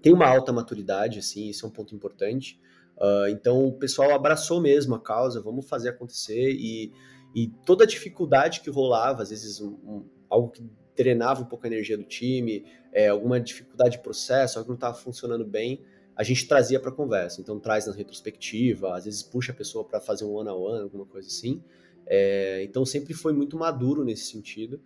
tem 0.02 0.12
uma 0.12 0.26
alta 0.26 0.52
maturidade, 0.52 1.18
assim, 1.18 1.48
isso 1.48 1.66
é 1.66 1.68
um 1.68 1.72
ponto 1.72 1.94
importante. 1.94 2.59
Uh, 3.00 3.28
então 3.30 3.66
o 3.66 3.72
pessoal 3.72 4.14
abraçou 4.14 4.60
mesmo 4.60 4.94
a 4.94 5.00
causa, 5.00 5.40
vamos 5.40 5.66
fazer 5.66 5.88
acontecer 5.88 6.52
e, 6.52 6.92
e 7.34 7.48
toda 7.64 7.84
a 7.84 7.86
dificuldade 7.86 8.60
que 8.60 8.68
rolava, 8.68 9.22
às 9.22 9.30
vezes 9.30 9.58
um, 9.60 9.70
um, 9.70 10.04
algo 10.28 10.50
que 10.50 10.62
drenava 10.94 11.40
um 11.40 11.46
pouco 11.46 11.64
a 11.64 11.68
energia 11.68 11.96
do 11.96 12.04
time, 12.04 12.66
é, 12.92 13.08
alguma 13.08 13.40
dificuldade 13.40 13.96
de 13.96 14.02
processo, 14.02 14.58
algo 14.58 14.66
que 14.66 14.70
não 14.70 14.74
estava 14.74 14.94
funcionando 14.94 15.46
bem, 15.46 15.82
a 16.14 16.22
gente 16.22 16.46
trazia 16.46 16.78
para 16.78 16.92
conversa. 16.92 17.40
Então 17.40 17.58
traz 17.58 17.86
na 17.86 17.94
retrospectiva, 17.94 18.94
às 18.94 19.06
vezes 19.06 19.22
puxa 19.22 19.52
a 19.52 19.54
pessoa 19.54 19.82
para 19.82 19.98
fazer 19.98 20.26
um 20.26 20.32
one 20.34 20.50
on 20.50 20.60
one, 20.60 20.82
alguma 20.82 21.06
coisa 21.06 21.26
assim. 21.26 21.62
É, 22.06 22.62
então 22.64 22.84
sempre 22.84 23.14
foi 23.14 23.32
muito 23.32 23.56
maduro 23.56 24.04
nesse 24.04 24.26
sentido. 24.26 24.78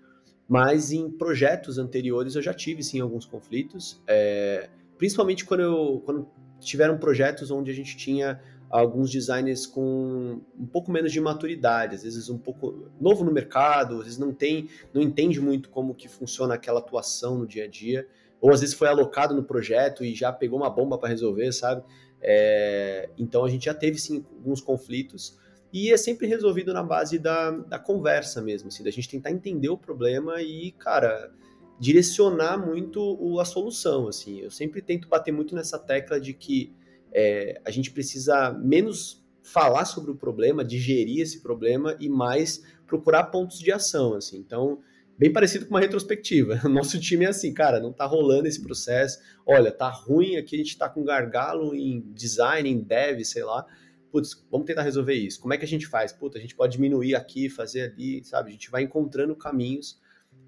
Mas 0.47 0.93
em 0.93 1.11
projetos 1.11 1.79
anteriores 1.79 2.37
eu 2.37 2.43
já 2.43 2.55
tive 2.55 2.83
sim 2.83 3.01
alguns 3.01 3.25
conflitos, 3.25 4.01
é, 4.07 4.69
principalmente 4.99 5.45
quando 5.45 5.61
eu 5.61 6.03
quando 6.05 6.29
tiveram 6.65 6.99
projetos 6.99 7.51
onde 7.51 7.71
a 7.71 7.75
gente 7.75 7.97
tinha 7.97 8.41
alguns 8.71 9.11
designers 9.11 9.67
com 9.67 10.41
um 10.59 10.67
pouco 10.67 10.91
menos 10.91 11.13
de 11.13 11.21
maturidade, 11.21 11.95
às 11.95 12.03
vezes 12.03 12.29
um 12.29 12.39
pouco 12.39 12.89
novo 13.01 13.25
no 13.25 13.33
mercado, 13.33 13.99
às 13.99 14.05
vezes 14.05 14.19
não 14.19 14.33
tem, 14.33 14.69
não 14.93 15.01
entende 15.01 15.41
muito 15.41 15.69
como 15.71 15.95
que 15.95 16.09
funciona 16.09 16.55
aquela 16.55 16.81
atuação 16.81 17.39
no 17.39 17.47
dia 17.47 17.65
a 17.65 17.69
dia, 17.69 18.07
ou 18.41 18.51
às 18.51 18.61
vezes 18.61 18.75
foi 18.75 18.89
alocado 18.89 19.35
no 19.35 19.45
projeto 19.45 20.05
e 20.05 20.15
já 20.15 20.33
pegou 20.33 20.59
uma 20.59 20.69
bomba 20.69 20.99
para 20.99 21.09
resolver, 21.09 21.53
sabe? 21.53 21.85
É, 22.21 23.11
então 23.17 23.45
a 23.45 23.49
gente 23.49 23.67
já 23.67 23.75
teve 23.75 23.99
sim 23.99 24.25
alguns 24.39 24.61
conflitos 24.61 25.39
e 25.73 25.93
é 25.93 25.97
sempre 25.97 26.27
resolvido 26.27 26.73
na 26.73 26.83
base 26.83 27.19
da, 27.19 27.51
da 27.51 27.79
conversa 27.79 28.41
mesmo, 28.41 28.69
assim, 28.69 28.83
da 28.83 28.91
gente 28.91 29.09
tentar 29.09 29.31
entender 29.31 29.69
o 29.69 29.77
problema 29.77 30.41
e, 30.41 30.73
cara, 30.73 31.33
direcionar 31.79 32.57
muito 32.57 33.01
o, 33.21 33.41
a 33.41 33.45
solução, 33.45 34.09
assim. 34.09 34.41
Eu 34.41 34.51
sempre 34.51 34.81
tento 34.81 35.09
bater 35.09 35.33
muito 35.33 35.55
nessa 35.55 35.79
tecla 35.79 36.21
de 36.21 36.33
que 36.33 36.73
é, 37.13 37.61
a 37.65 37.71
gente 37.71 37.91
precisa 37.91 38.53
menos 38.53 39.25
falar 39.43 39.85
sobre 39.85 40.11
o 40.11 40.17
problema, 40.17 40.65
digerir 40.65 41.21
esse 41.21 41.43
problema 41.43 41.97
e 42.01 42.09
mais 42.09 42.63
procurar 42.87 43.25
pontos 43.25 43.59
de 43.59 43.71
ação, 43.71 44.15
assim. 44.15 44.39
Então, 44.39 44.81
bem 45.19 45.33
parecido 45.33 45.67
com 45.67 45.75
uma 45.75 45.81
retrospectiva. 45.81 46.61
Nosso 46.69 46.99
time 46.99 47.25
é 47.25 47.29
assim, 47.29 47.53
cara, 47.53 47.79
não 47.79 47.93
tá 47.93 48.07
rolando 48.07 48.49
esse 48.49 48.63
processo. 48.63 49.19
Olha, 49.47 49.71
tá 49.71 49.89
ruim 49.89 50.37
aqui, 50.37 50.55
a 50.55 50.59
gente 50.59 50.79
tá 50.79 50.89
com 50.89 51.05
gargalo 51.05 51.75
em 51.75 52.01
design, 52.13 52.69
em 52.69 52.81
dev, 52.81 53.23
sei 53.25 53.45
lá. 53.45 53.67
Putz, 54.11 54.47
vamos 54.51 54.67
tentar 54.67 54.83
resolver 54.83 55.15
isso. 55.15 55.41
Como 55.41 55.53
é 55.53 55.59
que 55.59 55.65
a 55.65 55.69
gente 55.69 55.87
faz? 55.87 56.13
Puta, 56.13 56.39
a 56.39 56.41
gente 56.41 56.55
pode 56.55 56.77
diminuir 56.77 57.15
aqui, 57.15 57.51
fazer 57.51 57.93
ali, 57.93 58.25
sabe? 58.25 58.49
A 58.49 58.53
gente 58.53 58.71
vai 58.71 58.83
encontrando 58.83 59.35
caminhos 59.37 59.99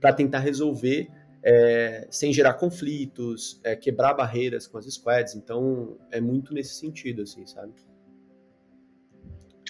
para 0.01 0.13
tentar 0.13 0.41
resolver 0.41 1.09
é, 1.45 2.09
sem 2.11 2.33
gerar 2.33 2.55
conflitos, 2.55 3.61
é, 3.63 3.77
quebrar 3.77 4.15
barreiras 4.15 4.67
com 4.67 4.79
as 4.79 4.87
squads. 4.87 5.37
Então, 5.37 5.97
é 6.11 6.21
muito 6.21 6.53
nesse 6.53 6.75
sentido, 6.75 7.23
assim, 7.23 7.47
sabe? 7.47 7.73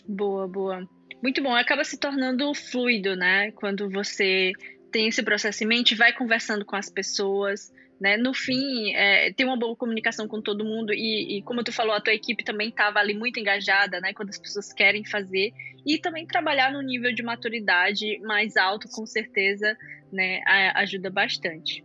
Boa, 0.08 0.48
boa. 0.48 0.88
Muito 1.22 1.42
bom. 1.42 1.54
Acaba 1.54 1.84
se 1.84 1.98
tornando 1.98 2.54
fluido, 2.54 3.14
né? 3.14 3.50
Quando 3.52 3.90
você 3.90 4.52
tem 4.90 5.08
esse 5.08 5.22
processo 5.22 5.64
em 5.64 5.66
mente, 5.66 5.94
vai 5.94 6.14
conversando 6.14 6.64
com 6.64 6.76
as 6.76 6.88
pessoas, 6.88 7.70
né? 8.00 8.16
No 8.16 8.32
fim, 8.32 8.94
é, 8.94 9.32
tem 9.32 9.44
uma 9.44 9.58
boa 9.58 9.76
comunicação 9.76 10.28
com 10.28 10.40
todo 10.40 10.64
mundo 10.64 10.94
e, 10.94 11.38
e, 11.38 11.42
como 11.42 11.62
tu 11.62 11.72
falou, 11.72 11.94
a 11.94 12.00
tua 12.00 12.14
equipe 12.14 12.44
também 12.44 12.68
estava 12.68 13.00
ali 13.00 13.12
muito 13.12 13.38
engajada, 13.38 14.00
né? 14.00 14.14
Quando 14.14 14.30
as 14.30 14.38
pessoas 14.38 14.72
querem 14.72 15.04
fazer 15.04 15.52
e 15.84 15.98
também 15.98 16.26
trabalhar 16.26 16.72
no 16.72 16.80
nível 16.80 17.14
de 17.14 17.22
maturidade 17.22 18.18
mais 18.20 18.56
alto, 18.56 18.88
com 18.88 19.04
certeza, 19.04 19.76
né? 20.12 20.42
ajuda 20.74 21.10
bastante. 21.10 21.84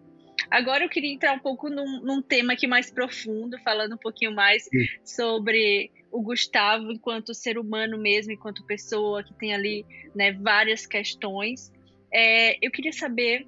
Agora 0.49 0.83
eu 0.83 0.89
queria 0.89 1.13
entrar 1.13 1.33
um 1.33 1.39
pouco 1.39 1.69
num, 1.69 2.01
num 2.01 2.21
tema 2.21 2.53
aqui 2.53 2.67
mais 2.67 2.91
profundo, 2.91 3.57
falando 3.59 3.93
um 3.93 3.97
pouquinho 3.97 4.33
mais 4.33 4.63
Sim. 4.63 4.85
sobre 5.03 5.91
o 6.11 6.21
Gustavo 6.21 6.91
enquanto 6.91 7.33
ser 7.33 7.57
humano 7.57 7.97
mesmo, 7.97 8.33
enquanto 8.33 8.65
pessoa 8.65 9.23
que 9.23 9.33
tem 9.35 9.53
ali 9.53 9.85
né, 10.13 10.33
várias 10.33 10.85
questões. 10.85 11.71
É, 12.13 12.57
eu 12.65 12.69
queria 12.69 12.91
saber 12.91 13.47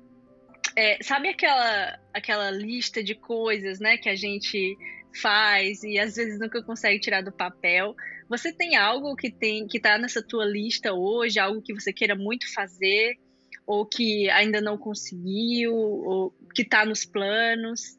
é, 0.76 0.98
sabe 1.04 1.28
aquela, 1.28 2.00
aquela 2.14 2.52
lista 2.52 3.04
de 3.04 3.16
coisas, 3.16 3.80
né, 3.80 3.98
que 3.98 4.10
a 4.10 4.16
gente 4.16 4.76
faz 5.22 5.84
e 5.84 6.00
às 6.00 6.16
vezes 6.16 6.40
nunca 6.40 6.64
consegue 6.64 7.00
tirar 7.00 7.22
do 7.22 7.32
papel? 7.32 7.96
Você 8.30 8.52
tem 8.52 8.76
algo 8.76 9.16
que 9.16 9.30
tem 9.30 9.68
que 9.68 9.78
está 9.78 9.98
nessa 9.98 10.24
tua 10.26 10.46
lista 10.46 10.94
hoje, 10.94 11.40
algo 11.40 11.62
que 11.62 11.74
você 11.74 11.94
queira 11.94 12.16
muito 12.16 12.52
fazer 12.54 13.18
ou 13.66 13.86
que 13.86 14.30
ainda 14.30 14.62
não 14.62 14.78
conseguiu 14.78 15.76
ou 15.76 16.34
que 16.54 16.62
está 16.62 16.86
nos 16.86 17.06
planos? 17.06 17.98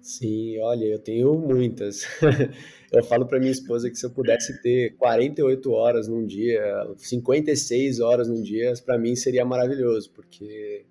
Sim, 0.00 0.58
olha, 0.60 0.84
eu 0.84 0.98
tenho 1.00 1.34
muitas. 1.34 2.06
eu 2.92 3.02
falo 3.04 3.26
para 3.26 3.40
minha 3.40 3.50
esposa 3.50 3.90
que 3.90 3.96
se 3.96 4.06
eu 4.06 4.10
pudesse 4.10 4.62
ter 4.62 4.94
48 4.96 5.72
horas 5.72 6.06
num 6.06 6.24
dia, 6.24 6.62
56 6.96 7.98
horas 8.00 8.28
num 8.28 8.40
dia, 8.40 8.72
para 8.84 8.96
mim 8.98 9.16
seria 9.16 9.44
maravilhoso, 9.44 10.12
porque 10.12 10.84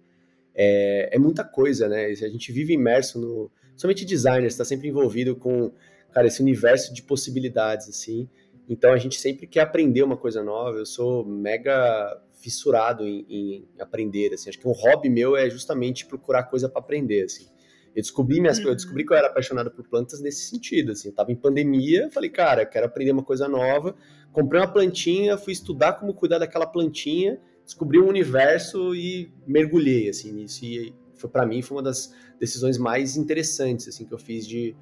é, 0.54 1.16
é 1.16 1.18
muita 1.18 1.46
coisa, 1.46 1.88
né? 1.88 2.06
A 2.06 2.14
gente 2.14 2.52
vive 2.52 2.74
imerso 2.74 3.20
no. 3.20 3.52
Somente 3.78 4.06
designer 4.06 4.48
está 4.48 4.66
sempre 4.66 4.90
envolvido 4.90 5.36
com, 5.36 5.72
cara, 6.12 6.28
esse 6.28 6.42
universo 6.42 6.94
de 6.94 7.02
possibilidades, 7.02 7.88
assim. 7.88 8.30
Então 8.68 8.92
a 8.92 8.98
gente 8.98 9.20
sempre 9.20 9.48
quer 9.48 9.62
aprender 9.62 10.04
uma 10.04 10.18
coisa 10.18 10.44
nova. 10.44 10.78
Eu 10.78 10.86
sou 10.86 11.26
mega 11.26 12.22
fissurado 12.46 13.04
em, 13.04 13.26
em 13.30 13.68
aprender, 13.80 14.34
assim. 14.34 14.50
Acho 14.50 14.60
que 14.60 14.68
um 14.68 14.72
hobby 14.72 15.10
meu 15.10 15.36
é 15.36 15.50
justamente 15.50 16.06
procurar 16.06 16.44
coisa 16.44 16.70
para 16.70 16.80
aprender, 16.80 17.26
assim. 17.26 17.48
Eu 17.96 18.02
descobri 18.02 18.40
minhas, 18.42 18.60
eu 18.60 18.76
descobri 18.76 19.06
que 19.06 19.14
eu 19.14 19.18
era 19.18 19.28
apaixonado 19.28 19.72
por 19.72 19.88
plantas 19.88 20.22
nesse 20.22 20.50
sentido, 20.50 20.92
assim. 20.92 21.10
Eu 21.10 21.16
tava 21.16 21.32
em 21.32 21.36
pandemia, 21.36 22.10
falei, 22.12 22.30
cara, 22.30 22.66
quero 22.66 22.86
aprender 22.86 23.12
uma 23.12 23.24
coisa 23.24 23.48
nova. 23.48 23.96
Comprei 24.32 24.62
uma 24.62 24.72
plantinha, 24.72 25.38
fui 25.38 25.54
estudar 25.54 25.94
como 25.94 26.14
cuidar 26.14 26.40
daquela 26.40 26.66
plantinha 26.66 27.40
descobri 27.66 28.00
um 28.00 28.08
universo 28.08 28.96
e 28.96 29.34
mergulhei 29.46 30.08
assim 30.08 30.32
nisso 30.32 30.64
e 30.64 30.94
foi 31.16 31.30
para 31.30 31.46
mim 31.46 31.62
foi 31.62 31.78
uma 31.78 31.84
das 31.84 32.14
decisões 32.40 32.78
mais 32.78 33.18
interessantes 33.18 33.88
assim 33.88 34.06
que 34.06 34.14
eu 34.14 34.20
fiz 34.20 34.48
de 34.48 34.76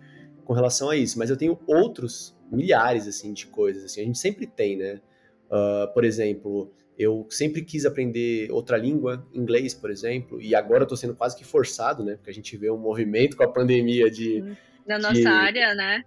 com 0.43 0.53
relação 0.53 0.89
a 0.89 0.97
isso 0.97 1.17
mas 1.17 1.29
eu 1.29 1.37
tenho 1.37 1.57
outros 1.65 2.37
milhares 2.51 3.07
assim 3.07 3.31
de 3.33 3.47
coisas 3.47 3.85
assim 3.85 4.01
a 4.01 4.03
gente 4.03 4.19
sempre 4.19 4.45
tem 4.45 4.77
né 4.77 5.01
uh, 5.49 5.91
por 5.93 6.03
exemplo 6.03 6.71
eu 6.97 7.25
sempre 7.29 7.63
quis 7.63 7.85
aprender 7.85 8.51
outra 8.51 8.77
língua 8.77 9.25
inglês 9.33 9.73
por 9.73 9.89
exemplo 9.89 10.41
e 10.41 10.53
agora 10.53 10.83
eu 10.83 10.87
tô 10.87 10.95
sendo 10.95 11.15
quase 11.15 11.35
que 11.35 11.43
forçado 11.43 12.03
né? 12.03 12.15
Porque 12.15 12.29
a 12.29 12.33
gente 12.33 12.55
vê 12.55 12.69
um 12.69 12.77
movimento 12.77 13.35
com 13.35 13.43
a 13.43 13.47
pandemia 13.47 14.09
de 14.11 14.43
na 14.85 14.99
nossa 14.99 15.13
de... 15.13 15.25
área 15.25 15.73
né? 15.73 16.03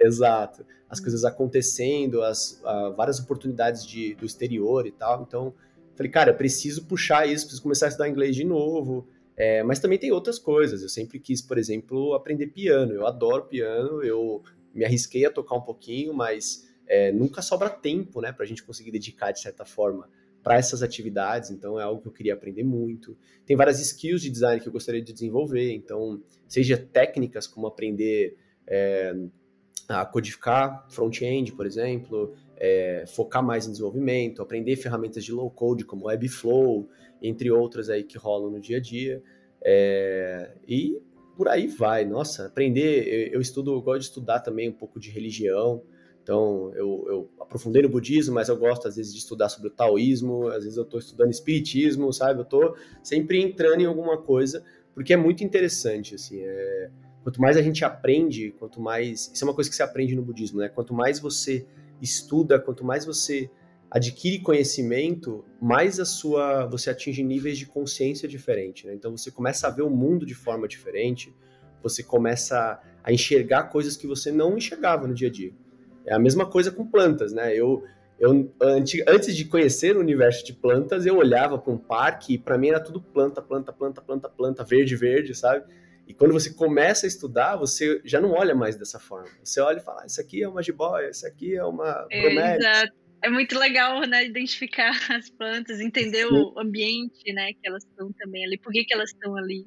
Exato. 0.00 0.66
As 0.88 1.00
coisas 1.00 1.24
acontecendo 1.24 2.22
as 2.22 2.62
várias 2.96 3.18
oportunidades 3.18 3.86
de, 3.86 4.14
do 4.14 4.26
exterior 4.26 4.86
e 4.86 4.92
tal. 4.92 5.22
Então 5.22 5.54
Falei, 5.96 6.12
cara, 6.12 6.34
preciso 6.34 6.84
puxar 6.84 7.26
isso, 7.26 7.46
preciso 7.46 7.62
começar 7.62 7.86
a 7.86 7.88
estudar 7.88 8.08
inglês 8.08 8.36
de 8.36 8.44
novo. 8.44 9.08
É, 9.34 9.62
mas 9.62 9.78
também 9.78 9.98
tem 9.98 10.12
outras 10.12 10.38
coisas. 10.38 10.82
Eu 10.82 10.90
sempre 10.90 11.18
quis, 11.18 11.40
por 11.40 11.56
exemplo, 11.56 12.14
aprender 12.14 12.48
piano. 12.48 12.92
Eu 12.92 13.06
adoro 13.06 13.44
piano, 13.44 14.02
eu 14.04 14.42
me 14.74 14.84
arrisquei 14.84 15.24
a 15.24 15.30
tocar 15.30 15.56
um 15.56 15.62
pouquinho, 15.62 16.12
mas 16.12 16.65
é, 16.86 17.12
nunca 17.12 17.42
sobra 17.42 17.68
tempo, 17.68 18.20
né, 18.20 18.32
para 18.32 18.44
a 18.44 18.46
gente 18.46 18.62
conseguir 18.62 18.90
dedicar 18.90 19.32
de 19.32 19.40
certa 19.40 19.64
forma 19.64 20.08
para 20.42 20.56
essas 20.56 20.82
atividades. 20.82 21.50
Então 21.50 21.78
é 21.78 21.82
algo 21.82 22.00
que 22.00 22.08
eu 22.08 22.12
queria 22.12 22.34
aprender 22.34 22.62
muito. 22.62 23.16
Tem 23.44 23.56
várias 23.56 23.80
skills 23.80 24.22
de 24.22 24.30
design 24.30 24.60
que 24.60 24.68
eu 24.68 24.72
gostaria 24.72 25.02
de 25.02 25.12
desenvolver. 25.12 25.72
Então, 25.72 26.22
seja 26.46 26.76
técnicas 26.76 27.46
como 27.46 27.66
aprender 27.66 28.36
é, 28.66 29.12
a 29.88 30.04
codificar 30.04 30.86
front-end, 30.88 31.52
por 31.52 31.66
exemplo, 31.66 32.32
é, 32.56 33.04
focar 33.08 33.42
mais 33.42 33.66
em 33.66 33.70
desenvolvimento, 33.70 34.40
aprender 34.40 34.76
ferramentas 34.76 35.24
de 35.24 35.32
low 35.32 35.50
code 35.50 35.84
como 35.84 36.06
Webflow, 36.06 36.88
entre 37.20 37.50
outras 37.50 37.88
aí 37.88 38.04
que 38.04 38.16
rolam 38.16 38.50
no 38.50 38.60
dia 38.60 38.78
a 38.78 38.80
dia. 38.80 39.22
É, 39.64 40.52
e 40.66 41.00
por 41.36 41.48
aí 41.48 41.66
vai. 41.66 42.04
Nossa, 42.04 42.46
aprender, 42.46 43.06
eu, 43.06 43.34
eu, 43.34 43.40
estudo, 43.40 43.72
eu 43.72 43.82
gosto 43.82 44.00
de 44.00 44.06
estudar 44.06 44.40
também 44.40 44.68
um 44.68 44.72
pouco 44.72 44.98
de 44.98 45.10
religião. 45.10 45.82
Então, 46.26 46.72
eu, 46.74 47.04
eu, 47.06 47.30
aprofundei 47.40 47.82
no 47.82 47.88
budismo, 47.88 48.34
mas 48.34 48.48
eu 48.48 48.56
gosto 48.56 48.88
às 48.88 48.96
vezes 48.96 49.12
de 49.12 49.20
estudar 49.20 49.48
sobre 49.48 49.68
o 49.68 49.70
taoísmo, 49.70 50.48
às 50.48 50.64
vezes 50.64 50.76
eu 50.76 50.82
estou 50.82 50.98
estudando 50.98 51.30
espiritismo, 51.30 52.12
sabe? 52.12 52.40
Eu 52.40 52.42
estou 52.42 52.76
sempre 53.00 53.40
entrando 53.40 53.82
em 53.82 53.86
alguma 53.86 54.18
coisa, 54.20 54.64
porque 54.92 55.12
é 55.12 55.16
muito 55.16 55.44
interessante, 55.44 56.16
assim. 56.16 56.40
É, 56.40 56.90
quanto 57.22 57.40
mais 57.40 57.56
a 57.56 57.62
gente 57.62 57.84
aprende, 57.84 58.52
quanto 58.58 58.80
mais. 58.80 59.30
Isso 59.32 59.44
é 59.44 59.46
uma 59.46 59.54
coisa 59.54 59.70
que 59.70 59.76
se 59.76 59.84
aprende 59.84 60.16
no 60.16 60.22
budismo, 60.22 60.58
né? 60.58 60.68
Quanto 60.68 60.92
mais 60.92 61.20
você 61.20 61.64
estuda, 62.02 62.58
quanto 62.58 62.84
mais 62.84 63.04
você 63.04 63.48
adquire 63.88 64.40
conhecimento, 64.40 65.44
mais 65.62 66.00
a 66.00 66.04
sua 66.04 66.66
você 66.66 66.90
atinge 66.90 67.22
níveis 67.22 67.56
de 67.56 67.66
consciência 67.66 68.28
diferente. 68.28 68.84
Né? 68.84 68.94
Então 68.94 69.16
você 69.16 69.30
começa 69.30 69.68
a 69.68 69.70
ver 69.70 69.82
o 69.82 69.90
mundo 69.90 70.26
de 70.26 70.34
forma 70.34 70.66
diferente, 70.66 71.32
você 71.80 72.02
começa 72.02 72.82
a 73.04 73.12
enxergar 73.12 73.70
coisas 73.70 73.96
que 73.96 74.08
você 74.08 74.32
não 74.32 74.58
enxergava 74.58 75.06
no 75.06 75.14
dia 75.14 75.28
a 75.28 75.30
dia. 75.30 75.52
É 76.06 76.14
a 76.14 76.18
mesma 76.18 76.46
coisa 76.46 76.70
com 76.70 76.86
plantas, 76.86 77.32
né? 77.32 77.54
Eu, 77.54 77.84
eu 78.18 78.52
antes 78.60 79.36
de 79.36 79.44
conhecer 79.44 79.96
o 79.96 80.00
universo 80.00 80.44
de 80.44 80.52
plantas, 80.52 81.04
eu 81.04 81.16
olhava 81.16 81.58
para 81.58 81.72
um 81.72 81.78
parque 81.78 82.34
e 82.34 82.38
para 82.38 82.56
mim 82.56 82.68
era 82.68 82.80
tudo 82.80 83.00
planta, 83.00 83.42
planta, 83.42 83.72
planta, 83.72 84.00
planta, 84.00 84.28
planta, 84.28 84.64
verde, 84.64 84.94
verde, 84.96 85.34
sabe? 85.34 85.64
E 86.06 86.14
quando 86.14 86.32
você 86.32 86.54
começa 86.54 87.04
a 87.04 87.08
estudar, 87.08 87.56
você 87.56 88.00
já 88.04 88.20
não 88.20 88.30
olha 88.30 88.54
mais 88.54 88.76
dessa 88.76 89.00
forma. 89.00 89.28
Você 89.42 89.60
olha 89.60 89.78
e 89.78 89.82
fala, 89.82 90.02
ah, 90.02 90.06
isso 90.06 90.20
aqui 90.20 90.42
é 90.42 90.48
uma 90.48 90.62
jiboia, 90.62 91.10
isso 91.10 91.26
aqui 91.26 91.56
é 91.56 91.64
uma 91.64 92.06
bromélia. 92.08 92.92
É 93.22 93.28
muito 93.28 93.58
legal, 93.58 94.02
né, 94.02 94.24
identificar 94.24 94.90
as 95.10 95.28
plantas, 95.30 95.80
entender 95.80 96.28
Sim. 96.28 96.34
o 96.34 96.60
ambiente, 96.60 97.32
né, 97.32 97.52
que 97.54 97.66
elas 97.66 97.82
estão 97.82 98.12
também 98.12 98.44
ali, 98.44 98.58
por 98.58 98.72
que, 98.72 98.84
que 98.84 98.94
elas 98.94 99.10
estão 99.10 99.36
ali. 99.36 99.66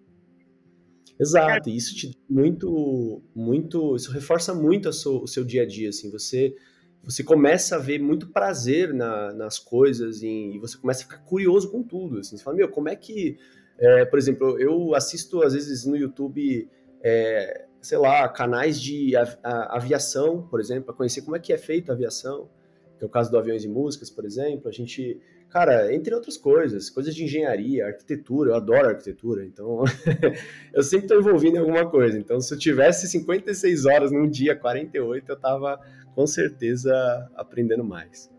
Exato, 1.19 1.69
e 1.69 1.75
isso 1.75 1.93
te 1.95 2.17
muito, 2.29 3.21
muito, 3.35 3.95
isso 3.95 4.11
reforça 4.11 4.53
muito 4.53 4.91
seu, 4.93 5.21
o 5.23 5.27
seu 5.27 5.43
dia 5.43 5.63
a 5.63 5.65
dia, 5.65 5.89
assim, 5.89 6.09
você 6.09 6.55
você 7.03 7.23
começa 7.23 7.75
a 7.75 7.79
ver 7.79 7.99
muito 7.99 8.27
prazer 8.27 8.93
na, 8.93 9.33
nas 9.33 9.57
coisas 9.57 10.21
e, 10.21 10.27
e, 10.27 10.59
você 10.59 10.77
começa 10.77 11.01
a 11.01 11.03
ficar 11.03 11.17
curioso 11.19 11.71
com 11.71 11.81
tudo, 11.81 12.19
assim, 12.19 12.37
você 12.37 12.43
fala, 12.43 12.57
meu, 12.57 12.69
como 12.69 12.89
é 12.89 12.95
que, 12.95 13.37
é, 13.77 14.05
por 14.05 14.19
exemplo, 14.19 14.59
eu 14.59 14.93
assisto 14.93 15.41
às 15.41 15.53
vezes 15.53 15.85
no 15.85 15.95
YouTube, 15.95 16.69
é, 17.01 17.65
sei 17.81 17.97
lá, 17.97 18.27
canais 18.27 18.79
de 18.79 19.13
aviação, 19.43 20.45
por 20.47 20.59
exemplo, 20.59 20.85
para 20.85 20.95
conhecer 20.95 21.21
como 21.21 21.35
é 21.35 21.39
que 21.39 21.53
é 21.53 21.57
feita 21.57 21.91
a 21.91 21.95
aviação, 21.95 22.49
que 22.97 23.03
é 23.03 23.07
o 23.07 23.09
caso 23.09 23.31
do 23.31 23.37
Aviões 23.37 23.63
e 23.63 23.69
Músicas, 23.69 24.09
por 24.09 24.25
exemplo, 24.25 24.67
a 24.67 24.71
gente, 24.71 25.19
cara, 25.49 25.93
entre 25.93 26.13
outras 26.13 26.37
coisas, 26.37 26.89
coisas 26.89 27.13
de 27.15 27.23
engenharia, 27.23 27.87
arquitetura, 27.87 28.51
eu 28.51 28.55
adoro 28.55 28.89
arquitetura, 28.89 29.45
então 29.45 29.83
eu 30.73 30.83
sempre 30.83 31.05
estou 31.05 31.19
envolvido 31.19 31.57
em 31.57 31.59
alguma 31.59 31.89
coisa. 31.89 32.17
Então, 32.17 32.39
se 32.39 32.53
eu 32.53 32.57
tivesse 32.57 33.07
56 33.07 33.85
horas 33.85 34.11
num 34.11 34.29
dia, 34.29 34.55
48, 34.55 35.29
eu 35.29 35.35
estava 35.35 35.79
com 36.13 36.27
certeza 36.27 36.93
aprendendo 37.35 37.83
mais. 37.83 38.29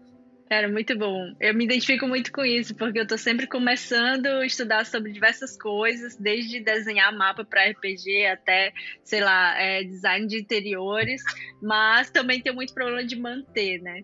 Cara, 0.50 0.68
muito 0.68 0.98
bom. 0.98 1.32
Eu 1.38 1.54
me 1.54 1.64
identifico 1.64 2.08
muito 2.08 2.32
com 2.32 2.44
isso, 2.44 2.74
porque 2.74 2.98
eu 2.98 3.04
estou 3.04 3.16
sempre 3.16 3.46
começando 3.46 4.26
a 4.26 4.44
estudar 4.44 4.84
sobre 4.84 5.12
diversas 5.12 5.56
coisas, 5.56 6.16
desde 6.16 6.58
desenhar 6.58 7.16
mapa 7.16 7.44
para 7.44 7.70
RPG 7.70 8.26
até, 8.26 8.72
sei 9.04 9.20
lá, 9.20 9.56
é, 9.60 9.84
design 9.84 10.26
de 10.26 10.40
interiores, 10.40 11.22
mas 11.62 12.10
também 12.10 12.42
tenho 12.42 12.56
muito 12.56 12.74
problema 12.74 13.04
de 13.04 13.14
manter, 13.14 13.80
né? 13.80 14.02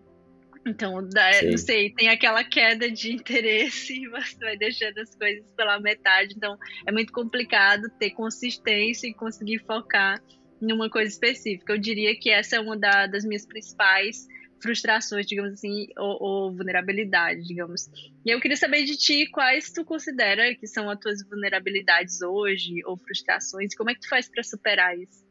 Então, 0.67 1.01
não 1.01 1.57
sei, 1.57 1.91
tem 1.91 2.09
aquela 2.09 2.43
queda 2.43 2.91
de 2.91 3.13
interesse 3.13 3.93
e 4.03 4.09
você 4.09 4.37
vai 4.39 4.57
deixando 4.57 4.97
as 4.99 5.15
coisas 5.15 5.51
pela 5.53 5.79
metade. 5.79 6.33
Então, 6.35 6.57
é 6.85 6.91
muito 6.91 7.13
complicado 7.13 7.89
ter 7.97 8.11
consistência 8.11 9.07
e 9.07 9.13
conseguir 9.13 9.59
focar 9.59 10.21
numa 10.61 10.89
coisa 10.89 11.11
específica. 11.11 11.73
Eu 11.73 11.77
diria 11.77 12.17
que 12.19 12.29
essa 12.29 12.55
é 12.55 12.59
uma 12.59 12.77
da, 12.77 13.07
das 13.07 13.23
minhas 13.23 13.45
principais 13.45 14.27
frustrações, 14.61 15.25
digamos 15.27 15.53
assim, 15.53 15.87
ou, 15.97 16.17
ou, 16.19 16.55
vulnerabilidade, 16.55 17.43
digamos. 17.43 17.89
E 18.25 18.29
eu 18.29 18.39
queria 18.39 18.57
saber 18.57 18.83
de 18.83 18.97
ti 18.97 19.27
quais 19.27 19.71
tu 19.71 19.85
considera 19.85 20.55
que 20.55 20.67
são 20.67 20.89
as 20.89 20.99
tuas 20.99 21.23
vulnerabilidades 21.29 22.21
hoje, 22.21 22.81
ou 22.85 22.97
frustrações, 22.97 23.73
e 23.73 23.77
como 23.77 23.91
é 23.91 23.93
que 23.93 24.01
tu 24.01 24.09
faz 24.09 24.27
para 24.27 24.43
superar 24.43 24.97
isso 24.97 25.23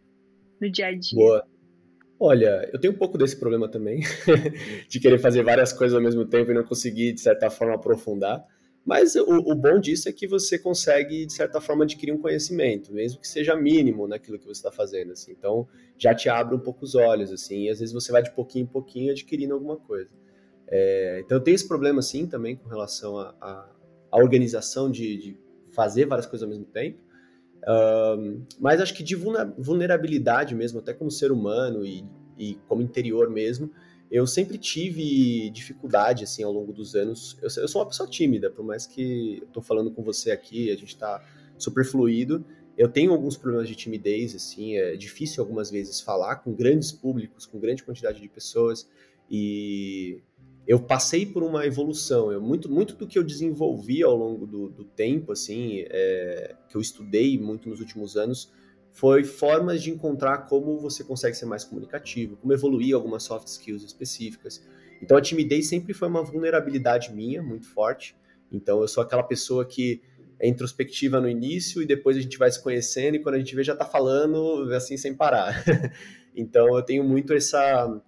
no 0.61 0.71
dia 0.71 0.87
a 0.87 0.93
dia? 0.93 1.19
Boa. 1.19 1.56
Olha, 2.19 2.69
eu 2.73 2.81
tenho 2.81 2.95
um 2.95 2.97
pouco 2.97 3.19
desse 3.19 3.37
problema 3.39 3.69
também, 3.69 4.01
de 4.89 4.99
querer 4.99 5.19
fazer 5.19 5.43
várias 5.43 5.73
coisas 5.73 5.95
ao 5.95 6.03
mesmo 6.03 6.25
tempo 6.25 6.51
e 6.51 6.55
não 6.55 6.65
conseguir, 6.65 7.13
de 7.13 7.21
certa 7.21 7.51
forma, 7.51 7.75
aprofundar. 7.75 8.45
Mas 8.87 9.17
o, 9.17 9.25
o, 9.25 9.55
bom 9.55 9.81
disso 9.81 10.09
é 10.09 10.13
que 10.13 10.29
você 10.29 10.59
consegue, 10.59 11.27
de 11.27 11.33
certa 11.33 11.61
forma, 11.61 11.83
adquirir 11.83 12.13
um 12.13 12.19
conhecimento, 12.19 12.95
mesmo 12.95 13.21
que 13.21 13.27
seja 13.27 13.57
mínimo 13.57 14.07
naquilo 14.07 14.39
que 14.39 14.45
você 14.45 14.61
está 14.61 14.71
fazendo. 14.71 15.11
Assim. 15.11 15.33
Então, 15.33 15.67
já 15.99 16.15
te 16.15 16.29
abre 16.29 16.55
um 16.55 16.61
pouco 16.61 16.85
os 16.85 16.95
olhos, 16.95 17.33
assim, 17.33 17.65
e 17.65 17.69
às 17.69 17.81
vezes 17.81 17.93
você 17.93 18.13
vai 18.13 18.23
de 18.23 18.31
pouquinho 18.31 18.63
em 18.63 18.69
pouquinho 18.69 19.11
adquirindo 19.11 19.55
alguma 19.55 19.77
coisa. 19.77 20.15
É, 20.69 21.21
então, 21.25 21.41
tenho 21.41 21.57
esse 21.57 21.67
problema, 21.67 22.01
sim, 22.01 22.27
também 22.27 22.55
com 22.55 22.69
relação 22.69 23.19
à 23.19 23.69
organização 24.13 24.89
de, 24.89 25.17
de, 25.17 25.39
fazer 25.73 26.07
várias 26.07 26.27
coisas 26.27 26.45
ao 26.45 26.49
mesmo 26.49 26.65
tempo. 26.65 26.99
Mas 28.61 28.81
acho 28.81 28.95
que 28.95 29.03
de 29.03 29.17
vulnerabilidade 29.17 30.55
mesmo, 30.55 30.79
até 30.79 30.93
como 30.93 31.11
ser 31.11 31.33
humano 31.33 31.85
e, 31.85 32.05
e 32.39 32.55
como 32.69 32.83
interior 32.83 33.29
mesmo, 33.29 33.71
eu 34.11 34.27
sempre 34.27 34.57
tive 34.57 35.51
dificuldade, 35.51 36.25
assim, 36.25 36.43
ao 36.45 36.53
longo 36.53 36.73
dos 36.73 36.95
anos. 36.95 37.37
Eu, 37.43 37.49
eu 37.63 37.69
sou 37.69 37.81
uma 37.81 37.89
pessoa 37.89 38.09
tímida, 38.09 38.51
por 38.51 38.65
mais 38.65 38.87
que 38.87 39.39
eu 39.43 39.49
tô 39.49 39.61
falando 39.61 39.91
com 39.91 40.03
você 40.03 40.31
aqui, 40.31 40.71
a 40.71 40.77
gente 40.77 40.97
tá 40.97 41.25
super 41.59 41.85
fluido. 41.85 42.45
Eu 42.79 42.89
tenho 42.89 43.11
alguns 43.11 43.37
problemas 43.37 43.69
de 43.69 43.75
timidez, 43.75 44.35
assim, 44.35 44.77
é 44.77 44.97
difícil 44.97 45.43
algumas 45.43 45.71
vezes 45.71 46.01
falar 46.01 46.37
com 46.37 46.53
grandes 46.53 46.93
públicos, 46.93 47.47
com 47.47 47.59
grande 47.59 47.83
quantidade 47.83 48.21
de 48.21 48.29
pessoas, 48.29 48.89
e 49.31 50.23
eu 50.67 50.81
passei 50.81 51.25
por 51.25 51.43
uma 51.43 51.65
evolução. 51.65 52.33
Eu, 52.33 52.41
muito, 52.41 52.71
muito 52.71 52.97
do 52.97 53.07
que 53.07 53.19
eu 53.19 53.23
desenvolvi 53.23 54.03
ao 54.03 54.17
longo 54.17 54.47
do, 54.47 54.69
do 54.69 54.85
tempo, 54.85 55.33
assim, 55.33 55.85
é, 55.89 56.57
que 56.69 56.77
eu 56.77 56.81
estudei 56.81 57.39
muito 57.39 57.69
nos 57.69 57.79
últimos 57.79 58.17
anos, 58.17 58.53
foi 58.93 59.23
formas 59.23 59.83
de 59.83 59.91
encontrar 59.91 60.39
como 60.47 60.79
você 60.79 61.05
consegue 61.05 61.37
ser 61.37 61.47
mais 61.47 61.65
comunicativo, 61.65 62.37
como 62.37 62.53
evoluir 62.53 62.95
algumas 62.95 63.23
soft 63.23 63.47
skills 63.47 63.85
específicas. 63.85 64.65
Então 65.01 65.17
a 65.17 65.21
timidez 65.21 65.69
sempre 65.69 65.93
foi 65.93 66.09
uma 66.09 66.23
vulnerabilidade 66.23 67.13
minha, 67.13 67.43
muito 67.43 67.69
forte. 67.69 68.17
Então 68.51 68.81
eu 68.81 68.89
sou 68.89 69.03
aquela 69.03 69.23
pessoa 69.23 69.65
que 69.65 70.01
é 70.39 70.49
introspectiva 70.49 71.21
no 71.21 71.29
início 71.29 71.83
e 71.83 71.87
depois 71.87 72.17
a 72.17 72.21
gente 72.21 72.39
vai 72.39 72.51
se 72.51 72.63
conhecendo 72.63 73.17
e 73.17 73.19
quando 73.19 73.35
a 73.37 73.39
gente 73.39 73.55
vê 73.55 73.63
já 73.63 73.73
está 73.75 73.85
falando 73.85 74.73
assim 74.75 74.97
sem 74.97 75.15
parar. 75.15 75.63
então 76.35 76.75
eu 76.75 76.83
tenho 76.83 77.05
muito 77.05 77.33
essa 77.33 78.01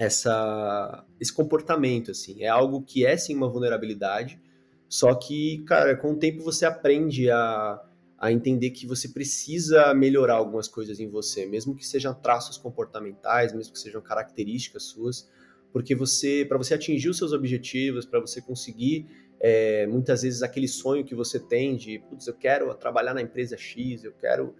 essa, 0.00 1.04
esse 1.20 1.32
comportamento, 1.32 2.10
assim. 2.10 2.42
É 2.42 2.48
algo 2.48 2.82
que 2.82 3.04
é, 3.04 3.16
sim, 3.18 3.36
uma 3.36 3.48
vulnerabilidade, 3.48 4.40
só 4.88 5.14
que, 5.14 5.62
cara, 5.66 5.94
com 5.94 6.12
o 6.12 6.16
tempo 6.16 6.42
você 6.42 6.64
aprende 6.64 7.30
a, 7.30 7.78
a 8.18 8.32
entender 8.32 8.70
que 8.70 8.86
você 8.86 9.08
precisa 9.08 9.92
melhorar 9.92 10.36
algumas 10.36 10.66
coisas 10.66 10.98
em 10.98 11.08
você, 11.08 11.44
mesmo 11.44 11.76
que 11.76 11.86
sejam 11.86 12.14
traços 12.14 12.56
comportamentais, 12.56 13.52
mesmo 13.52 13.74
que 13.74 13.78
sejam 13.78 14.00
características 14.00 14.84
suas, 14.84 15.28
porque 15.70 15.94
você, 15.94 16.46
para 16.48 16.56
você 16.56 16.72
atingir 16.72 17.10
os 17.10 17.18
seus 17.18 17.32
objetivos, 17.34 18.06
para 18.06 18.20
você 18.20 18.40
conseguir 18.40 19.06
é, 19.38 19.86
muitas 19.86 20.22
vezes 20.22 20.42
aquele 20.42 20.66
sonho 20.66 21.04
que 21.04 21.14
você 21.14 21.38
tem 21.38 21.76
de, 21.76 21.98
putz, 21.98 22.26
eu 22.26 22.34
quero 22.34 22.74
trabalhar 22.74 23.12
na 23.12 23.20
empresa 23.20 23.56
X, 23.56 24.02
eu 24.02 24.12
quero 24.12 24.54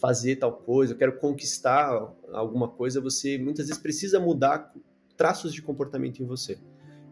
fazer 0.00 0.36
tal 0.36 0.52
coisa, 0.52 0.94
eu 0.94 0.96
quero 0.96 1.18
conquistar 1.18 2.14
alguma 2.32 2.68
coisa, 2.68 3.00
você 3.00 3.36
muitas 3.36 3.66
vezes 3.66 3.80
precisa 3.80 4.18
mudar 4.18 4.72
traços 5.16 5.52
de 5.52 5.60
comportamento 5.60 6.22
em 6.22 6.26
você. 6.26 6.58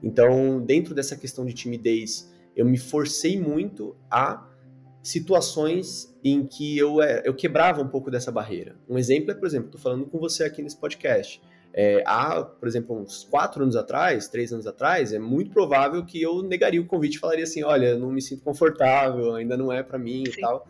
Então, 0.03 0.61
dentro 0.65 0.95
dessa 0.95 1.17
questão 1.17 1.45
de 1.45 1.53
timidez, 1.53 2.33
eu 2.57 2.65
me 2.65 2.79
forcei 2.79 3.39
muito 3.39 3.95
a 4.11 4.49
situações 5.03 6.17
em 6.25 6.47
que 6.47 6.77
eu, 6.79 7.03
é, 7.03 7.23
eu 7.25 7.35
quebrava 7.35 7.83
um 7.83 7.89
pouco 7.89 8.11
dessa 8.11 8.33
barreira. 8.33 8.77
Um 8.89 8.99
exemplo 8.99 9.31
é, 9.31 9.35
por 9.35 9.47
exemplo, 9.47 9.67
estou 9.67 9.81
falando 9.81 10.07
com 10.07 10.19
você 10.19 10.45
aqui 10.45 10.63
nesse 10.63 10.77
podcast. 10.77 11.41
É, 11.73 12.03
há, 12.07 12.43
por 12.43 12.67
exemplo, 12.67 12.99
uns 12.99 13.25
quatro 13.25 13.63
anos 13.63 13.77
atrás, 13.77 14.29
três 14.29 14.53
anos 14.53 14.67
atrás, 14.67 15.13
é 15.13 15.19
muito 15.19 15.51
provável 15.51 16.05
que 16.05 16.21
eu 16.21 16.43
negaria 16.43 16.81
o 16.81 16.87
convite 16.87 17.17
e 17.17 17.19
falaria 17.21 17.45
assim, 17.45 17.63
olha, 17.63 17.97
não 17.97 18.11
me 18.11 18.23
sinto 18.23 18.43
confortável, 18.43 19.35
ainda 19.35 19.57
não 19.57 19.71
é 19.71 19.83
para 19.83 19.99
mim 19.99 20.25
Sim. 20.25 20.33
e 20.33 20.41
tal, 20.41 20.67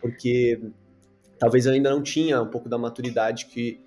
porque 0.00 0.60
talvez 1.44 1.66
eu 1.66 1.74
ainda 1.74 1.90
não 1.90 2.02
tinha 2.02 2.40
um 2.40 2.48
pouco 2.48 2.70
da 2.70 2.78
maturidade 2.78 3.44
que 3.44 3.78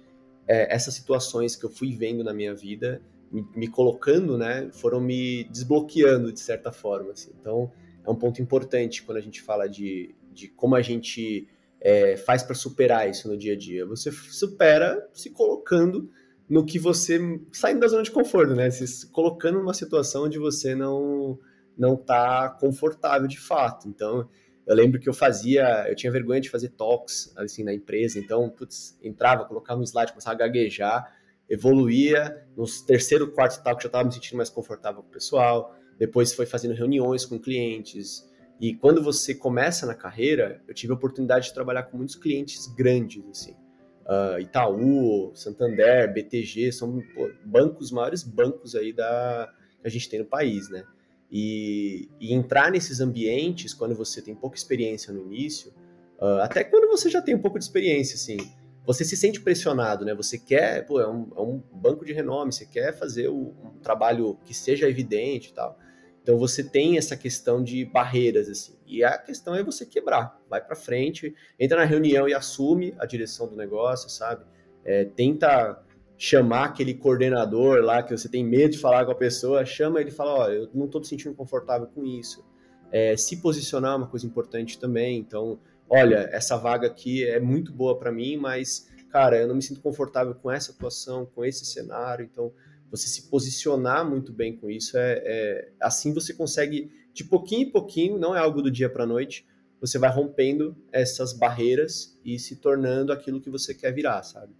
é, 0.47 0.71
essas 0.71 0.93
situações 0.93 1.55
que 1.55 1.65
eu 1.65 1.71
fui 1.71 1.91
vendo 1.91 2.23
na 2.23 2.31
minha 2.31 2.53
vida, 2.53 3.01
me, 3.31 3.43
me, 3.55 3.67
colocando, 3.67 4.37
né, 4.37 4.69
foram 4.71 5.01
me 5.01 5.43
desbloqueando 5.45 6.31
de 6.31 6.39
certa 6.39 6.71
forma. 6.71 7.13
Assim. 7.13 7.31
Então, 7.41 7.71
é 8.05 8.11
um 8.11 8.15
ponto 8.15 8.39
importante 8.43 9.01
quando 9.01 9.17
a 9.17 9.21
gente 9.21 9.41
fala 9.41 9.67
de, 9.67 10.13
de 10.31 10.49
como 10.49 10.75
a 10.75 10.83
gente 10.83 11.49
é, 11.81 12.15
faz 12.15 12.43
para 12.43 12.53
superar 12.53 13.09
isso 13.09 13.27
no 13.27 13.35
dia 13.35 13.53
a 13.53 13.57
dia. 13.57 13.87
Você 13.87 14.11
supera 14.11 15.09
se 15.11 15.31
colocando 15.31 16.11
no 16.47 16.63
que 16.63 16.77
você 16.77 17.19
saindo 17.51 17.79
da 17.79 17.87
zona 17.87 18.03
de 18.03 18.11
conforto, 18.11 18.53
né? 18.53 18.69
Se 18.69 19.09
colocando 19.09 19.57
numa 19.57 19.73
situação 19.73 20.25
onde 20.25 20.37
você 20.37 20.75
não 20.75 21.39
não 21.75 21.95
está 21.95 22.49
confortável 22.49 23.27
de 23.27 23.39
fato. 23.39 23.89
Então, 23.89 24.29
eu 24.67 24.75
lembro 24.75 24.99
que 24.99 25.07
eu 25.07 25.13
fazia, 25.13 25.85
eu 25.87 25.95
tinha 25.95 26.11
vergonha 26.11 26.41
de 26.41 26.49
fazer 26.49 26.69
talks 26.69 27.31
assim 27.37 27.63
na 27.63 27.73
empresa, 27.73 28.19
então, 28.19 28.49
putz, 28.49 28.99
entrava, 29.01 29.45
colocava 29.45 29.79
um 29.79 29.83
slide, 29.83 30.11
começava 30.11 30.35
a 30.35 30.39
gaguejar, 30.39 31.15
evoluía, 31.49 32.45
no 32.55 32.65
terceiro, 32.85 33.31
quarto 33.31 33.63
talk 33.63 33.81
já 33.81 33.87
estava 33.87 34.03
me 34.03 34.11
sentindo 34.11 34.35
mais 34.35 34.49
confortável 34.49 35.01
com 35.01 35.07
o 35.07 35.11
pessoal, 35.11 35.73
depois 35.97 36.33
foi 36.33 36.45
fazendo 36.45 36.73
reuniões 36.73 37.25
com 37.25 37.39
clientes, 37.39 38.29
e 38.59 38.73
quando 38.73 39.01
você 39.01 39.33
começa 39.33 39.85
na 39.85 39.95
carreira, 39.95 40.61
eu 40.67 40.73
tive 40.73 40.91
a 40.91 40.95
oportunidade 40.95 41.47
de 41.47 41.53
trabalhar 41.53 41.83
com 41.83 41.95
muitos 41.95 42.15
clientes 42.15 42.67
grandes, 42.67 43.23
assim, 43.29 43.55
uh, 44.03 44.37
Itaú, 44.39 45.31
Santander, 45.33 46.11
BTG, 46.11 46.73
são 46.73 47.01
pô, 47.15 47.31
bancos, 47.45 47.89
maiores 47.89 48.21
bancos 48.21 48.75
aí 48.75 48.91
da, 48.91 49.49
que 49.81 49.87
a 49.87 49.89
gente 49.89 50.09
tem 50.09 50.19
no 50.19 50.25
país, 50.25 50.69
né? 50.69 50.83
E, 51.29 52.09
e, 52.19 52.33
entrar 52.33 52.71
nesses 52.71 53.01
ambientes 53.01 53.73
quando 53.73 53.93
você 53.93 54.21
tem 54.21 54.33
pouca 54.33 54.55
experiência 54.55 55.11
no 55.11 55.21
início, 55.21 55.73
uh, 56.19 56.41
até 56.41 56.63
quando 56.63 56.87
você 56.87 57.09
já 57.09 57.21
tem 57.21 57.35
um 57.35 57.41
pouco 57.41 57.59
de 57.59 57.65
experiência, 57.65 58.15
assim, 58.15 58.37
você 58.85 59.03
se 59.03 59.17
sente 59.17 59.41
pressionado, 59.41 60.05
né? 60.05 60.15
Você 60.15 60.37
quer, 60.37 60.85
pô, 60.85 61.01
é 61.01 61.07
um, 61.09 61.29
é 61.35 61.41
um 61.41 61.61
banco 61.73 62.05
de 62.05 62.13
renome, 62.13 62.53
você 62.53 62.65
quer 62.65 62.97
fazer 62.97 63.27
o, 63.27 63.53
um 63.61 63.79
trabalho 63.81 64.39
que 64.45 64.53
seja 64.53 64.87
evidente 64.87 65.49
e 65.49 65.53
tal. 65.53 65.77
Então 66.23 66.37
você 66.37 66.63
tem 66.63 66.97
essa 66.97 67.15
questão 67.17 67.61
de 67.61 67.83
barreiras 67.83 68.47
assim. 68.47 68.77
E 68.85 69.03
a 69.03 69.17
questão 69.17 69.53
é 69.55 69.63
você 69.63 69.85
quebrar, 69.85 70.37
vai 70.49 70.61
para 70.61 70.75
frente, 70.75 71.35
entra 71.59 71.77
na 71.77 71.85
reunião 71.85 72.27
e 72.27 72.33
assume 72.33 72.93
a 72.97 73.05
direção 73.05 73.47
do 73.47 73.55
negócio, 73.57 74.09
sabe? 74.09 74.45
É, 74.85 75.03
tenta 75.03 75.81
chamar 76.17 76.65
aquele 76.65 76.93
coordenador 76.93 77.83
lá 77.83 78.01
que 78.01 78.15
você 78.15 78.27
tem 78.27 78.43
medo 78.43 78.71
de 78.71 78.79
falar 78.79 79.05
com 79.05 79.11
a 79.11 79.15
pessoa, 79.15 79.63
chama 79.65 80.01
ele 80.01 80.09
e 80.09 80.13
fala, 80.13 80.33
ó, 80.33 80.49
eu 80.49 80.69
não 80.73 80.85
estou 80.85 80.99
me 80.99 81.07
sentindo 81.07 81.35
confortável 81.35 81.87
com 81.87 82.03
isso. 82.05 82.43
É, 82.91 83.15
se 83.15 83.37
posicionar 83.37 83.93
é 83.93 83.95
uma 83.97 84.07
coisa 84.07 84.25
importante 84.25 84.79
também. 84.79 85.19
Então, 85.19 85.59
olha, 85.89 86.29
essa 86.31 86.57
vaga 86.57 86.87
aqui 86.87 87.23
é 87.23 87.39
muito 87.39 87.71
boa 87.71 87.97
para 87.99 88.11
mim, 88.11 88.37
mas 88.37 88.87
cara, 89.09 89.37
eu 89.37 89.47
não 89.47 89.55
me 89.55 89.61
sinto 89.61 89.81
confortável 89.81 90.35
com 90.35 90.51
essa 90.51 90.71
atuação, 90.71 91.25
com 91.25 91.45
esse 91.45 91.65
cenário. 91.65 92.27
Então, 92.31 92.51
você 92.89 93.07
se 93.07 93.29
posicionar 93.29 94.09
muito 94.09 94.31
bem 94.31 94.55
com 94.55 94.69
isso 94.69 94.97
é, 94.97 95.21
é 95.25 95.71
assim 95.81 96.13
você 96.13 96.33
consegue 96.33 96.89
de 97.13 97.23
pouquinho 97.23 97.67
em 97.67 97.71
pouquinho, 97.71 98.17
não 98.17 98.35
é 98.35 98.39
algo 98.39 98.61
do 98.61 98.71
dia 98.71 98.89
para 98.89 99.05
noite, 99.05 99.45
você 99.81 99.97
vai 99.97 100.09
rompendo 100.09 100.75
essas 100.91 101.33
barreiras 101.33 102.17
e 102.23 102.39
se 102.39 102.55
tornando 102.57 103.11
aquilo 103.11 103.41
que 103.41 103.49
você 103.49 103.73
quer 103.73 103.91
virar, 103.91 104.23
sabe? 104.23 104.53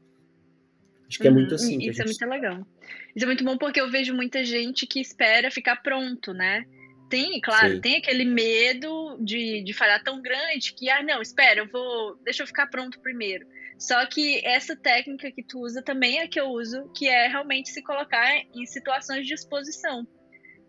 Acho 1.07 1.19
que 1.19 1.27
é 1.27 1.31
muito 1.31 1.51
uhum, 1.51 1.55
assim. 1.55 1.77
Isso 1.79 2.01
é 2.01 2.07
gente... 2.07 2.23
é 2.23 2.25
muito 2.27 2.41
legal. 2.41 2.67
Isso 3.15 3.25
é 3.25 3.27
muito 3.27 3.43
bom 3.43 3.57
porque 3.57 3.79
eu 3.79 3.89
vejo 3.89 4.13
muita 4.13 4.43
gente 4.43 4.85
que 4.85 4.99
espera 4.99 5.49
ficar 5.49 5.77
pronto, 5.77 6.33
né? 6.33 6.65
Tem, 7.09 7.39
claro, 7.39 7.75
Sim. 7.75 7.81
tem 7.81 7.95
aquele 7.97 8.25
medo 8.25 9.17
de, 9.21 9.63
de 9.63 9.73
falhar 9.73 10.03
tão 10.03 10.21
grande 10.21 10.73
que, 10.73 10.89
ah, 10.89 11.01
não, 11.01 11.21
espera, 11.21 11.61
eu 11.61 11.67
vou. 11.67 12.17
Deixa 12.23 12.43
eu 12.43 12.47
ficar 12.47 12.67
pronto 12.67 12.99
primeiro. 12.99 13.47
Só 13.79 14.05
que 14.07 14.45
essa 14.45 14.75
técnica 14.75 15.31
que 15.31 15.43
tu 15.43 15.59
usa 15.59 15.81
também 15.81 16.19
é 16.19 16.27
que 16.27 16.39
eu 16.39 16.47
uso, 16.47 16.91
que 16.93 17.07
é 17.07 17.27
realmente 17.27 17.69
se 17.69 17.81
colocar 17.81 18.35
em 18.53 18.65
situações 18.65 19.25
de 19.25 19.33
exposição. 19.33 20.05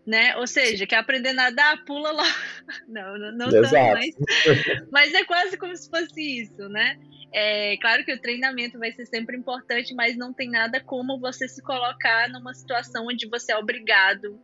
Né? 0.09 0.35
Ou 0.37 0.47
seja, 0.47 0.87
quer 0.87 0.95
aprender 0.95 1.29
a 1.29 1.33
nadar, 1.33 1.85
pula 1.85 2.11
lá. 2.11 2.23
Não, 2.87 3.17
não, 3.19 3.31
não 3.31 3.49
tanto, 3.49 3.71
mas, 3.71 4.15
mas 4.91 5.13
é 5.13 5.23
quase 5.23 5.55
como 5.55 5.75
se 5.75 5.87
fosse 5.87 6.41
isso, 6.41 6.67
né? 6.67 6.99
É 7.31 7.77
claro 7.77 8.03
que 8.03 8.13
o 8.13 8.19
treinamento 8.19 8.79
vai 8.79 8.91
ser 8.91 9.05
sempre 9.05 9.37
importante, 9.37 9.93
mas 9.93 10.17
não 10.17 10.33
tem 10.33 10.49
nada 10.49 10.79
como 10.79 11.19
você 11.19 11.47
se 11.47 11.61
colocar 11.61 12.27
numa 12.29 12.53
situação 12.55 13.05
onde 13.05 13.27
você 13.27 13.51
é 13.51 13.57
obrigado 13.57 14.39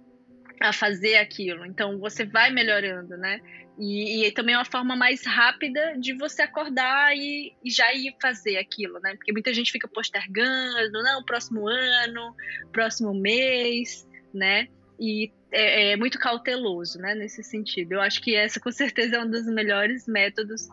a 0.59 0.71
fazer 0.71 1.15
aquilo. 1.15 1.65
Então 1.65 1.97
você 1.99 2.25
vai 2.25 2.51
melhorando, 2.51 3.17
né? 3.17 3.41
E, 3.77 4.25
e 4.25 4.31
também 4.31 4.55
é 4.55 4.57
uma 4.57 4.65
forma 4.65 4.95
mais 4.95 5.25
rápida 5.25 5.95
de 5.99 6.13
você 6.13 6.43
acordar 6.43 7.15
e, 7.15 7.53
e, 7.63 7.69
já 7.69 7.93
ir 7.93 8.15
fazer 8.21 8.57
aquilo, 8.57 8.99
né? 8.99 9.15
Porque 9.15 9.33
muita 9.33 9.53
gente 9.53 9.71
fica 9.71 9.87
postergando, 9.87 11.03
não, 11.03 11.23
próximo 11.23 11.67
ano, 11.67 12.35
próximo 12.71 13.13
mês, 13.13 14.07
né? 14.33 14.67
E 14.99 15.31
é, 15.55 15.91
é 15.91 15.95
muito 15.95 16.19
cauteloso, 16.19 16.99
né? 16.99 17.15
Nesse 17.15 17.43
sentido. 17.43 17.93
Eu 17.93 18.01
acho 18.01 18.21
que 18.21 18.35
essa 18.35 18.59
com 18.59 18.71
certeza 18.71 19.15
é 19.17 19.19
um 19.21 19.29
dos 19.29 19.45
melhores 19.45 20.07
métodos 20.07 20.67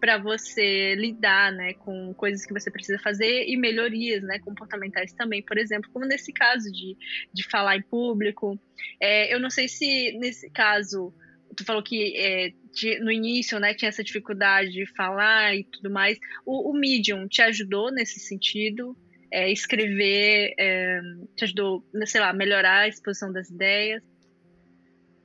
para 0.00 0.16
você 0.16 0.94
lidar, 0.94 1.52
né, 1.52 1.74
com 1.74 2.14
coisas 2.14 2.46
que 2.46 2.52
você 2.52 2.70
precisa 2.70 2.98
fazer 3.00 3.46
e 3.48 3.56
melhorias, 3.56 4.22
né, 4.22 4.38
comportamentais 4.38 5.12
também, 5.12 5.42
por 5.42 5.58
exemplo, 5.58 5.90
como 5.92 6.06
nesse 6.06 6.32
caso 6.32 6.70
de, 6.70 6.96
de 7.32 7.42
falar 7.48 7.76
em 7.76 7.82
público. 7.82 8.58
É, 9.00 9.34
eu 9.34 9.40
não 9.40 9.50
sei 9.50 9.66
se 9.66 10.16
nesse 10.18 10.48
caso 10.50 11.12
tu 11.56 11.64
falou 11.64 11.82
que 11.82 12.16
é, 12.16 12.52
de, 12.72 13.00
no 13.00 13.10
início, 13.10 13.58
né, 13.58 13.74
tinha 13.74 13.88
essa 13.88 14.04
dificuldade 14.04 14.70
de 14.70 14.86
falar 14.86 15.56
e 15.56 15.64
tudo 15.64 15.90
mais. 15.90 16.18
O, 16.46 16.70
o 16.70 16.78
Medium 16.78 17.26
te 17.26 17.42
ajudou 17.42 17.90
nesse 17.90 18.20
sentido? 18.20 18.96
É, 19.30 19.50
escrever 19.50 20.54
é, 20.58 21.00
te 21.36 21.44
ajudou, 21.44 21.84
sei 22.06 22.20
lá, 22.20 22.32
melhorar 22.32 22.82
a 22.82 22.88
exposição 22.88 23.32
das 23.32 23.50
ideias? 23.50 24.02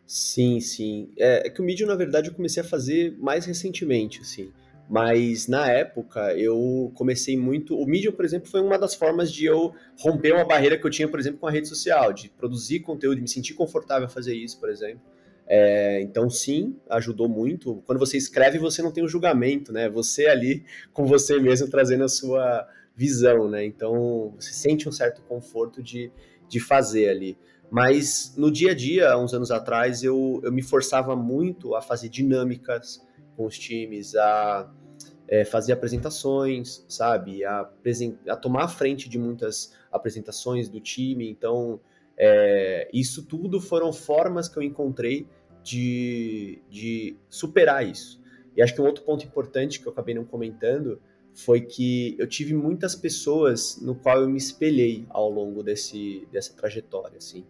Sim, 0.05 0.59
sim. 0.59 1.09
É, 1.17 1.47
é, 1.47 1.49
que 1.49 1.61
o 1.61 1.63
Medium, 1.63 1.87
na 1.87 1.95
verdade, 1.95 2.29
eu 2.29 2.33
comecei 2.33 2.61
a 2.61 2.65
fazer 2.65 3.15
mais 3.19 3.45
recentemente, 3.45 4.21
assim. 4.21 4.51
Mas 4.89 5.47
na 5.47 5.69
época 5.71 6.33
eu 6.37 6.91
comecei 6.93 7.37
muito. 7.37 7.75
O 7.75 7.85
Medium, 7.85 8.11
por 8.11 8.25
exemplo, 8.25 8.49
foi 8.49 8.61
uma 8.61 8.77
das 8.77 8.93
formas 8.93 9.31
de 9.31 9.45
eu 9.45 9.73
romper 9.97 10.33
uma 10.33 10.45
barreira 10.45 10.77
que 10.77 10.85
eu 10.85 10.91
tinha, 10.91 11.07
por 11.07 11.19
exemplo, 11.19 11.39
com 11.39 11.47
a 11.47 11.51
rede 11.51 11.67
social, 11.67 12.11
de 12.11 12.29
produzir 12.29 12.81
conteúdo, 12.81 13.15
de 13.15 13.21
me 13.21 13.27
sentir 13.27 13.53
confortável 13.53 14.05
a 14.05 14.09
fazer 14.09 14.35
isso, 14.35 14.59
por 14.59 14.69
exemplo. 14.69 15.01
É, 15.47 16.01
então, 16.01 16.29
sim, 16.29 16.75
ajudou 16.89 17.27
muito. 17.27 17.81
Quando 17.85 17.99
você 17.99 18.17
escreve, 18.17 18.57
você 18.59 18.81
não 18.81 18.91
tem 18.91 19.03
o 19.03 19.07
julgamento, 19.07 19.71
né? 19.71 19.89
Você 19.89 20.27
ali 20.27 20.65
com 20.93 21.05
você 21.05 21.39
mesmo 21.39 21.69
trazendo 21.69 22.03
a 22.03 22.09
sua 22.09 22.67
visão, 22.95 23.49
né? 23.49 23.65
Então, 23.65 24.33
você 24.37 24.53
sente 24.53 24.87
um 24.87 24.91
certo 24.91 25.21
conforto 25.23 25.81
de, 25.81 26.11
de 26.47 26.59
fazer 26.59 27.09
ali. 27.09 27.37
Mas 27.73 28.35
no 28.37 28.51
dia 28.51 28.69
a 28.69 28.75
dia, 28.75 29.17
uns 29.17 29.33
anos 29.33 29.49
atrás, 29.49 30.03
eu, 30.03 30.39
eu 30.43 30.51
me 30.51 30.61
forçava 30.61 31.15
muito 31.15 31.73
a 31.73 31.81
fazer 31.81 32.07
dinâmicas, 32.07 33.03
com 33.35 33.47
os 33.47 33.57
times, 33.57 34.15
a 34.15 34.71
é, 35.27 35.43
fazer 35.43 35.73
apresentações, 35.73 36.85
sabe? 36.87 37.43
A, 37.43 37.67
a, 38.29 38.35
tomar 38.35 38.65
a 38.65 38.67
frente 38.67 39.09
de 39.09 39.17
muitas 39.17 39.73
apresentações 39.91 40.69
do 40.69 40.79
time. 40.79 41.27
Então, 41.27 41.79
é, 42.15 42.87
isso 42.93 43.25
tudo 43.25 43.59
foram 43.59 43.91
formas 43.91 44.47
que 44.47 44.55
eu 44.55 44.61
encontrei 44.61 45.27
de, 45.63 46.61
de 46.69 47.17
superar 47.27 47.83
isso. 47.83 48.21
E 48.55 48.61
acho 48.61 48.75
que 48.75 48.81
um 48.81 48.85
outro 48.85 49.03
ponto 49.03 49.25
importante 49.25 49.79
que 49.79 49.87
eu 49.87 49.91
acabei 49.91 50.13
não 50.13 50.25
comentando 50.25 51.01
foi 51.33 51.61
que 51.61 52.15
eu 52.19 52.27
tive 52.27 52.53
muitas 52.53 52.95
pessoas 52.95 53.81
no 53.81 53.95
qual 53.95 54.21
eu 54.21 54.29
me 54.29 54.37
espelhei 54.37 55.07
ao 55.09 55.27
longo 55.27 55.63
desse, 55.63 56.27
dessa 56.31 56.53
trajetória, 56.53 57.17
assim. 57.17 57.43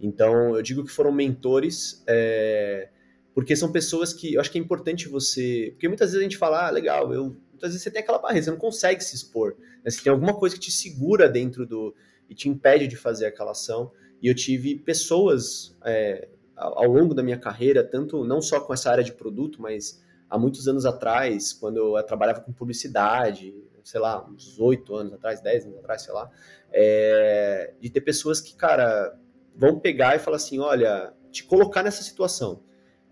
Então, 0.00 0.54
eu 0.54 0.62
digo 0.62 0.84
que 0.84 0.90
foram 0.90 1.12
mentores 1.12 2.02
é, 2.06 2.88
porque 3.36 3.54
são 3.54 3.70
pessoas 3.70 4.14
que 4.14 4.34
eu 4.34 4.40
acho 4.40 4.50
que 4.50 4.58
é 4.58 4.60
importante 4.60 5.08
você. 5.08 5.70
Porque 5.72 5.88
muitas 5.88 6.08
vezes 6.08 6.20
a 6.20 6.22
gente 6.22 6.38
fala, 6.38 6.68
ah, 6.68 6.70
legal, 6.70 7.12
eu. 7.12 7.36
Muitas 7.50 7.70
vezes 7.70 7.82
você 7.82 7.90
tem 7.90 8.02
aquela 8.02 8.18
barreira, 8.18 8.44
você 8.44 8.50
não 8.50 8.58
consegue 8.58 9.04
se 9.04 9.14
expor. 9.14 9.56
Né? 9.84 9.90
Você 9.90 10.02
tem 10.02 10.10
alguma 10.10 10.34
coisa 10.34 10.54
que 10.54 10.60
te 10.62 10.70
segura 10.70 11.28
dentro 11.28 11.66
do. 11.66 11.94
e 12.30 12.34
te 12.34 12.48
impede 12.48 12.86
de 12.86 12.96
fazer 12.96 13.26
aquela 13.26 13.50
ação. 13.50 13.92
E 14.22 14.28
eu 14.28 14.34
tive 14.34 14.76
pessoas 14.76 15.76
é, 15.84 16.28
ao 16.56 16.86
longo 16.86 17.14
da 17.14 17.22
minha 17.22 17.38
carreira, 17.38 17.84
tanto 17.84 18.24
não 18.24 18.40
só 18.40 18.58
com 18.60 18.72
essa 18.72 18.90
área 18.90 19.04
de 19.04 19.12
produto, 19.12 19.60
mas 19.60 20.02
há 20.30 20.38
muitos 20.38 20.66
anos 20.66 20.86
atrás, 20.86 21.52
quando 21.52 21.76
eu 21.76 22.02
trabalhava 22.04 22.40
com 22.40 22.52
publicidade, 22.52 23.54
sei 23.84 24.00
lá, 24.00 24.26
uns 24.26 24.58
oito 24.58 24.94
anos 24.96 25.12
atrás, 25.12 25.42
dez 25.42 25.66
anos 25.66 25.78
atrás, 25.78 26.02
sei 26.02 26.14
lá, 26.14 26.30
é, 26.72 27.74
de 27.78 27.90
ter 27.90 28.00
pessoas 28.00 28.40
que, 28.40 28.56
cara, 28.56 29.14
vão 29.56 29.78
pegar 29.78 30.16
e 30.16 30.18
falar 30.18 30.36
assim, 30.36 30.58
olha, 30.58 31.12
te 31.30 31.44
colocar 31.44 31.82
nessa 31.82 32.02
situação. 32.02 32.62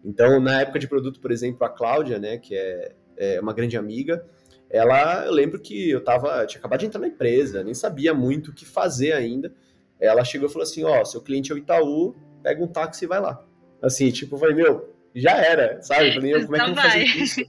Então, 0.04 0.38
na 0.38 0.60
época 0.60 0.78
de 0.78 0.86
produto, 0.86 1.20
por 1.20 1.32
exemplo, 1.32 1.64
a 1.64 1.68
Cláudia, 1.68 2.18
né, 2.18 2.38
que 2.38 2.54
é, 2.54 2.94
é 3.16 3.40
uma 3.40 3.52
grande 3.52 3.76
amiga, 3.76 4.24
ela, 4.70 5.24
eu 5.26 5.32
lembro 5.32 5.60
que 5.60 5.90
eu 5.90 6.02
tava, 6.02 6.44
tinha 6.46 6.58
acabado 6.58 6.80
de 6.80 6.86
entrar 6.86 7.00
na 7.00 7.08
empresa, 7.08 7.62
nem 7.62 7.74
sabia 7.74 8.12
muito 8.12 8.50
o 8.50 8.54
que 8.54 8.66
fazer 8.66 9.12
ainda. 9.12 9.52
Ela 10.00 10.24
chegou 10.24 10.48
e 10.48 10.52
falou 10.52 10.64
assim: 10.64 10.82
Ó, 10.82 11.00
oh, 11.00 11.04
seu 11.04 11.22
cliente 11.22 11.52
é 11.52 11.54
o 11.54 11.58
Itaú, 11.58 12.14
pega 12.42 12.62
um 12.62 12.66
táxi 12.66 13.04
e 13.04 13.08
vai 13.08 13.20
lá. 13.20 13.42
Assim, 13.80 14.10
tipo, 14.10 14.34
eu 14.34 14.40
falei, 14.40 14.54
meu, 14.54 14.94
já 15.14 15.36
era, 15.36 15.80
sabe? 15.82 16.08
Eu 16.08 16.14
falei, 16.14 16.44
como 16.44 16.56
é 16.56 16.58
que 16.58 16.70
eu 16.70 16.74
vou 16.74 16.82
fazer 16.82 17.04
isso? 17.04 17.40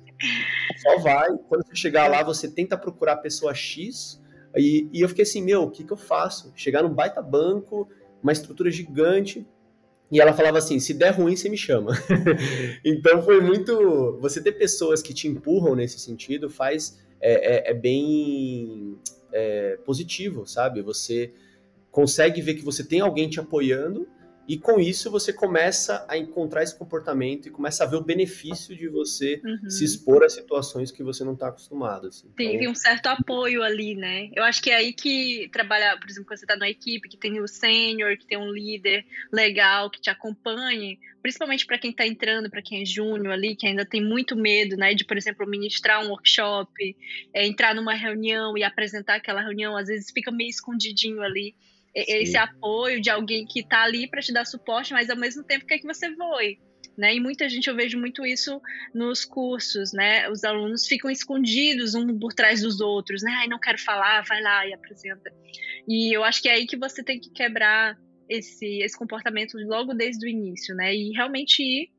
Só 0.77 0.99
vai. 0.99 1.29
Quando 1.49 1.65
você 1.65 1.75
chegar 1.75 2.07
lá, 2.07 2.21
você 2.21 2.49
tenta 2.49 2.77
procurar 2.77 3.13
a 3.13 3.17
pessoa 3.17 3.53
X. 3.53 4.21
E, 4.55 4.87
e 4.93 5.01
eu 5.01 5.09
fiquei 5.09 5.23
assim, 5.23 5.41
meu, 5.41 5.63
o 5.63 5.71
que, 5.71 5.83
que 5.83 5.91
eu 5.91 5.97
faço? 5.97 6.53
Chegar 6.55 6.83
num 6.83 6.93
baita 6.93 7.21
banco, 7.21 7.89
uma 8.25 8.31
estrutura 8.31 8.71
gigante, 8.71 9.45
e 10.11 10.19
ela 10.19 10.33
falava 10.33 10.57
assim: 10.57 10.79
se 10.79 10.95
der 10.95 11.11
ruim, 11.11 11.35
você 11.35 11.47
me 11.47 11.57
chama. 11.57 11.91
então 12.83 13.21
foi 13.21 13.39
muito. 13.39 14.17
Você 14.19 14.41
ter 14.41 14.53
pessoas 14.53 15.01
que 15.01 15.13
te 15.13 15.27
empurram 15.27 15.75
nesse 15.75 15.99
sentido 15.99 16.49
faz. 16.49 17.03
É, 17.21 17.69
é, 17.69 17.71
é 17.71 17.73
bem 17.73 18.97
é, 19.31 19.77
positivo, 19.85 20.45
sabe? 20.45 20.81
Você 20.81 21.31
consegue 21.91 22.41
ver 22.41 22.55
que 22.55 22.65
você 22.65 22.83
tem 22.83 22.99
alguém 22.99 23.29
te 23.29 23.39
apoiando 23.39 24.07
e 24.47 24.57
com 24.57 24.79
isso 24.79 25.09
você 25.09 25.33
começa 25.33 26.05
a 26.07 26.17
encontrar 26.17 26.63
esse 26.63 26.77
comportamento 26.77 27.47
e 27.47 27.51
começa 27.51 27.83
a 27.83 27.87
ver 27.87 27.95
o 27.95 28.03
benefício 28.03 28.75
de 28.75 28.87
você 28.87 29.41
uhum. 29.43 29.69
se 29.69 29.83
expor 29.83 30.23
a 30.23 30.29
situações 30.29 30.91
que 30.91 31.03
você 31.03 31.23
não 31.23 31.33
está 31.33 31.47
acostumado. 31.47 32.07
Assim. 32.07 32.29
Tem 32.35 32.55
então... 32.55 32.71
um 32.71 32.75
certo 32.75 33.07
apoio 33.07 33.63
ali, 33.63 33.95
né? 33.95 34.29
Eu 34.35 34.43
acho 34.43 34.61
que 34.61 34.69
é 34.69 34.75
aí 34.75 34.93
que 34.93 35.49
trabalhar, 35.51 35.99
por 35.99 36.09
exemplo, 36.09 36.27
quando 36.27 36.37
você 36.37 36.45
está 36.45 36.55
numa 36.55 36.69
equipe 36.69 37.09
que 37.09 37.17
tem 37.17 37.39
o 37.39 37.47
sênior, 37.47 38.17
que 38.17 38.25
tem 38.25 38.37
um 38.37 38.51
líder 38.51 39.05
legal 39.31 39.89
que 39.89 39.99
te 39.99 40.09
acompanhe, 40.09 40.99
principalmente 41.21 41.65
para 41.65 41.79
quem 41.79 41.89
está 41.89 42.05
entrando, 42.05 42.51
para 42.51 42.61
quem 42.61 42.83
é 42.83 42.85
júnior 42.85 43.33
ali, 43.33 43.55
que 43.55 43.65
ainda 43.65 43.83
tem 43.83 44.03
muito 44.03 44.35
medo, 44.35 44.77
né, 44.77 44.93
de, 44.93 45.03
por 45.03 45.17
exemplo, 45.17 45.47
ministrar 45.47 46.05
um 46.05 46.09
workshop, 46.09 46.95
é, 47.33 47.47
entrar 47.47 47.73
numa 47.73 47.95
reunião 47.95 48.55
e 48.55 48.63
apresentar 48.63 49.15
aquela 49.15 49.41
reunião, 49.41 49.75
às 49.75 49.87
vezes 49.87 50.11
fica 50.11 50.31
meio 50.31 50.49
escondidinho 50.49 51.23
ali. 51.23 51.55
Sim. 51.95 52.03
esse 52.07 52.37
apoio 52.37 53.01
de 53.01 53.09
alguém 53.09 53.45
que 53.45 53.61
está 53.61 53.83
ali 53.83 54.07
para 54.09 54.21
te 54.21 54.33
dar 54.33 54.45
suporte, 54.45 54.93
mas 54.93 55.09
ao 55.09 55.17
mesmo 55.17 55.43
tempo 55.43 55.65
quer 55.65 55.79
que 55.79 55.87
você 55.87 56.13
voe. 56.13 56.59
Né? 56.97 57.15
E 57.15 57.19
muita 57.19 57.49
gente, 57.49 57.67
eu 57.67 57.75
vejo 57.75 57.99
muito 57.99 58.25
isso 58.25 58.61
nos 58.93 59.25
cursos, 59.25 59.91
né? 59.91 60.29
Os 60.29 60.45
alunos 60.45 60.87
ficam 60.87 61.11
escondidos 61.11 61.93
um 61.93 62.17
por 62.17 62.33
trás 62.33 62.61
dos 62.61 62.79
outros, 62.79 63.21
né? 63.21 63.33
Ai, 63.39 63.47
não 63.49 63.59
quero 63.59 63.77
falar, 63.77 64.23
vai 64.23 64.41
lá 64.41 64.65
e 64.65 64.73
apresenta. 64.73 65.29
E 65.85 66.15
eu 66.15 66.23
acho 66.23 66.41
que 66.41 66.47
é 66.47 66.53
aí 66.53 66.65
que 66.65 66.77
você 66.77 67.03
tem 67.03 67.19
que 67.19 67.29
quebrar 67.31 67.97
esse, 68.29 68.79
esse 68.81 68.97
comportamento 68.97 69.57
logo 69.57 69.93
desde 69.93 70.25
o 70.25 70.29
início, 70.29 70.73
né? 70.73 70.95
E 70.95 71.11
realmente 71.11 71.61
ir. 71.61 71.89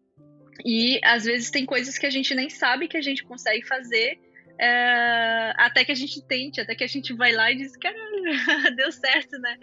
E 0.65 0.99
às 1.05 1.25
vezes 1.25 1.51
tem 1.51 1.67
coisas 1.67 1.99
que 1.99 2.07
a 2.07 2.11
gente 2.11 2.35
nem 2.35 2.49
sabe 2.49 2.89
que 2.89 2.97
a 2.97 3.03
gente 3.03 3.23
consegue 3.23 3.67
fazer 3.67 4.19
é, 4.59 5.53
até 5.57 5.85
que 5.85 5.93
a 5.93 5.95
gente 5.95 6.23
tente, 6.27 6.61
até 6.61 6.75
que 6.75 6.85
a 6.85 6.87
gente 6.87 7.13
vai 7.13 7.33
lá 7.33 7.51
e 7.53 7.57
diz, 7.57 7.77
caralho, 7.77 8.23
deu 8.77 8.91
certo, 8.91 9.39
né? 9.39 9.57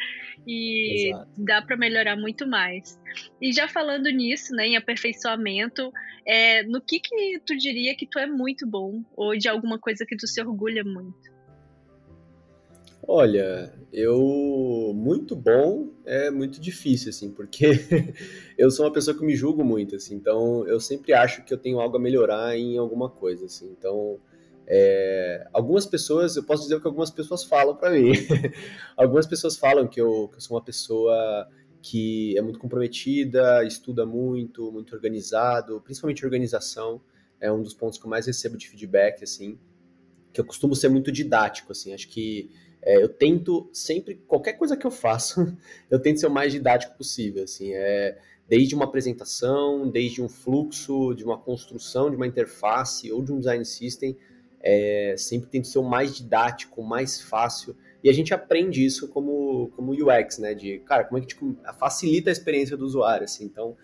E 0.46 1.10
Exato. 1.10 1.32
dá 1.38 1.62
para 1.62 1.78
melhorar 1.78 2.16
muito 2.16 2.48
mais. 2.48 3.00
E 3.42 3.52
já 3.52 3.68
falando 3.68 4.10
nisso, 4.10 4.54
né, 4.56 4.68
em 4.68 4.78
aperfeiçoamento, 4.78 5.92
é, 6.26 6.64
no 6.64 6.80
que 6.80 7.00
que 7.00 7.40
tu 7.46 7.58
diria 7.58 7.96
que 7.96 8.08
tu 8.08 8.20
é 8.20 8.28
muito 8.28 8.68
bom 8.68 9.04
ou 9.16 9.36
de 9.38 9.48
alguma 9.48 9.80
coisa 9.80 10.06
que 10.06 10.16
tu 10.16 10.28
se 10.28 10.42
orgulha 10.42 10.84
muito? 10.84 11.34
Olha, 13.06 13.74
eu 13.92 14.94
muito 14.96 15.36
bom 15.36 15.92
é 16.06 16.32
muito 16.32 16.62
difícil 16.62 17.10
assim, 17.10 17.30
porque 17.32 17.66
eu 18.58 18.72
sou 18.72 18.86
uma 18.86 18.94
pessoa 18.94 19.18
que 19.18 19.26
me 19.26 19.36
julgo 19.36 19.64
muito 19.64 19.98
assim, 19.98 20.16
então 20.16 20.66
eu 20.68 20.80
sempre 20.80 21.12
acho 21.12 21.44
que 21.44 21.54
eu 21.54 21.58
tenho 21.58 21.82
algo 21.82 21.98
a 21.98 22.00
melhorar 22.00 22.58
em 22.58 22.78
alguma 22.78 23.10
coisa 23.10 23.46
assim. 23.46 23.76
Então, 23.78 24.20
é, 24.68 25.48
algumas 25.52 25.86
pessoas, 25.86 26.36
eu 26.36 26.44
posso 26.44 26.64
dizer 26.64 26.76
o 26.76 26.82
que 26.82 26.88
algumas 26.88 27.12
pessoas 27.12 27.44
falam 27.44 27.76
para 27.76 27.92
mim. 27.92 28.12
algumas 28.96 29.28
pessoas 29.28 29.58
falam 29.58 29.88
que 29.88 30.00
eu, 30.00 30.30
que 30.30 30.38
eu, 30.38 30.42
sou 30.42 30.56
uma 30.56 30.64
pessoa 30.64 31.48
que 31.82 32.38
é 32.38 32.42
muito 32.42 32.60
comprometida, 32.60 33.64
estuda 33.66 34.06
muito, 34.06 34.72
muito 34.72 34.96
organizado, 34.96 35.82
principalmente 35.82 36.24
organização 36.26 37.02
é 37.42 37.52
um 37.52 37.62
dos 37.62 37.74
pontos 37.74 38.00
que 38.00 38.06
eu 38.06 38.10
mais 38.10 38.26
recebo 38.26 38.56
de 38.56 38.70
feedback, 38.70 39.22
assim, 39.22 39.60
que 40.32 40.40
eu 40.40 40.46
costumo 40.46 40.74
ser 40.74 40.88
muito 40.88 41.12
didático, 41.12 41.74
assim, 41.74 41.94
acho 41.94 42.08
que 42.08 42.50
é, 42.82 43.04
eu 43.04 43.10
tento 43.10 43.70
sempre, 43.74 44.16
qualquer 44.26 44.54
coisa 44.54 44.78
que 44.78 44.88
eu 44.88 44.92
faço, 44.92 45.56
eu 45.92 46.00
tento 46.00 46.22
ser 46.22 46.28
o 46.28 46.32
mais 46.32 46.54
didático 46.54 46.98
possível, 46.98 47.44
assim, 47.44 47.74
é, 47.74 48.18
desde 48.48 48.76
uma 48.76 48.86
apresentação, 48.86 49.90
desde 49.90 50.22
um 50.22 50.30
fluxo, 50.30 51.14
de 51.14 51.26
uma 51.26 51.38
construção 51.38 52.10
de 52.10 52.16
uma 52.16 52.26
interface 52.26 53.12
ou 53.12 53.22
de 53.22 53.34
um 53.34 53.40
design 53.40 53.66
system, 53.66 54.18
é, 54.64 55.16
sempre 55.18 55.50
tento 55.50 55.68
ser 55.68 55.80
o 55.80 55.84
mais 55.84 56.16
didático, 56.16 56.82
o 56.82 56.88
mais 56.88 57.22
fácil. 57.22 57.76
E 58.02 58.10
a 58.10 58.14
gente 58.14 58.34
aprende 58.34 58.84
isso 58.84 59.10
como, 59.10 59.70
como 59.76 59.92
UX, 59.92 60.40
né? 60.40 60.54
De, 60.54 60.80
cara, 60.80 61.04
como 61.04 61.18
é 61.18 61.22
que 61.22 61.34
gente 61.34 61.58
facilita 61.78 62.30
a 62.30 62.32
experiência 62.32 62.78
do 62.78 62.86
usuário, 62.86 63.26
assim. 63.26 63.44
Então, 63.44 63.76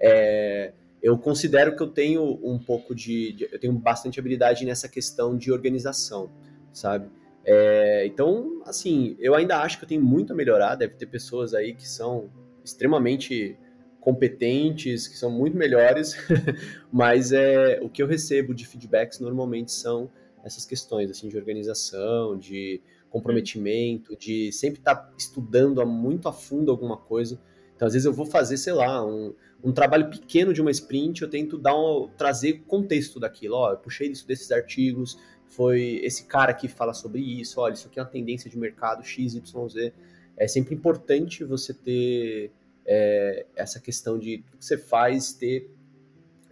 é, 0.00 0.72
eu 1.02 1.18
considero 1.18 1.74
que 1.76 1.82
eu 1.82 1.88
tenho 1.88 2.38
um 2.42 2.58
pouco 2.58 2.94
de, 2.94 3.32
de, 3.32 3.48
Eu 3.50 3.58
tenho 3.58 3.72
bastante 3.72 4.20
habilidade 4.20 4.64
nessa 4.64 4.88
questão 4.88 5.36
de 5.36 5.50
organização, 5.50 6.30
sabe? 6.72 7.10
É, 7.44 8.06
então, 8.06 8.62
assim, 8.64 9.16
eu 9.18 9.34
ainda 9.34 9.58
acho 9.58 9.78
que 9.78 9.84
eu 9.84 9.88
tenho 9.88 10.02
muito 10.02 10.32
a 10.32 10.36
melhorar. 10.36 10.76
Deve 10.76 10.94
ter 10.94 11.06
pessoas 11.06 11.52
aí 11.52 11.74
que 11.74 11.88
são 11.88 12.30
extremamente 12.64 13.56
competentes, 14.00 15.08
que 15.08 15.18
são 15.18 15.30
muito 15.30 15.56
melhores, 15.56 16.16
mas 16.92 17.32
é, 17.32 17.80
o 17.82 17.88
que 17.88 18.02
eu 18.02 18.06
recebo 18.06 18.54
de 18.54 18.66
feedbacks 18.66 19.18
normalmente 19.18 19.72
são 19.72 20.10
essas 20.44 20.64
questões 20.64 21.10
assim 21.10 21.28
de 21.28 21.36
organização, 21.36 22.38
de 22.38 22.80
comprometimento, 23.10 24.16
de 24.16 24.52
sempre 24.52 24.80
estar 24.80 24.94
tá 24.94 25.12
estudando 25.16 25.84
muito 25.86 26.28
a 26.28 26.32
fundo 26.32 26.70
alguma 26.70 26.96
coisa. 26.96 27.40
Então, 27.74 27.86
às 27.86 27.94
vezes 27.94 28.06
eu 28.06 28.12
vou 28.12 28.26
fazer, 28.26 28.56
sei 28.56 28.72
lá, 28.72 29.04
um, 29.06 29.34
um 29.62 29.72
trabalho 29.72 30.10
pequeno 30.10 30.52
de 30.52 30.60
uma 30.60 30.70
sprint, 30.70 31.22
eu 31.22 31.30
tento 31.30 31.56
dar 31.56 31.76
um, 31.76 32.08
trazer 32.16 32.64
contexto 32.66 33.20
daquilo. 33.20 33.54
Ó, 33.54 33.72
eu 33.72 33.78
puxei 33.78 34.08
isso 34.08 34.26
desses 34.26 34.50
artigos, 34.50 35.18
foi 35.46 36.00
esse 36.02 36.24
cara 36.24 36.52
que 36.52 36.68
fala 36.68 36.92
sobre 36.92 37.20
isso, 37.20 37.60
olha, 37.60 37.74
isso 37.74 37.86
aqui 37.86 37.98
é 37.98 38.02
uma 38.02 38.08
tendência 38.08 38.50
de 38.50 38.58
mercado 38.58 39.04
X, 39.04 39.34
Y, 39.34 39.68
Z. 39.68 39.92
É 40.36 40.46
sempre 40.46 40.74
importante 40.74 41.44
você 41.44 41.72
ter 41.72 42.52
é, 42.84 43.46
essa 43.56 43.80
questão 43.80 44.18
de 44.18 44.44
o 44.54 44.58
que 44.58 44.64
você 44.64 44.76
faz, 44.76 45.32
ter 45.32 45.70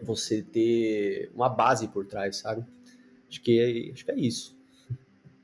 você 0.00 0.42
ter 0.42 1.30
uma 1.34 1.48
base 1.48 1.88
por 1.88 2.06
trás, 2.06 2.36
sabe? 2.36 2.64
Acho 3.28 3.40
que 3.40 3.58
é, 3.60 3.92
acho 3.92 4.04
que 4.04 4.10
é 4.10 4.18
isso. 4.18 4.56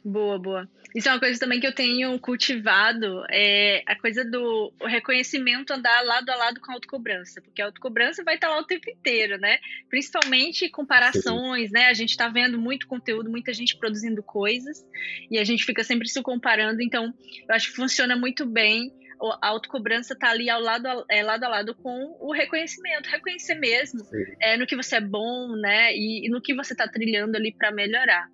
Boa, 0.05 0.37
boa. 0.37 0.68
Isso 0.95 1.09
é 1.09 1.12
uma 1.12 1.20
coisa 1.20 1.39
também 1.39 1.61
que 1.61 1.66
eu 1.66 1.74
tenho 1.74 2.18
cultivado, 2.18 3.24
é 3.30 3.83
a 3.87 3.95
coisa 3.95 4.24
do 4.24 4.72
reconhecimento 4.83 5.72
andar 5.72 6.03
lado 6.05 6.28
a 6.28 6.37
lado 6.37 6.61
com 6.61 6.72
a 6.72 6.74
autocobrança, 6.74 7.41
porque 7.41 7.62
a 7.62 7.66
autocobrança 7.66 8.24
vai 8.24 8.35
estar 8.35 8.49
lá 8.49 8.59
o 8.59 8.64
tempo 8.64 8.91
inteiro, 8.91 9.39
né? 9.39 9.59
Principalmente 9.89 10.68
comparações, 10.68 11.70
né? 11.70 11.87
A 11.87 11.95
gente 11.95 12.11
está 12.11 12.28
vendo 12.28 12.59
muito 12.59 12.89
conteúdo, 12.89 13.30
muita 13.30 13.53
gente 13.53 13.76
produzindo 13.76 14.22
coisas, 14.22 14.85
e 15.30 15.39
a 15.39 15.45
gente 15.45 15.64
fica 15.64 15.85
sempre 15.85 16.09
se 16.09 16.20
comparando, 16.20 16.83
então 16.83 17.14
eu 17.49 17.55
acho 17.55 17.70
que 17.70 17.76
funciona 17.76 18.16
muito 18.16 18.45
bem 18.45 18.93
a 19.41 19.49
autocobrança 19.49 20.16
tá 20.16 20.31
ali 20.31 20.51
ao 20.51 20.61
lado, 20.61 20.87
é, 21.09 21.23
lado 21.23 21.45
a 21.45 21.49
lado 21.49 21.75
com 21.75 22.16
o 22.20 22.33
reconhecimento, 22.33 23.09
reconhecer 23.09 23.55
mesmo 23.55 24.01
é, 24.41 24.57
no 24.57 24.66
que 24.66 24.77
você 24.77 24.97
é 24.97 25.01
bom, 25.01 25.55
né, 25.57 25.95
e, 25.95 26.27
e 26.27 26.29
no 26.29 26.41
que 26.41 26.55
você 26.55 26.75
tá 26.75 26.89
trilhando 26.89 27.37
ali 27.37 27.53
para 27.53 27.70
melhorar. 27.70 28.29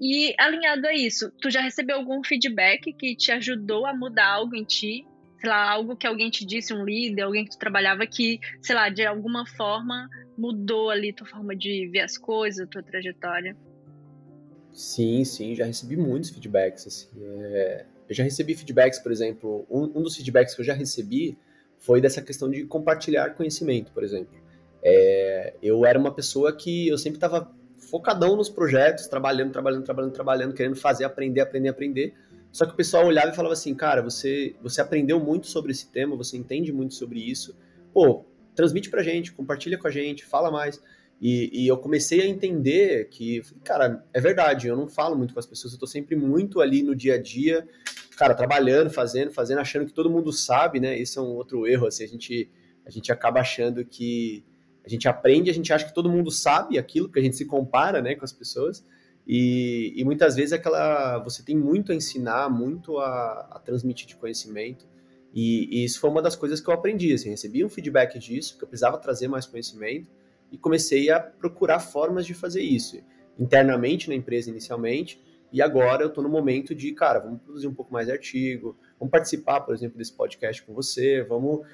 E 0.00 0.34
alinhado 0.38 0.86
a 0.86 0.94
isso, 0.94 1.30
tu 1.40 1.50
já 1.50 1.60
recebeu 1.60 1.96
algum 1.96 2.22
feedback 2.24 2.92
que 2.92 3.14
te 3.14 3.32
ajudou 3.32 3.86
a 3.86 3.94
mudar 3.94 4.26
algo 4.26 4.54
em 4.54 4.64
ti? 4.64 5.06
Sei 5.40 5.48
lá, 5.48 5.70
algo 5.70 5.96
que 5.96 6.06
alguém 6.06 6.30
te 6.30 6.44
disse, 6.44 6.74
um 6.74 6.84
líder, 6.84 7.22
alguém 7.22 7.44
que 7.44 7.50
tu 7.50 7.58
trabalhava 7.58 8.06
que, 8.06 8.40
sei 8.60 8.74
lá, 8.74 8.88
de 8.88 9.04
alguma 9.06 9.46
forma 9.46 10.08
mudou 10.36 10.90
ali 10.90 11.12
tua 11.12 11.26
forma 11.26 11.54
de 11.54 11.86
ver 11.88 12.00
as 12.00 12.16
coisas, 12.16 12.68
tua 12.68 12.82
trajetória? 12.82 13.56
Sim, 14.72 15.24
sim, 15.24 15.54
já 15.54 15.64
recebi 15.64 15.96
muitos 15.96 16.30
feedbacks, 16.30 16.86
assim, 16.86 17.08
é 17.22 17.84
eu 18.08 18.14
já 18.14 18.24
recebi 18.24 18.54
feedbacks, 18.54 18.98
por 18.98 19.12
exemplo, 19.12 19.66
um, 19.70 19.84
um, 19.84 20.02
dos 20.02 20.16
feedbacks 20.16 20.54
que 20.54 20.60
eu 20.60 20.64
já 20.64 20.74
recebi 20.74 21.36
foi 21.78 22.00
dessa 22.00 22.22
questão 22.22 22.50
de 22.50 22.64
compartilhar 22.64 23.34
conhecimento, 23.34 23.92
por 23.92 24.02
exemplo. 24.02 24.34
É, 24.82 25.54
eu 25.62 25.84
era 25.84 25.98
uma 25.98 26.14
pessoa 26.14 26.52
que 26.56 26.88
eu 26.88 26.96
sempre 26.96 27.18
estava 27.18 27.52
focadão 27.78 28.36
nos 28.36 28.48
projetos, 28.48 29.06
trabalhando, 29.06 29.52
trabalhando, 29.52 29.84
trabalhando, 29.84 30.12
trabalhando, 30.12 30.54
querendo 30.54 30.76
fazer, 30.76 31.04
aprender, 31.04 31.40
aprender, 31.40 31.68
aprender. 31.68 32.14
Só 32.50 32.64
que 32.64 32.72
o 32.72 32.76
pessoal 32.76 33.06
olhava 33.06 33.30
e 33.30 33.36
falava 33.36 33.52
assim, 33.52 33.74
cara, 33.74 34.02
você, 34.02 34.56
você 34.62 34.80
aprendeu 34.80 35.20
muito 35.20 35.46
sobre 35.46 35.72
esse 35.72 35.90
tema, 35.90 36.16
você 36.16 36.36
entende 36.36 36.72
muito 36.72 36.94
sobre 36.94 37.18
isso. 37.20 37.56
Pô, 37.92 38.24
transmite 38.54 38.90
pra 38.90 39.02
gente, 39.02 39.32
compartilha 39.32 39.78
com 39.78 39.86
a 39.86 39.90
gente, 39.90 40.24
fala 40.24 40.50
mais. 40.50 40.82
E, 41.20 41.64
e, 41.64 41.66
eu 41.66 41.76
comecei 41.76 42.20
a 42.20 42.26
entender 42.26 43.08
que, 43.08 43.42
cara, 43.64 44.04
é 44.12 44.20
verdade, 44.20 44.68
eu 44.68 44.76
não 44.76 44.86
falo 44.86 45.16
muito 45.16 45.34
com 45.34 45.40
as 45.40 45.46
pessoas, 45.46 45.72
eu 45.72 45.78
tô 45.78 45.86
sempre 45.86 46.14
muito 46.14 46.60
ali 46.60 46.80
no 46.80 46.94
dia 46.94 47.16
a 47.16 47.18
dia, 47.20 47.66
cara, 48.16 48.34
trabalhando, 48.34 48.88
fazendo, 48.88 49.32
fazendo, 49.32 49.58
achando 49.58 49.84
que 49.84 49.92
todo 49.92 50.08
mundo 50.08 50.32
sabe, 50.32 50.78
né? 50.78 50.96
Isso 50.96 51.18
é 51.18 51.22
um 51.22 51.34
outro 51.34 51.66
erro, 51.66 51.88
assim, 51.88 52.04
a 52.04 52.06
gente, 52.06 52.48
a 52.86 52.90
gente 52.90 53.10
acaba 53.10 53.40
achando 53.40 53.84
que 53.84 54.44
a 54.84 54.88
gente 54.88 55.08
aprende, 55.08 55.50
a 55.50 55.54
gente 55.54 55.72
acha 55.72 55.84
que 55.84 55.92
todo 55.92 56.08
mundo 56.08 56.30
sabe 56.30 56.78
aquilo, 56.78 57.08
porque 57.08 57.20
a 57.20 57.22
gente 57.22 57.36
se 57.36 57.44
compara, 57.44 58.00
né, 58.00 58.14
com 58.14 58.24
as 58.24 58.32
pessoas, 58.32 58.84
e, 59.26 59.92
e 59.96 60.04
muitas 60.04 60.36
vezes 60.36 60.52
aquela, 60.52 61.18
você 61.18 61.42
tem 61.42 61.56
muito 61.56 61.92
a 61.92 61.94
ensinar, 61.94 62.48
muito 62.48 62.96
a, 62.98 63.48
a 63.50 63.58
transmitir 63.58 64.06
de 64.06 64.16
conhecimento, 64.16 64.86
e, 65.34 65.68
e, 65.70 65.84
isso 65.84 66.00
foi 66.00 66.08
uma 66.08 66.22
das 66.22 66.34
coisas 66.34 66.60
que 66.60 66.70
eu 66.70 66.74
aprendi, 66.74 67.12
assim, 67.12 67.28
recebi 67.28 67.62
um 67.64 67.68
feedback 67.68 68.18
disso, 68.18 68.56
que 68.56 68.64
eu 68.64 68.68
precisava 68.68 68.96
trazer 68.96 69.28
mais 69.28 69.44
conhecimento, 69.44 70.08
e 70.50 70.58
comecei 70.58 71.10
a 71.10 71.20
procurar 71.20 71.80
formas 71.80 72.26
de 72.26 72.34
fazer 72.34 72.62
isso, 72.62 72.98
internamente 73.38 74.08
na 74.08 74.14
empresa 74.14 74.50
inicialmente, 74.50 75.22
e 75.52 75.62
agora 75.62 76.02
eu 76.02 76.08
estou 76.08 76.22
no 76.22 76.28
momento 76.28 76.74
de, 76.74 76.92
cara, 76.92 77.20
vamos 77.20 77.40
produzir 77.40 77.66
um 77.66 77.74
pouco 77.74 77.92
mais 77.92 78.06
de 78.06 78.12
artigo, 78.12 78.76
vamos 78.98 79.10
participar, 79.10 79.60
por 79.60 79.74
exemplo, 79.74 79.96
desse 79.96 80.12
podcast 80.12 80.62
com 80.62 80.74
você, 80.74 81.22
vamos 81.22 81.66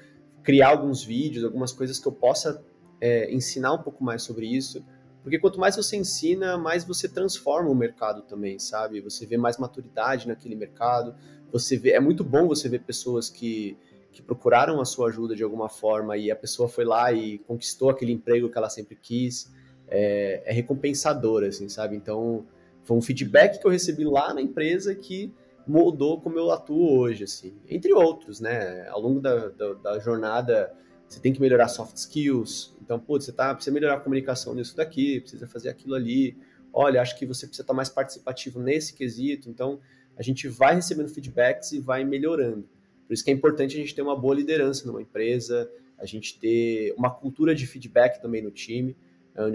criar 0.43 0.69
alguns 0.69 1.03
vídeos, 1.03 1.43
algumas 1.43 1.73
coisas 1.73 1.99
que 1.99 2.07
eu 2.07 2.11
possa 2.11 2.63
é, 3.01 3.33
ensinar 3.33 3.73
um 3.73 3.81
pouco 3.81 4.03
mais 4.03 4.21
sobre 4.21 4.45
isso. 4.45 4.85
Porque 5.21 5.39
quanto 5.39 5.59
mais 5.59 5.75
você 5.75 5.97
ensina, 5.97 6.55
mais 6.55 6.83
você 6.83 7.09
transforma 7.09 7.69
o 7.69 7.75
mercado 7.75 8.21
também, 8.21 8.59
sabe? 8.59 9.01
Você 9.01 9.25
vê 9.25 9.37
mais 9.37 9.57
maturidade 9.57 10.27
naquele 10.27 10.55
mercado. 10.55 11.15
Você 11.51 11.75
vê, 11.75 11.91
é 11.91 11.99
muito 11.99 12.23
bom 12.23 12.47
você 12.47 12.69
ver 12.69 12.83
pessoas 12.83 13.27
que, 13.27 13.75
que 14.15 14.21
procuraram 14.21 14.79
a 14.79 14.85
sua 14.85 15.09
ajuda 15.09 15.35
de 15.35 15.43
alguma 15.43 15.67
forma 15.67 16.15
e 16.15 16.31
a 16.31 16.35
pessoa 16.37 16.69
foi 16.69 16.85
lá 16.85 17.11
e 17.11 17.37
conquistou 17.39 17.89
aquele 17.89 18.13
emprego 18.13 18.49
que 18.49 18.57
ela 18.57 18.69
sempre 18.69 18.95
quis. 18.95 19.51
É, 19.89 20.41
é 20.45 20.53
recompensador, 20.53 21.43
assim, 21.43 21.67
sabe? 21.67 21.97
Então, 21.97 22.45
foi 22.85 22.95
um 22.95 23.01
feedback 23.01 23.59
que 23.59 23.67
eu 23.67 23.71
recebi 23.71 24.05
lá 24.05 24.33
na 24.33 24.41
empresa 24.41 24.95
que 24.95 25.33
moldou 25.67 26.21
como 26.21 26.39
eu 26.39 26.49
atuo 26.49 26.97
hoje, 26.97 27.25
assim. 27.25 27.53
Entre 27.67 27.91
outros, 27.91 28.39
né? 28.39 28.87
Ao 28.87 29.01
longo 29.01 29.19
da, 29.19 29.49
da, 29.49 29.73
da 29.73 29.99
jornada, 29.99 30.73
você 31.05 31.19
tem 31.19 31.33
que 31.33 31.41
melhorar 31.41 31.67
soft 31.67 31.97
skills. 31.97 32.73
Então, 32.81 32.97
putz, 32.97 33.25
você 33.25 33.33
tá, 33.33 33.53
precisa 33.53 33.73
melhorar 33.73 33.95
a 33.95 33.99
comunicação 33.99 34.55
nisso 34.55 34.77
daqui, 34.77 35.19
precisa 35.19 35.45
fazer 35.45 35.67
aquilo 35.67 35.93
ali. 35.93 36.37
Olha, 36.71 37.01
acho 37.01 37.19
que 37.19 37.25
você 37.25 37.45
precisa 37.45 37.63
estar 37.63 37.73
mais 37.73 37.89
participativo 37.89 38.61
nesse 38.61 38.93
quesito. 38.93 39.49
Então, 39.49 39.81
a 40.15 40.23
gente 40.23 40.47
vai 40.47 40.75
recebendo 40.75 41.09
feedbacks 41.09 41.73
e 41.73 41.79
vai 41.79 42.05
melhorando. 42.05 42.65
Por 43.07 43.13
isso 43.13 43.23
que 43.23 43.31
é 43.31 43.33
importante 43.33 43.75
a 43.75 43.79
gente 43.79 43.93
ter 43.93 44.01
uma 44.01 44.15
boa 44.15 44.35
liderança 44.35 44.85
numa 44.85 45.01
empresa, 45.01 45.69
a 45.97 46.05
gente 46.05 46.39
ter 46.39 46.93
uma 46.97 47.09
cultura 47.09 47.53
de 47.53 47.65
feedback 47.65 48.21
também 48.21 48.41
no 48.41 48.51
time 48.51 48.95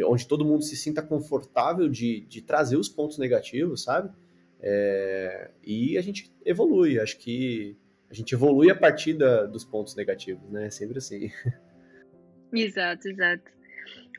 onde 0.06 0.26
todo 0.26 0.44
mundo 0.44 0.62
se 0.62 0.76
sinta 0.76 1.02
confortável 1.02 1.88
de, 1.88 2.20
de 2.22 2.42
trazer 2.42 2.76
os 2.76 2.88
pontos 2.88 3.18
negativos, 3.18 3.82
sabe? 3.82 4.10
É, 4.60 5.50
e 5.64 5.96
a 5.96 6.02
gente 6.02 6.30
evolui. 6.44 6.98
Acho 7.00 7.18
que 7.18 7.76
a 8.10 8.14
gente 8.14 8.34
evolui 8.34 8.70
a 8.70 8.74
partir 8.74 9.14
da, 9.14 9.46
dos 9.46 9.64
pontos 9.64 9.94
negativos, 9.94 10.50
né? 10.50 10.66
É 10.66 10.70
sempre 10.70 10.98
assim. 10.98 11.30
Exato, 12.52 13.08
exato. 13.08 13.44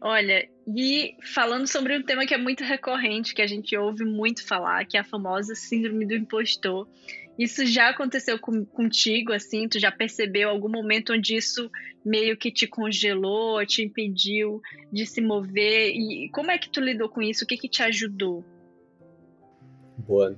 Olha, 0.04 0.50
e 0.68 1.16
falando 1.34 1.68
sobre 1.68 1.96
um 1.96 2.02
tema 2.02 2.26
que 2.26 2.34
é 2.34 2.38
muito 2.38 2.64
recorrente, 2.64 3.36
que 3.36 3.42
a 3.42 3.48
gente 3.48 3.78
ouve 3.78 4.04
muito 4.04 4.46
falar, 4.46 4.84
que 4.86 4.98
é 4.98 5.02
a 5.02 5.04
famosa 5.04 5.54
síndrome 5.54 6.08
do 6.08 6.16
impostor. 6.16 6.88
Isso 7.38 7.66
já 7.66 7.90
aconteceu 7.90 8.40
com, 8.40 8.66
contigo, 8.66 9.32
assim? 9.32 9.68
Tu 9.68 9.80
já 9.80 9.92
percebeu 9.92 10.50
algum 10.50 10.70
momento 10.70 11.14
onde 11.14 11.36
isso 11.36 11.70
meio 12.04 12.36
que 12.36 12.52
te 12.52 12.68
congelou, 12.68 13.64
te 13.66 13.84
impediu 13.84 14.60
de 14.92 15.06
se 15.06 15.22
mover? 15.22 15.92
E 15.96 16.30
como 16.30 16.50
é 16.50 16.58
que 16.58 16.70
tu 16.70 16.82
lidou 16.82 17.08
com 17.08 17.22
isso? 17.22 17.44
O 17.44 17.48
que 17.48 17.58
que 17.58 17.70
te 17.70 17.84
ajudou? 17.84 18.44
Boa. 19.98 20.36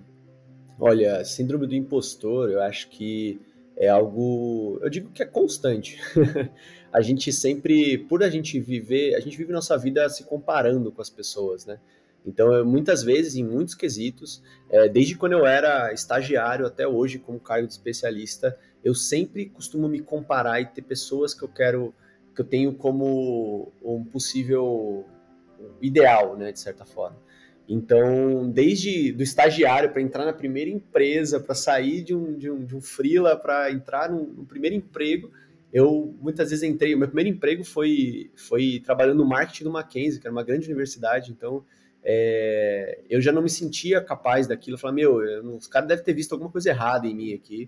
Olha, 0.80 1.24
síndrome 1.24 1.68
do 1.68 1.76
impostor, 1.76 2.50
eu 2.50 2.62
acho 2.62 2.90
que 2.90 3.40
é 3.78 3.88
algo, 3.88 4.80
eu 4.82 4.90
digo 4.90 5.10
que 5.12 5.24
é 5.24 5.26
constante. 5.26 6.00
a 6.94 7.02
gente 7.02 7.34
sempre, 7.34 7.98
por 7.98 8.24
a 8.24 8.30
gente 8.30 8.60
viver, 8.60 9.16
a 9.16 9.20
gente 9.20 9.36
vive 9.36 9.52
nossa 9.52 9.78
vida 9.78 10.08
se 10.10 10.24
comparando 10.24 10.92
com 10.92 11.02
as 11.02 11.10
pessoas, 11.10 11.66
né? 11.66 11.80
Então, 12.26 12.54
eu, 12.54 12.66
muitas 12.66 13.04
vezes, 13.04 13.36
em 13.36 13.44
muitos 13.44 13.76
quesitos, 13.76 14.42
é, 14.70 14.88
desde 14.88 15.16
quando 15.16 15.34
eu 15.34 15.46
era 15.46 15.92
estagiário 15.92 16.66
até 16.66 16.88
hoje, 16.88 17.20
como 17.20 17.40
cargo 17.40 17.68
de 17.68 17.74
especialista, 17.74 18.58
eu 18.84 18.94
sempre 18.94 19.48
costumo 19.48 19.90
me 19.90 20.00
comparar 20.00 20.62
e 20.62 20.66
ter 20.68 20.84
pessoas 20.84 21.34
que 21.34 21.44
eu 21.44 21.50
quero, 21.50 21.94
que 22.34 22.42
eu 22.42 22.46
tenho 22.46 22.74
como 22.76 23.74
um 23.84 24.06
possível 24.06 25.06
ideal, 25.82 26.38
né, 26.38 26.52
de 26.52 26.60
certa 26.60 26.86
forma. 26.86 27.18
Então, 27.68 28.50
desde 28.50 29.12
do 29.14 29.24
estagiário 29.24 29.92
para 29.92 30.02
entrar 30.02 30.26
na 30.26 30.34
primeira 30.34 30.70
empresa, 30.70 31.40
para 31.40 31.56
sair 31.56 32.04
de 32.04 32.14
um, 32.14 32.38
de 32.38 32.52
um, 32.52 32.66
de 32.66 32.76
um 32.76 32.82
freela, 32.82 33.38
para 33.38 33.72
entrar 33.72 34.10
no, 34.12 34.26
no, 34.26 34.46
primeiro 34.46 34.76
emprego, 34.76 35.32
eu 35.74 36.16
muitas 36.22 36.52
vezes 36.52 36.64
entrei. 36.64 36.94
O 36.94 37.00
meu 37.00 37.08
primeiro 37.08 37.32
emprego 37.32 37.64
foi, 37.64 38.32
foi 38.36 38.82
trabalhando 38.86 39.18
no 39.18 39.26
marketing 39.26 39.64
do 39.64 39.72
Mackenzie, 39.72 40.20
que 40.20 40.28
era 40.28 40.32
uma 40.32 40.44
grande 40.44 40.68
universidade. 40.68 41.32
Então, 41.32 41.66
é, 42.04 43.02
eu 43.10 43.20
já 43.20 43.32
não 43.32 43.42
me 43.42 43.50
sentia 43.50 44.00
capaz 44.00 44.46
daquilo. 44.46 44.76
Eu 44.76 44.80
falei, 44.80 45.04
meu, 45.04 45.22
eu, 45.22 45.56
os 45.56 45.68
caras 45.68 45.88
devem 45.88 46.04
ter 46.04 46.14
visto 46.14 46.32
alguma 46.34 46.52
coisa 46.52 46.70
errada 46.70 47.08
em 47.08 47.16
mim 47.16 47.34
aqui. 47.34 47.68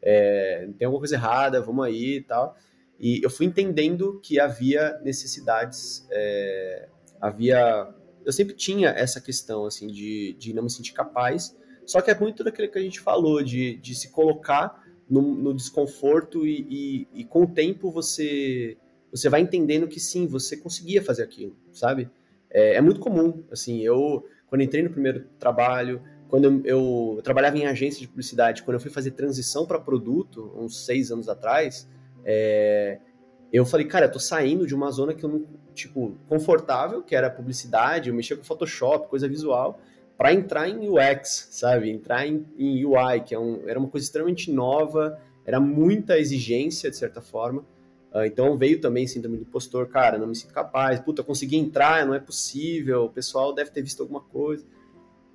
É, 0.00 0.68
tem 0.78 0.86
alguma 0.86 1.00
coisa 1.00 1.16
errada, 1.16 1.60
vamos 1.60 1.84
aí 1.84 2.18
e 2.18 2.22
tal. 2.22 2.56
E 3.00 3.20
eu 3.22 3.28
fui 3.28 3.46
entendendo 3.46 4.20
que 4.22 4.38
havia 4.38 5.00
necessidades, 5.02 6.06
é, 6.10 6.88
havia 7.20 7.92
eu 8.24 8.32
sempre 8.32 8.54
tinha 8.54 8.90
essa 8.90 9.20
questão, 9.20 9.64
assim, 9.64 9.86
de, 9.86 10.34
de 10.38 10.52
não 10.52 10.62
me 10.62 10.70
sentir 10.70 10.92
capaz. 10.92 11.56
Só 11.86 12.00
que 12.00 12.10
é 12.10 12.18
muito 12.18 12.44
daquilo 12.44 12.70
que 12.70 12.78
a 12.78 12.82
gente 12.82 13.00
falou, 13.00 13.42
de, 13.42 13.76
de 13.76 13.94
se 13.94 14.10
colocar 14.10 14.84
no, 15.10 15.20
no 15.20 15.52
desconforto 15.52 16.46
e, 16.46 16.66
e, 16.70 17.20
e, 17.20 17.24
com 17.24 17.42
o 17.42 17.46
tempo 17.48 17.90
você, 17.90 18.76
você 19.10 19.28
vai 19.28 19.40
entendendo 19.40 19.88
que 19.88 19.98
sim, 19.98 20.26
você 20.26 20.56
conseguia 20.56 21.02
fazer 21.02 21.24
aquilo, 21.24 21.56
sabe? 21.72 22.08
É, 22.48 22.76
é 22.76 22.80
muito 22.80 23.00
comum, 23.00 23.42
assim, 23.50 23.80
eu, 23.80 24.24
quando 24.46 24.62
entrei 24.62 24.82
no 24.82 24.90
primeiro 24.90 25.24
trabalho, 25.38 26.00
quando 26.28 26.44
eu, 26.44 26.62
eu, 26.64 27.20
trabalhava 27.24 27.58
em 27.58 27.66
agência 27.66 28.00
de 28.00 28.06
publicidade, 28.06 28.62
quando 28.62 28.76
eu 28.76 28.80
fui 28.80 28.90
fazer 28.90 29.10
transição 29.10 29.66
para 29.66 29.80
produto, 29.80 30.52
uns 30.56 30.86
seis 30.86 31.10
anos 31.10 31.28
atrás, 31.28 31.88
é, 32.24 33.00
eu 33.52 33.66
falei, 33.66 33.86
cara, 33.86 34.06
eu 34.06 34.12
tô 34.12 34.20
saindo 34.20 34.64
de 34.64 34.74
uma 34.74 34.92
zona 34.92 35.12
que 35.12 35.24
eu 35.24 35.28
não, 35.28 35.46
tipo, 35.74 36.16
confortável, 36.28 37.02
que 37.02 37.16
era 37.16 37.28
publicidade, 37.28 38.08
eu 38.08 38.14
mexia 38.14 38.36
com 38.36 38.44
Photoshop, 38.44 39.08
coisa 39.08 39.28
visual, 39.28 39.80
para 40.20 40.34
entrar 40.34 40.68
em 40.68 40.86
UX, 40.86 41.48
sabe? 41.50 41.88
Entrar 41.88 42.26
em, 42.26 42.44
em 42.58 42.84
UI, 42.84 43.22
que 43.24 43.34
é 43.34 43.38
um, 43.38 43.66
era 43.66 43.78
uma 43.78 43.88
coisa 43.88 44.04
extremamente 44.04 44.52
nova, 44.52 45.18
era 45.46 45.58
muita 45.58 46.18
exigência, 46.18 46.90
de 46.90 46.98
certa 46.98 47.22
forma. 47.22 47.62
Uh, 48.12 48.26
então 48.26 48.54
veio 48.58 48.82
também 48.82 49.06
síndrome 49.06 49.38
do 49.38 49.44
impostor, 49.44 49.88
cara, 49.88 50.18
não 50.18 50.26
me 50.26 50.36
sinto 50.36 50.52
capaz, 50.52 51.00
puta, 51.00 51.22
consegui 51.22 51.56
entrar, 51.56 52.04
não 52.04 52.12
é 52.12 52.20
possível, 52.20 53.04
o 53.04 53.08
pessoal 53.08 53.54
deve 53.54 53.70
ter 53.70 53.80
visto 53.80 54.02
alguma 54.02 54.20
coisa. 54.20 54.62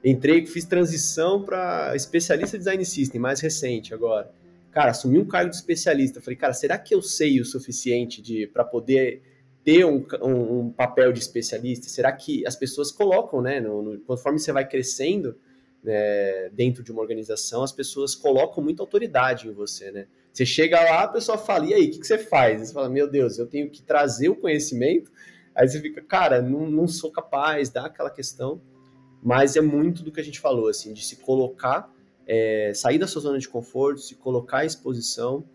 Entrei, 0.04 0.46
fiz 0.46 0.66
transição 0.66 1.42
para 1.42 1.96
especialista 1.96 2.56
design 2.56 2.86
system, 2.86 3.20
mais 3.20 3.40
recente 3.40 3.92
agora 3.92 4.32
cara, 4.76 4.92
assumi 4.92 5.18
um 5.18 5.26
cargo 5.26 5.50
de 5.50 5.56
especialista. 5.56 6.20
Falei, 6.20 6.36
cara, 6.36 6.52
será 6.52 6.78
que 6.78 6.94
eu 6.94 7.02
sei 7.02 7.40
o 7.40 7.46
suficiente 7.46 8.22
de 8.22 8.46
para 8.46 8.66
poder 8.66 9.22
ter 9.66 9.86
um, 9.86 10.06
um, 10.22 10.60
um, 10.60 10.72
papel 10.72 11.12
de 11.12 11.20
especialista? 11.20 11.90
Será 11.90 12.12
que 12.14 12.48
as 12.48 12.56
pessoas 12.56 12.92
colocam, 12.92 13.42
né, 13.42 13.60
no, 13.60 13.82
no, 13.82 14.00
conforme 14.00 14.40
você 14.40 14.54
vai 14.54 14.66
crescendo 14.66 15.36
né, 15.84 16.50
dentro 16.54 16.82
de 16.82 16.92
uma 16.92 17.02
organização, 17.02 17.64
as 17.64 17.74
pessoas 17.74 18.16
colocam 18.16 18.64
muita 18.64 18.82
autoridade 18.82 19.48
em 19.48 19.52
você, 19.52 19.92
né? 19.92 20.08
Você 20.32 20.46
chega 20.46 20.80
lá, 20.82 21.04
a 21.04 21.08
pessoa 21.08 21.38
fala, 21.38 21.66
e 21.66 21.74
aí, 21.74 21.88
o 21.88 21.92
que, 21.92 22.00
que 22.00 22.08
você 22.08 22.18
faz? 22.18 22.62
Você 22.62 22.74
fala, 22.74 22.90
meu 22.90 23.10
Deus, 23.10 23.38
eu 23.38 23.48
tenho 23.48 23.70
que 23.70 23.82
trazer 23.82 24.30
o 24.30 24.36
conhecimento. 24.36 25.12
Aí 25.54 25.68
você 25.68 25.80
fica, 25.80 26.02
cara, 26.02 26.42
não, 26.42 26.70
não 26.70 26.88
sou 26.88 27.10
capaz, 27.10 27.70
dá 27.70 27.86
aquela 27.86 28.10
questão. 28.10 28.62
Mas 29.24 29.56
é 29.56 29.62
muito 29.62 30.04
do 30.04 30.12
que 30.12 30.20
a 30.20 30.24
gente 30.24 30.40
falou, 30.40 30.68
assim, 30.68 30.94
de 30.94 31.06
se 31.06 31.18
colocar 31.18 31.90
é, 32.28 32.72
sair 32.74 32.98
da 32.98 33.08
sua 33.08 33.22
zona 33.22 33.38
de 33.38 33.48
conforto, 33.48 34.02
se 34.02 34.16
colocar 34.16 34.60
à 34.60 34.66
exposição. 34.66 35.46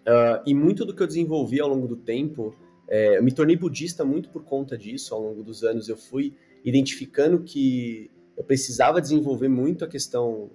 Uh, 0.00 0.42
e 0.44 0.52
muito 0.52 0.84
do 0.84 0.94
que 0.94 1.02
eu 1.02 1.06
desenvolvi 1.06 1.60
ao 1.60 1.68
longo 1.68 1.86
do 1.86 1.96
tempo, 1.96 2.56
é, 2.88 3.18
eu 3.18 3.22
me 3.22 3.32
tornei 3.32 3.56
budista 3.56 4.04
muito 4.04 4.28
por 4.28 4.44
conta 4.44 4.76
disso. 4.76 5.14
Ao 5.14 5.20
longo 5.20 5.42
dos 5.42 5.62
anos, 5.62 5.88
eu 5.88 5.96
fui 5.96 6.34
identificando 6.64 7.42
que 7.42 8.10
eu 8.36 8.44
precisava 8.44 9.00
desenvolver 9.00 9.48
muito 9.48 9.84
a 9.84 9.88
questão 9.88 10.50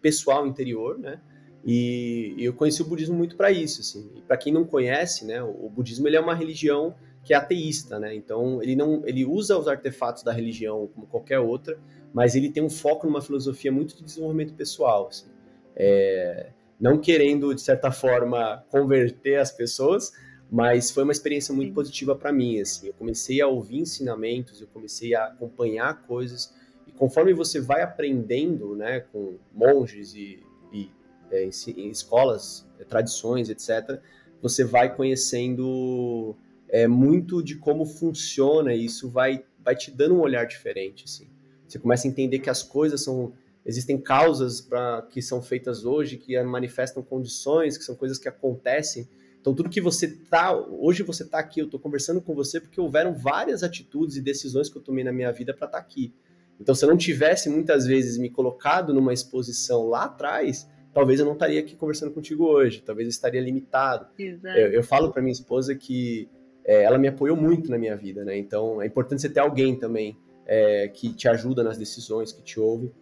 pessoal 0.00 0.46
interior, 0.46 0.98
né? 0.98 1.20
E, 1.64 2.34
eu 2.38 2.52
conheci 2.52 2.80
o 2.82 2.84
budismo 2.84 3.16
muito 3.16 3.36
para 3.36 3.50
isso, 3.50 3.80
assim. 3.80 4.22
para 4.26 4.36
quem 4.36 4.52
não 4.52 4.64
conhece, 4.64 5.24
né, 5.24 5.42
o, 5.42 5.66
o 5.66 5.70
budismo 5.70 6.06
ele 6.06 6.16
é 6.16 6.20
uma 6.20 6.34
religião 6.34 6.94
que 7.24 7.34
é 7.34 7.36
ateísta, 7.36 7.98
né? 7.98 8.14
Então 8.14 8.62
ele 8.62 8.74
não 8.74 9.02
ele 9.04 9.24
usa 9.24 9.58
os 9.58 9.68
artefatos 9.68 10.22
da 10.22 10.32
religião 10.32 10.88
como 10.94 11.06
qualquer 11.06 11.38
outra, 11.38 11.78
mas 12.12 12.34
ele 12.34 12.50
tem 12.50 12.62
um 12.62 12.70
foco 12.70 13.06
numa 13.06 13.20
filosofia 13.20 13.70
muito 13.70 13.96
de 13.96 14.02
desenvolvimento 14.02 14.54
pessoal, 14.54 15.08
assim. 15.08 15.26
É, 15.76 16.50
não 16.80 16.98
querendo 16.98 17.54
de 17.54 17.60
certa 17.60 17.90
forma 17.90 18.64
converter 18.70 19.36
as 19.36 19.52
pessoas, 19.52 20.12
mas 20.50 20.90
foi 20.90 21.02
uma 21.02 21.12
experiência 21.12 21.54
muito 21.54 21.74
positiva 21.74 22.16
para 22.16 22.32
mim, 22.32 22.60
assim. 22.60 22.88
Eu 22.88 22.94
comecei 22.94 23.40
a 23.40 23.46
ouvir 23.46 23.78
ensinamentos, 23.78 24.60
eu 24.60 24.66
comecei 24.68 25.14
a 25.14 25.26
acompanhar 25.26 26.02
coisas 26.06 26.54
e 26.86 26.92
conforme 26.92 27.34
você 27.34 27.60
vai 27.60 27.82
aprendendo, 27.82 28.74
né, 28.74 29.00
com 29.00 29.36
monges 29.52 30.14
e, 30.14 30.42
e 30.72 30.90
é, 31.30 31.44
em, 31.44 31.50
em, 31.76 31.90
escolas, 31.90 32.66
é, 32.78 32.84
tradições, 32.84 33.50
etc, 33.50 34.00
você 34.40 34.64
vai 34.64 34.94
conhecendo 34.94 36.34
é, 36.68 36.86
muito 36.86 37.42
de 37.42 37.56
como 37.56 37.84
funciona 37.84 38.72
e 38.72 38.86
isso 38.86 39.10
vai, 39.10 39.44
vai 39.62 39.76
te 39.76 39.90
dando 39.90 40.14
um 40.14 40.20
olhar 40.20 40.46
diferente, 40.46 41.04
assim. 41.04 41.28
Você 41.66 41.78
começa 41.78 42.08
a 42.08 42.10
entender 42.10 42.38
que 42.38 42.48
as 42.48 42.62
coisas 42.62 43.02
são 43.02 43.34
existem 43.66 44.00
causas 44.00 44.62
para 44.62 45.02
que 45.02 45.20
são 45.20 45.42
feitas 45.42 45.84
hoje 45.84 46.16
que 46.16 46.42
manifestam 46.42 47.02
condições, 47.02 47.76
que 47.76 47.84
são 47.84 47.94
coisas 47.94 48.16
que 48.16 48.26
acontecem. 48.26 49.06
Então 49.48 49.54
tudo 49.54 49.70
que 49.70 49.80
você 49.80 50.08
tá, 50.08 50.54
hoje 50.54 51.02
você 51.02 51.22
está 51.22 51.38
aqui, 51.38 51.60
eu 51.60 51.64
estou 51.64 51.80
conversando 51.80 52.20
com 52.20 52.34
você 52.34 52.60
porque 52.60 52.78
houveram 52.78 53.14
várias 53.14 53.62
atitudes 53.62 54.16
e 54.16 54.20
decisões 54.20 54.68
que 54.68 54.76
eu 54.76 54.82
tomei 54.82 55.02
na 55.02 55.10
minha 55.10 55.32
vida 55.32 55.54
para 55.54 55.64
estar 55.66 55.78
tá 55.78 55.82
aqui. 55.82 56.12
Então 56.60 56.74
se 56.74 56.84
eu 56.84 56.88
não 56.90 56.98
tivesse 56.98 57.48
muitas 57.48 57.86
vezes 57.86 58.18
me 58.18 58.28
colocado 58.28 58.92
numa 58.92 59.10
exposição 59.10 59.88
lá 59.88 60.04
atrás, 60.04 60.68
talvez 60.92 61.18
eu 61.18 61.24
não 61.24 61.32
estaria 61.32 61.60
aqui 61.60 61.74
conversando 61.76 62.12
contigo 62.12 62.44
hoje, 62.44 62.82
talvez 62.82 63.06
eu 63.06 63.10
estaria 63.10 63.40
limitado. 63.40 64.06
Eu, 64.58 64.72
eu, 64.72 64.82
falo 64.82 65.10
para 65.10 65.22
minha 65.22 65.32
esposa 65.32 65.74
que 65.74 66.28
é, 66.62 66.82
ela 66.82 66.98
me 66.98 67.08
apoiou 67.08 67.34
muito 67.34 67.70
na 67.70 67.78
minha 67.78 67.96
vida, 67.96 68.26
né? 68.26 68.36
Então 68.36 68.82
é 68.82 68.86
importante 68.86 69.22
você 69.22 69.30
ter 69.30 69.40
alguém 69.40 69.78
também 69.78 70.14
é, 70.44 70.88
que 70.88 71.14
te 71.14 71.26
ajuda 71.26 71.62
nas 71.62 71.78
decisões, 71.78 72.32
que 72.32 72.42
te 72.42 72.60
ouve. 72.60 72.92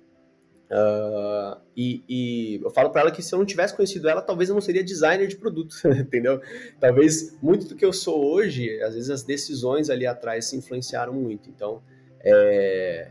Uh, 0.70 1.60
e, 1.76 2.02
e, 2.08 2.60
eu 2.62 2.70
falo 2.70 2.90
para 2.90 3.02
ela 3.02 3.10
que 3.12 3.22
se 3.22 3.32
eu 3.32 3.38
não 3.38 3.46
tivesse 3.46 3.74
conhecido 3.74 4.08
ela, 4.08 4.20
talvez 4.20 4.48
eu 4.48 4.54
não 4.54 4.60
seria 4.60 4.82
designer 4.82 5.28
de 5.28 5.36
produto, 5.36 5.76
entendeu? 5.86 6.40
Talvez 6.80 7.36
muito 7.40 7.68
do 7.68 7.76
que 7.76 7.84
eu 7.84 7.92
sou 7.92 8.32
hoje, 8.32 8.82
às 8.82 8.94
vezes 8.94 9.10
as 9.10 9.22
decisões 9.22 9.88
ali 9.90 10.06
atrás 10.06 10.46
se 10.46 10.56
influenciaram 10.56 11.12
muito. 11.12 11.48
Então, 11.48 11.82
é, 12.20 13.10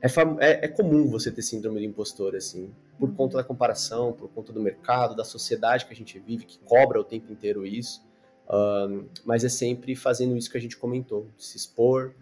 é, 0.00 0.08
é, 0.40 0.64
é 0.64 0.68
comum 0.68 1.06
você 1.08 1.30
ter 1.30 1.42
síndrome 1.42 1.80
de 1.80 1.86
impostor, 1.86 2.34
assim, 2.34 2.72
por 2.98 3.14
conta 3.14 3.36
da 3.36 3.44
comparação, 3.44 4.12
por 4.12 4.28
conta 4.30 4.52
do 4.52 4.60
mercado, 4.60 5.14
da 5.14 5.24
sociedade 5.24 5.84
que 5.84 5.92
a 5.92 5.96
gente 5.96 6.18
vive, 6.18 6.46
que 6.46 6.58
cobra 6.60 6.98
o 6.98 7.04
tempo 7.04 7.30
inteiro 7.30 7.66
isso. 7.66 8.04
Um, 8.48 9.06
mas 9.24 9.44
é 9.44 9.48
sempre 9.48 9.94
fazendo 9.94 10.36
isso 10.36 10.50
que 10.50 10.56
a 10.56 10.60
gente 10.60 10.76
comentou, 10.76 11.28
de 11.36 11.44
se 11.44 11.56
expor, 11.56 12.14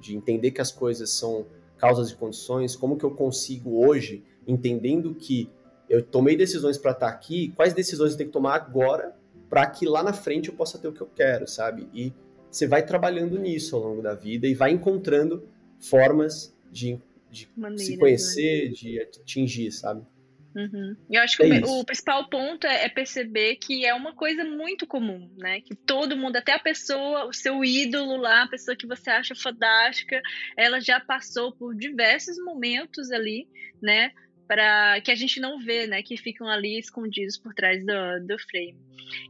de 0.00 0.16
entender 0.16 0.52
que 0.52 0.60
as 0.60 0.72
coisas 0.72 1.10
são 1.10 1.46
causas 1.82 2.10
e 2.10 2.14
condições, 2.14 2.76
como 2.76 2.96
que 2.96 3.02
eu 3.02 3.10
consigo 3.10 3.84
hoje, 3.84 4.22
entendendo 4.46 5.12
que 5.16 5.50
eu 5.90 6.00
tomei 6.00 6.36
decisões 6.36 6.78
para 6.78 6.92
estar 6.92 7.08
tá 7.08 7.12
aqui, 7.12 7.52
quais 7.56 7.74
decisões 7.74 8.12
eu 8.12 8.18
tenho 8.18 8.28
que 8.28 8.32
tomar 8.32 8.54
agora 8.54 9.16
para 9.50 9.66
que 9.66 9.84
lá 9.84 10.00
na 10.00 10.12
frente 10.12 10.48
eu 10.48 10.54
possa 10.54 10.78
ter 10.78 10.86
o 10.86 10.92
que 10.92 11.00
eu 11.00 11.08
quero, 11.08 11.44
sabe? 11.48 11.88
E 11.92 12.12
você 12.48 12.68
vai 12.68 12.86
trabalhando 12.86 13.36
nisso 13.36 13.74
ao 13.74 13.82
longo 13.82 14.00
da 14.00 14.14
vida 14.14 14.46
e 14.46 14.54
vai 14.54 14.70
encontrando 14.70 15.42
formas 15.80 16.56
de, 16.70 17.00
de 17.28 17.48
se 17.78 17.98
conhecer, 17.98 18.68
né? 18.68 18.74
de 18.74 19.00
atingir, 19.00 19.72
sabe? 19.72 20.06
Uhum. 20.54 20.96
Eu 21.10 21.22
acho 21.22 21.36
que 21.36 21.42
é 21.44 21.60
o, 21.60 21.80
o, 21.80 21.84
principal 21.84 22.28
ponto 22.28 22.66
é, 22.66 22.84
é, 22.84 22.88
perceber 22.88 23.56
que 23.56 23.86
é 23.86 23.94
uma 23.94 24.14
coisa 24.14 24.44
muito 24.44 24.86
comum, 24.86 25.30
né? 25.38 25.60
Que 25.60 25.74
todo 25.74 26.16
mundo, 26.16 26.36
até 26.36 26.52
a 26.52 26.58
pessoa, 26.58 27.26
o 27.26 27.32
seu 27.32 27.64
ídolo 27.64 28.16
lá, 28.16 28.42
a 28.42 28.48
pessoa 28.48 28.76
que 28.76 28.86
você 28.86 29.10
acha 29.10 29.34
fantástica, 29.34 30.20
ela 30.56 30.80
já 30.80 31.00
passou 31.00 31.52
por 31.52 31.74
diversos 31.74 32.36
momentos 32.44 33.10
ali, 33.10 33.48
né? 33.82 34.12
Para 34.46 35.00
que 35.00 35.10
a 35.10 35.14
gente 35.14 35.40
não 35.40 35.58
vê, 35.58 35.86
né? 35.86 36.02
Que 36.02 36.16
ficam 36.16 36.48
ali 36.48 36.78
escondidos 36.78 37.38
por 37.38 37.54
trás 37.54 37.84
do, 37.84 38.26
do 38.26 38.38
frame. 38.38 38.76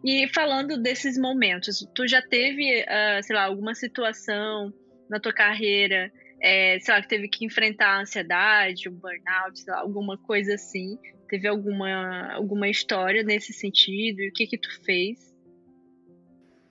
E 0.05 0.27
falando 0.29 0.77
desses 0.77 1.17
momentos, 1.17 1.87
tu 1.95 2.07
já 2.07 2.21
teve, 2.21 2.83
uh, 2.83 3.23
sei 3.23 3.37
lá, 3.37 3.45
alguma 3.45 3.75
situação 3.75 4.73
na 5.09 5.21
tua 5.21 5.33
carreira 5.33 6.11
é, 6.43 6.81
sei 6.81 6.93
lá, 6.93 7.01
que 7.01 7.09
teve 7.09 7.29
que 7.29 7.45
enfrentar 7.45 7.99
a 7.99 8.01
ansiedade, 8.01 8.89
o 8.89 8.93
burnout, 8.93 9.65
lá, 9.69 9.79
alguma 9.79 10.19
coisa 10.19 10.55
assim. 10.55 10.99
Teve 11.29 11.47
alguma, 11.47 12.33
alguma 12.33 12.69
história 12.69 13.23
nesse 13.23 13.53
sentido? 13.53 14.21
E 14.21 14.29
o 14.29 14.33
que 14.33 14.49
que 14.49 14.59
tu 14.59 14.69
fez? 14.85 15.33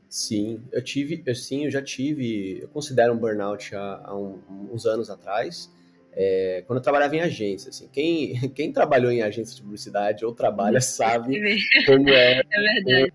Sim, 0.10 0.62
eu 0.74 0.84
tive, 0.84 1.24
eu, 1.26 1.34
sim, 1.34 1.64
eu 1.64 1.72
já 1.72 1.82
tive, 1.82 2.60
eu 2.62 2.68
considero 2.68 3.14
um 3.14 3.18
burnout 3.18 3.74
há, 3.74 4.02
há 4.04 4.16
um, 4.16 4.42
uns 4.70 4.86
anos 4.86 5.10
atrás, 5.10 5.74
é, 6.12 6.66
quando 6.68 6.80
eu 6.80 6.84
trabalhava 6.84 7.16
em 7.16 7.22
agência, 7.22 7.70
assim, 7.70 7.88
quem, 7.94 8.34
quem 8.52 8.74
trabalhou 8.74 9.10
em 9.10 9.22
agência 9.22 9.56
de 9.56 9.62
publicidade 9.62 10.26
ou 10.26 10.36
trabalha 10.36 10.82
sabe 10.84 11.40
como 11.86 12.10
é, 12.10 12.42
é 12.42 13.08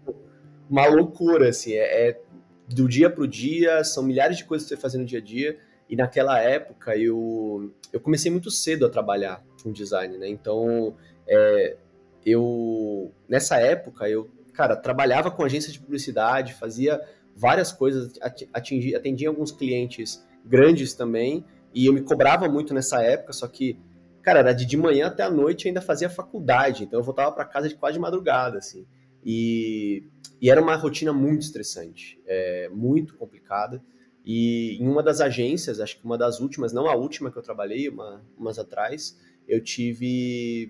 uma 0.71 0.87
loucura, 0.87 1.51
assim, 1.51 1.75
é, 1.75 2.09
é 2.09 2.21
do 2.67 2.89
dia 2.89 3.11
para 3.11 3.23
o 3.23 3.29
dia, 3.29 3.85
são 3.85 4.03
milhares 4.03 4.39
de 4.39 4.45
coisas 4.47 4.67
que 4.67 4.75
você 4.75 4.81
faz 4.81 4.95
no 4.95 5.05
dia 5.05 5.19
a 5.19 5.23
dia, 5.23 5.59
e 5.89 5.97
naquela 5.97 6.41
época 6.41 6.97
eu, 6.97 7.73
eu 7.93 8.01
comecei 8.01 8.31
muito 8.31 8.51
cedo 8.51 8.87
a 8.87 8.91
trabalhar 8.91 9.45
com 9.63 9.73
design, 9.73 10.19
né? 10.19 10.29
Então, 10.29 10.97
é, 11.29 11.77
eu 12.25 13.13
nessa 13.29 13.59
época 13.59 14.09
eu, 14.09 14.29
cara, 14.53 14.75
trabalhava 14.77 15.31
com 15.31 15.45
agência 15.45 15.73
de 15.73 15.79
publicidade, 15.79 16.55
fazia 16.55 17.01
várias 17.37 17.71
coisas, 17.71 18.15
atingi, 18.53 18.95
atendia 18.95 19.29
alguns 19.29 19.53
clientes 19.53 20.27
grandes 20.45 20.95
também, 20.95 21.45
e 21.75 21.87
eu 21.87 21.93
me 21.93 22.01
cobrava 22.01 22.49
muito 22.49 22.73
nessa 22.73 23.03
época, 23.03 23.33
só 23.33 23.47
que, 23.47 23.79
cara, 24.23 24.39
era 24.39 24.53
de, 24.53 24.65
de 24.65 24.77
manhã 24.77 25.09
até 25.09 25.23
a 25.23 25.31
noite 25.31 25.69
ainda 25.69 25.83
fazia 25.83 26.09
faculdade, 26.09 26.85
então 26.85 26.99
eu 26.99 27.05
voltava 27.05 27.31
para 27.33 27.45
casa 27.45 27.69
de 27.69 27.75
quase 27.75 27.95
de 27.95 28.01
madrugada, 28.01 28.59
assim. 28.59 28.87
E, 29.23 30.05
e 30.41 30.51
era 30.51 30.63
uma 30.63 30.77
rotina 30.77 31.13
muito 31.13 31.43
estressante, 31.43 32.19
é, 32.27 32.71
muito 32.73 33.17
complicada. 33.17 33.83
E 34.27 34.77
em 34.81 34.89
uma 34.89 35.05
das 35.05 35.21
agências, 35.21 35.79
acho 35.79 35.99
que 35.99 36.05
uma 36.05 36.19
das 36.19 36.41
últimas, 36.41 36.73
não 36.73 36.89
a 36.89 36.97
última 36.97 37.31
que 37.31 37.39
eu 37.39 37.43
trabalhei, 37.43 37.89
uma, 37.89 38.21
umas 38.37 38.59
atrás, 38.59 39.17
eu 39.47 39.63
tive. 39.63 40.69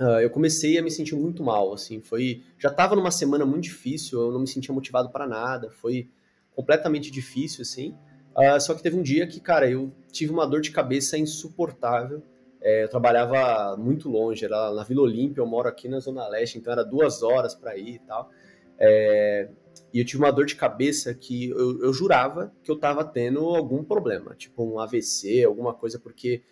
Uh, 0.00 0.20
eu 0.22 0.30
comecei 0.30 0.78
a 0.78 0.82
me 0.82 0.90
sentir 0.90 1.14
muito 1.14 1.44
mal, 1.44 1.74
assim, 1.74 2.00
foi. 2.00 2.42
Já 2.58 2.70
estava 2.70 2.96
numa 2.96 3.10
semana 3.10 3.44
muito 3.44 3.64
difícil, 3.64 4.18
eu 4.18 4.32
não 4.32 4.40
me 4.40 4.48
sentia 4.48 4.74
motivado 4.74 5.10
para 5.10 5.26
nada, 5.26 5.70
foi 5.70 6.08
completamente 6.56 7.10
difícil, 7.10 7.60
assim. 7.60 7.94
Uh, 8.34 8.58
só 8.58 8.72
que 8.72 8.82
teve 8.82 8.96
um 8.96 9.02
dia 9.02 9.26
que, 9.26 9.38
cara, 9.38 9.68
eu 9.70 9.92
tive 10.10 10.32
uma 10.32 10.46
dor 10.46 10.62
de 10.62 10.70
cabeça 10.70 11.18
insuportável. 11.18 12.22
É, 12.62 12.84
eu 12.84 12.88
trabalhava 12.88 13.76
muito 13.76 14.08
longe, 14.08 14.44
era 14.44 14.72
na 14.72 14.84
Vila 14.84 15.02
Olímpia, 15.02 15.42
eu 15.42 15.46
moro 15.46 15.68
aqui 15.68 15.88
na 15.88 15.98
Zona 15.98 16.26
Leste, 16.28 16.56
então 16.56 16.72
era 16.72 16.84
duas 16.84 17.22
horas 17.22 17.54
para 17.56 17.76
ir 17.76 17.96
e 17.96 17.98
tal. 17.98 18.30
É, 18.78 19.50
e 19.92 19.98
eu 19.98 20.04
tive 20.04 20.22
uma 20.22 20.30
dor 20.30 20.46
de 20.46 20.54
cabeça 20.54 21.12
que 21.12 21.50
eu, 21.50 21.82
eu 21.82 21.92
jurava 21.92 22.52
que 22.62 22.70
eu 22.70 22.76
estava 22.76 23.04
tendo 23.04 23.40
algum 23.40 23.84
problema, 23.84 24.34
tipo 24.34 24.64
um 24.64 24.78
AVC, 24.78 25.44
alguma 25.44 25.74
coisa, 25.74 25.98
porque 25.98 26.42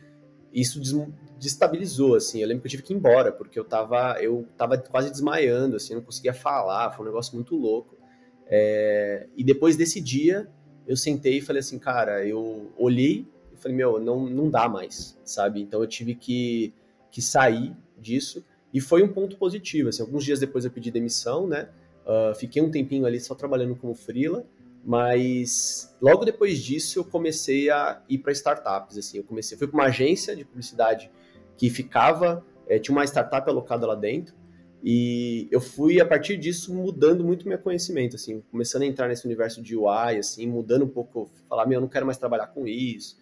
isso 0.52 0.80
destabilizou, 1.38 2.16
assim. 2.16 2.40
Eu 2.40 2.48
lembro 2.48 2.62
que 2.62 2.66
eu 2.66 2.70
tive 2.70 2.82
que 2.82 2.92
ir 2.92 2.96
embora, 2.96 3.32
porque 3.32 3.58
eu 3.58 3.64
tava, 3.64 4.20
eu 4.20 4.46
tava 4.56 4.76
quase 4.76 5.10
desmaiando, 5.10 5.76
assim, 5.76 5.94
não 5.94 6.02
conseguia 6.02 6.34
falar, 6.34 6.90
foi 6.90 7.04
um 7.04 7.08
negócio 7.08 7.34
muito 7.34 7.56
louco. 7.56 7.96
É, 8.46 9.28
e 9.36 9.44
depois 9.44 9.76
desse 9.76 10.00
dia, 10.00 10.48
eu 10.86 10.96
sentei 10.96 11.38
e 11.38 11.40
falei 11.40 11.60
assim, 11.60 11.78
cara, 11.78 12.26
eu 12.26 12.72
olhei 12.76 13.26
e 13.52 13.56
falei, 13.56 13.76
meu, 13.76 14.00
não, 14.00 14.28
não 14.28 14.50
dá 14.50 14.68
mais, 14.68 15.18
sabe? 15.24 15.62
Então 15.62 15.80
eu 15.80 15.86
tive 15.86 16.14
que, 16.14 16.74
que 17.10 17.22
sair 17.22 17.74
disso. 17.98 18.44
E 18.74 18.80
foi 18.80 19.02
um 19.02 19.12
ponto 19.12 19.36
positivo, 19.36 19.88
assim, 19.88 20.02
alguns 20.02 20.24
dias 20.24 20.40
depois 20.40 20.64
eu 20.64 20.70
pedi 20.70 20.90
demissão, 20.90 21.46
né? 21.46 21.68
Uh, 22.04 22.34
fiquei 22.34 22.62
um 22.62 22.70
tempinho 22.70 23.06
ali 23.06 23.20
só 23.20 23.34
trabalhando 23.34 23.76
como 23.76 23.94
freela, 23.94 24.44
mas 24.84 25.94
logo 26.00 26.24
depois 26.24 26.58
disso 26.58 26.98
eu 26.98 27.04
comecei 27.04 27.70
a 27.70 28.02
ir 28.08 28.18
para 28.18 28.32
startups. 28.32 28.98
Assim, 28.98 29.18
eu 29.18 29.24
comecei, 29.24 29.56
fui 29.56 29.66
para 29.66 29.78
uma 29.78 29.86
agência 29.86 30.34
de 30.34 30.44
publicidade 30.44 31.10
que 31.56 31.68
ficava, 31.68 32.44
é, 32.66 32.78
tinha 32.78 32.96
uma 32.96 33.04
startup 33.04 33.48
alocada 33.48 33.86
lá 33.86 33.94
dentro, 33.94 34.34
e 34.82 35.46
eu 35.50 35.60
fui 35.60 36.00
a 36.00 36.06
partir 36.06 36.38
disso 36.38 36.74
mudando 36.74 37.22
muito 37.22 37.46
meu 37.46 37.58
conhecimento, 37.58 38.16
assim, 38.16 38.42
começando 38.50 38.82
a 38.82 38.86
entrar 38.86 39.08
nesse 39.08 39.26
universo 39.26 39.62
de 39.62 39.76
UI, 39.76 40.16
assim, 40.18 40.46
mudando 40.46 40.86
um 40.86 40.88
pouco, 40.88 41.30
falar, 41.48 41.66
meu, 41.66 41.76
eu 41.76 41.80
não 41.82 41.88
quero 41.88 42.06
mais 42.06 42.16
trabalhar 42.16 42.46
com 42.46 42.66
isso. 42.66 43.18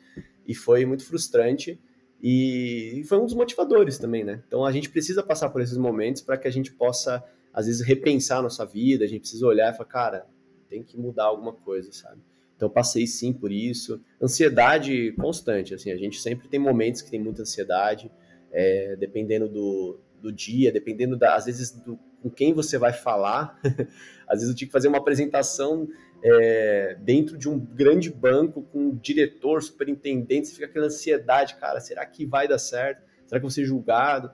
E 0.46 0.54
foi 0.54 0.86
muito 0.86 1.04
frustrante 1.04 1.78
e 2.22 3.02
foi 3.08 3.18
um 3.18 3.24
dos 3.24 3.34
motivadores 3.34 3.98
também, 3.98 4.22
né? 4.24 4.42
Então 4.46 4.64
a 4.64 4.70
gente 4.70 4.88
precisa 4.88 5.22
passar 5.22 5.50
por 5.50 5.60
esses 5.60 5.76
momentos 5.76 6.22
para 6.22 6.36
que 6.36 6.46
a 6.46 6.50
gente 6.50 6.72
possa 6.72 7.22
às 7.52 7.66
vezes, 7.66 7.80
repensar 7.80 8.38
a 8.38 8.42
nossa 8.42 8.64
vida, 8.64 9.04
a 9.04 9.08
gente 9.08 9.20
precisa 9.20 9.46
olhar 9.46 9.72
e 9.72 9.76
falar, 9.76 9.88
cara, 9.88 10.26
tem 10.68 10.82
que 10.82 10.96
mudar 10.96 11.24
alguma 11.24 11.52
coisa, 11.52 11.90
sabe? 11.92 12.20
Então, 12.56 12.68
passei 12.68 13.06
sim 13.06 13.32
por 13.32 13.52
isso. 13.52 14.00
Ansiedade 14.20 15.12
constante, 15.12 15.74
assim, 15.74 15.90
a 15.90 15.96
gente 15.96 16.20
sempre 16.20 16.48
tem 16.48 16.58
momentos 16.58 17.02
que 17.02 17.10
tem 17.10 17.20
muita 17.20 17.42
ansiedade, 17.42 18.10
é, 18.50 18.96
dependendo 18.96 19.48
do, 19.48 20.00
do 20.20 20.32
dia, 20.32 20.72
dependendo, 20.72 21.16
da, 21.16 21.36
às 21.36 21.46
vezes, 21.46 21.70
do, 21.70 21.98
com 22.20 22.28
quem 22.28 22.52
você 22.52 22.76
vai 22.76 22.92
falar. 22.92 23.58
às 24.26 24.40
vezes, 24.40 24.48
eu 24.48 24.54
tinha 24.54 24.66
que 24.66 24.72
fazer 24.72 24.88
uma 24.88 24.98
apresentação 24.98 25.88
é, 26.22 26.96
dentro 27.00 27.38
de 27.38 27.48
um 27.48 27.58
grande 27.58 28.10
banco 28.10 28.62
com 28.62 28.88
um 28.88 28.96
diretor, 28.96 29.62
superintendente, 29.62 30.48
você 30.48 30.54
fica 30.54 30.66
aquela 30.66 30.86
ansiedade, 30.86 31.56
cara, 31.56 31.80
será 31.80 32.04
que 32.04 32.26
vai 32.26 32.48
dar 32.48 32.58
certo? 32.58 33.02
Será 33.26 33.38
que 33.38 33.44
eu 33.44 33.48
vou 33.48 33.50
ser 33.50 33.64
julgado? 33.64 34.30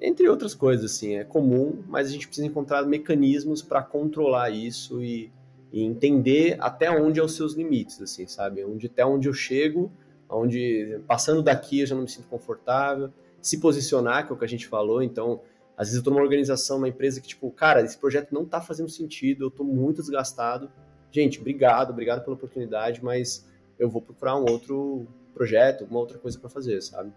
Entre 0.00 0.28
outras 0.28 0.54
coisas, 0.54 0.92
assim, 0.92 1.16
é 1.16 1.24
comum, 1.24 1.82
mas 1.88 2.08
a 2.08 2.10
gente 2.10 2.26
precisa 2.26 2.46
encontrar 2.46 2.84
mecanismos 2.84 3.62
para 3.62 3.82
controlar 3.82 4.50
isso 4.50 5.02
e, 5.02 5.32
e, 5.72 5.82
entender 5.82 6.56
até 6.60 6.90
onde 6.90 7.20
é 7.20 7.22
os 7.22 7.34
seus 7.34 7.54
limites, 7.54 8.00
assim, 8.00 8.26
sabe? 8.26 8.64
Onde, 8.64 8.86
até 8.86 9.04
onde 9.04 9.28
eu 9.28 9.32
chego, 9.32 9.90
onde 10.28 11.00
passando 11.06 11.42
daqui 11.42 11.80
eu 11.80 11.86
já 11.86 11.94
não 11.94 12.02
me 12.02 12.08
sinto 12.08 12.28
confortável, 12.28 13.10
se 13.40 13.58
posicionar, 13.58 14.26
que 14.26 14.32
é 14.32 14.34
o 14.34 14.38
que 14.38 14.44
a 14.44 14.48
gente 14.48 14.66
falou, 14.66 15.02
então, 15.02 15.40
às 15.76 15.88
vezes 15.88 15.96
eu 15.96 16.00
estou 16.00 16.12
numa 16.12 16.22
organização, 16.22 16.78
uma 16.78 16.88
empresa 16.88 17.20
que, 17.20 17.28
tipo, 17.28 17.50
cara, 17.50 17.82
esse 17.82 17.98
projeto 17.98 18.32
não 18.32 18.42
está 18.42 18.60
fazendo 18.60 18.88
sentido, 18.88 19.44
eu 19.44 19.48
estou 19.48 19.66
muito 19.66 20.00
desgastado. 20.00 20.70
Gente, 21.10 21.40
obrigado, 21.40 21.90
obrigado 21.90 22.24
pela 22.24 22.34
oportunidade, 22.34 23.02
mas 23.02 23.46
eu 23.78 23.88
vou 23.88 24.00
procurar 24.00 24.36
um 24.36 24.50
outro 24.50 25.06
projeto, 25.32 25.84
uma 25.84 25.98
outra 25.98 26.18
coisa 26.18 26.38
para 26.38 26.48
fazer, 26.48 26.80
sabe? 26.80 27.12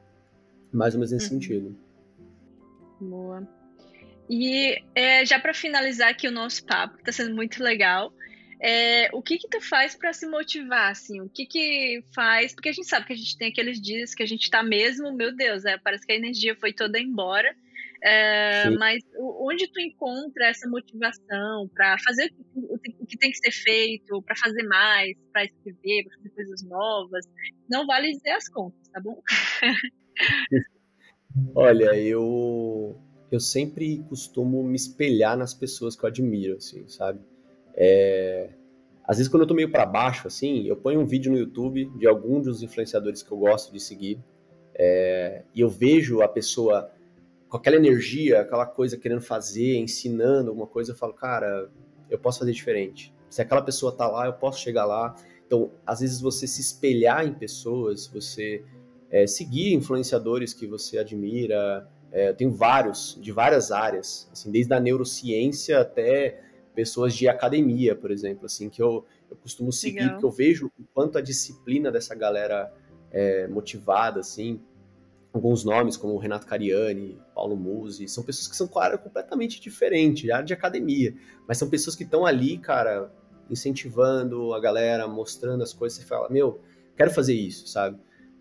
Mais 0.72 0.94
ou 0.94 1.00
menos 1.00 1.12
nesse 1.12 1.26
uhum. 1.26 1.32
sentido. 1.32 1.76
Boa. 3.00 3.48
E 4.30 4.84
é, 4.94 5.26
já 5.26 5.40
para 5.40 5.54
finalizar 5.54 6.10
aqui 6.10 6.28
o 6.28 6.32
nosso 6.32 6.66
papo, 6.66 6.98
que 6.98 7.04
tá 7.04 7.12
sendo 7.12 7.34
muito 7.34 7.64
legal, 7.64 8.14
é, 8.60 9.10
o 9.14 9.22
que 9.22 9.38
que 9.38 9.48
tu 9.48 9.62
faz 9.62 9.96
para 9.96 10.12
se 10.12 10.28
motivar, 10.28 10.92
assim? 10.92 11.22
O 11.22 11.30
que 11.30 11.46
que 11.46 12.04
faz? 12.14 12.54
Porque 12.54 12.70
a 12.70 12.74
gente 12.74 12.88
sabe 12.88 13.06
que 13.06 13.14
a 13.14 13.16
gente 13.16 13.38
tem 13.38 13.50
aqueles 13.50 13.80
dias 13.80 14.14
que 14.14 14.24
a 14.24 14.26
gente 14.26 14.50
tá 14.50 14.64
mesmo, 14.64 15.14
meu 15.14 15.34
Deus, 15.36 15.64
é, 15.64 15.78
parece 15.78 16.06
que 16.06 16.12
a 16.12 16.16
energia 16.16 16.56
foi 16.56 16.74
toda 16.74 17.00
embora. 17.00 17.56
É, 18.04 18.70
mas 18.72 19.04
onde 19.18 19.68
tu 19.72 19.80
encontra 19.80 20.48
essa 20.48 20.70
motivação 20.70 21.68
para 21.74 21.98
fazer 22.00 22.32
o, 22.54 22.78
que 22.78 23.18
tem 23.18 23.32
que 23.32 23.38
ser 23.38 23.52
feito, 23.52 24.22
para 24.22 24.36
fazer 24.36 24.64
mais, 24.64 25.18
para 25.34 25.46
escrever, 25.46 26.04
para 26.04 26.18
fazer 26.18 26.30
coisas 26.30 26.64
novas? 26.64 27.26
Não 27.70 27.88
vale 27.88 28.12
dizer 28.12 28.32
as 28.32 28.48
contas, 28.50 28.88
tá 28.90 29.00
bom? 29.00 29.22
Olha, 31.56 31.96
eu 31.98 32.96
eu 33.30 33.40
sempre 33.40 34.04
costumo 34.08 34.64
me 34.64 34.76
espelhar 34.76 35.38
nas 35.38 35.54
pessoas 35.54 35.96
que 35.96 36.04
eu 36.04 36.08
admiro, 36.08 36.58
assim, 36.58 36.88
sabe? 36.88 37.20
É... 37.76 38.50
Às 39.04 39.18
vezes 39.18 39.30
quando 39.30 39.44
eu 39.44 39.48
tô 39.48 39.54
meio 39.54 39.72
para 39.72 39.86
baixo, 39.86 40.28
assim, 40.28 40.66
eu 40.68 40.76
ponho 40.76 41.00
um 41.00 41.06
vídeo 41.06 41.32
no 41.32 41.38
YouTube 41.38 41.86
de 41.98 42.08
algum 42.08 42.42
dos 42.42 42.62
influenciadores 42.62 43.22
que 43.22 43.32
eu 43.32 43.38
gosto 43.38 43.72
de 43.72 43.80
seguir 43.80 44.20
é... 44.74 45.44
e 45.54 45.62
eu 45.62 45.70
vejo 45.70 46.22
a 46.22 46.28
pessoa 46.28 46.92
com 47.50 47.58
aquela 47.58 47.78
energia, 47.78 48.42
aquela 48.42 48.66
coisa 48.66 48.98
querendo 48.98 49.22
fazer, 49.22 49.78
ensinando 49.78 50.50
alguma 50.50 50.68
coisa, 50.68 50.92
eu 50.92 50.96
falo, 50.96 51.14
cara, 51.14 51.70
eu 52.10 52.20
posso 52.20 52.40
fazer 52.40 52.52
diferente. 52.52 53.14
Se 53.30 53.42
aquela 53.42 53.62
pessoa 53.62 53.92
tá 53.92 54.08
lá, 54.08 54.26
eu 54.26 54.34
posso 54.34 54.60
chegar 54.60 54.86
lá. 54.86 55.16
Então, 55.46 55.72
às 55.86 56.02
vezes 56.02 56.20
você 56.20 56.46
se 56.46 56.62
espelhar 56.62 57.26
em 57.26 57.34
pessoas, 57.34 58.08
você 58.08 58.64
é, 59.10 59.26
seguir 59.26 59.74
influenciadores 59.74 60.54
que 60.54 60.68
você 60.68 60.98
admira. 60.98 61.88
É, 62.12 62.30
eu 62.30 62.36
tenho 62.36 62.52
vários, 62.52 63.18
de 63.22 63.32
várias 63.32 63.72
áreas, 63.72 64.30
assim, 64.32 64.52
desde 64.52 64.74
a 64.74 64.80
neurociência 64.80 65.80
até 65.80 66.42
pessoas 66.74 67.16
de 67.16 67.28
academia, 67.28 67.96
por 67.96 68.12
exemplo, 68.12 68.46
assim, 68.46 68.70
que 68.70 68.82
eu, 68.82 69.06
eu 69.30 69.36
costumo 69.38 69.72
seguir, 69.72 70.02
Legal. 70.02 70.12
porque 70.12 70.26
eu 70.26 70.32
vejo 70.32 70.68
o 70.68 70.84
quanto 70.94 71.18
a 71.18 71.22
disciplina 71.22 71.92
dessa 71.92 72.16
galera 72.16 72.72
é 73.12 73.48
motivada, 73.48 74.20
assim. 74.20 74.62
alguns 75.34 75.64
nomes 75.64 75.98
como 75.98 76.18
Renato 76.18 76.46
Cariani, 76.46 77.20
Paulo 77.34 77.56
Musi, 77.56 78.08
são 78.08 78.24
pessoas 78.24 78.48
que 78.48 78.56
são, 78.56 78.68
claro, 78.68 78.98
completamente 79.00 79.60
diferentes, 79.60 80.30
área 80.30 80.46
de 80.46 80.54
academia, 80.54 81.14
mas 81.48 81.58
são 81.58 81.70
pessoas 81.70 81.96
que 81.96 82.04
estão 82.04 82.26
ali, 82.26 82.58
cara, 82.58 83.12
incentivando 83.50 84.54
a 84.54 84.60
galera, 84.60 85.08
mostrando 85.08 85.64
as 85.64 85.74
coisas, 85.74 86.00
você 86.00 86.06
fala, 86.06 86.30
meu, 86.30 86.62
quero 86.96 87.12
fazer 87.12 87.34
isso, 87.34 87.68
sabe? 87.68 87.98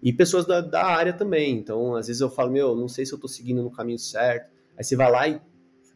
E 0.07 0.13
pessoas 0.13 0.47
da, 0.47 0.61
da 0.61 0.85
área 0.85 1.13
também, 1.13 1.59
então 1.59 1.97
às 1.97 2.07
vezes 2.07 2.23
eu 2.23 2.31
falo, 2.31 2.53
meu, 2.53 2.77
não 2.77 2.87
sei 2.87 3.05
se 3.05 3.13
eu 3.13 3.19
tô 3.19 3.27
seguindo 3.27 3.61
no 3.61 3.73
caminho 3.73 3.99
certo, 3.99 4.49
aí 4.79 4.85
você 4.85 4.95
vai 4.95 5.11
lá 5.11 5.27
e, 5.27 5.41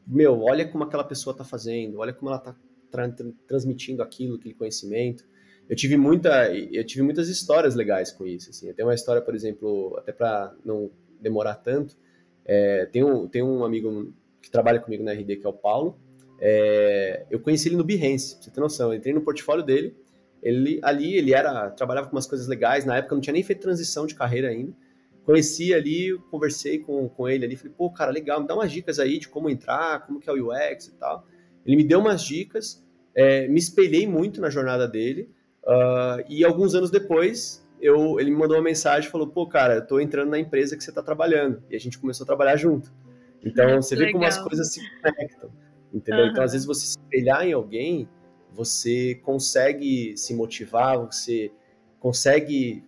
meu, 0.04 0.40
olha 0.40 0.66
como 0.66 0.82
aquela 0.82 1.04
pessoa 1.04 1.36
tá 1.36 1.44
fazendo, 1.44 2.00
olha 2.00 2.12
como 2.12 2.28
ela 2.28 2.40
tá 2.40 2.56
tra 2.90 3.08
transmitindo 3.46 4.02
aquilo, 4.02 4.34
aquele 4.34 4.54
conhecimento, 4.54 5.24
eu 5.68 5.76
tive 5.76 5.96
muita 5.96 6.52
eu 6.52 6.84
tive 6.84 7.02
muitas 7.02 7.28
histórias 7.28 7.76
legais 7.76 8.10
com 8.10 8.26
isso 8.26 8.50
assim. 8.50 8.72
Tem 8.72 8.84
uma 8.84 8.94
história 8.94 9.22
por 9.22 9.32
exemplo 9.32 9.96
até 9.96 10.10
para 10.10 10.52
não 10.64 10.90
demorar 11.20 11.54
tanto 11.54 11.96
é, 12.44 12.86
tem 12.86 13.04
um 13.04 13.28
tem 13.28 13.44
um 13.44 13.64
amigo 13.64 14.12
que 14.42 14.50
trabalha 14.50 14.80
comigo 14.80 15.04
na 15.04 15.12
RD 15.12 15.36
que 15.36 15.46
é 15.46 15.48
o 15.48 15.52
Paulo. 15.52 15.96
É, 16.40 17.26
eu 17.30 17.38
conheci 17.38 17.68
ele 17.68 17.76
no 17.76 17.84
Behance 17.84 18.34
pra 18.34 18.42
você 18.42 18.50
ter 18.50 18.60
noção. 18.60 18.92
Eu 18.92 18.98
entrei 18.98 19.14
no 19.14 19.20
portfólio 19.20 19.64
dele 19.64 19.94
ele 20.42 20.80
ali 20.82 21.14
ele 21.16 21.34
era 21.34 21.70
trabalhava 21.70 22.08
com 22.08 22.16
umas 22.16 22.26
coisas 22.26 22.46
legais 22.48 22.84
na 22.84 22.96
época 22.96 23.14
não 23.14 23.22
tinha 23.22 23.34
nem 23.34 23.42
feito 23.42 23.60
transição 23.60 24.06
de 24.06 24.14
carreira 24.14 24.48
ainda 24.48 24.72
conheci 25.24 25.74
ali 25.74 26.18
conversei 26.30 26.78
com, 26.78 27.08
com 27.08 27.28
ele 27.28 27.44
ali 27.44 27.56
falei 27.56 27.72
pô 27.76 27.90
cara 27.90 28.10
legal 28.10 28.40
me 28.40 28.46
dá 28.46 28.54
umas 28.54 28.72
dicas 28.72 28.98
aí 28.98 29.18
de 29.18 29.28
como 29.28 29.50
entrar 29.50 30.06
como 30.06 30.18
que 30.18 30.28
é 30.28 30.32
o 30.32 30.48
UX 30.48 30.88
e 30.88 30.92
tal 30.92 31.26
ele 31.66 31.76
me 31.76 31.84
deu 31.84 32.00
umas 32.00 32.22
dicas 32.22 32.84
é, 33.14 33.46
me 33.48 33.58
espelhei 33.58 34.06
muito 34.06 34.40
na 34.40 34.50
jornada 34.50 34.88
dele 34.88 35.30
Uh, 35.62 36.24
e 36.28 36.44
alguns 36.44 36.74
anos 36.74 36.90
depois, 36.90 37.66
eu, 37.80 38.18
ele 38.18 38.30
me 38.30 38.36
mandou 38.36 38.56
uma 38.56 38.62
mensagem 38.62 39.10
falou: 39.10 39.26
pô, 39.26 39.46
cara, 39.46 39.76
eu 39.76 39.86
tô 39.86 40.00
entrando 40.00 40.30
na 40.30 40.38
empresa 40.38 40.76
que 40.76 40.82
você 40.82 40.92
tá 40.92 41.02
trabalhando. 41.02 41.62
E 41.70 41.76
a 41.76 41.78
gente 41.78 41.98
começou 41.98 42.24
a 42.24 42.26
trabalhar 42.26 42.56
junto. 42.56 42.92
Então, 43.44 43.80
você 43.80 43.96
vê 43.96 44.12
como 44.12 44.24
as 44.24 44.38
coisas 44.38 44.72
se 44.72 44.80
conectam, 45.00 45.50
entendeu? 45.92 46.24
Uhum. 46.24 46.30
Então, 46.30 46.44
às 46.44 46.52
vezes, 46.52 46.66
você 46.66 46.86
se 46.86 46.98
espelhar 46.98 47.46
em 47.46 47.52
alguém, 47.52 48.08
você 48.52 49.14
consegue 49.22 50.16
se 50.16 50.34
motivar, 50.34 50.98
você 50.98 51.52
consegue 51.98 52.84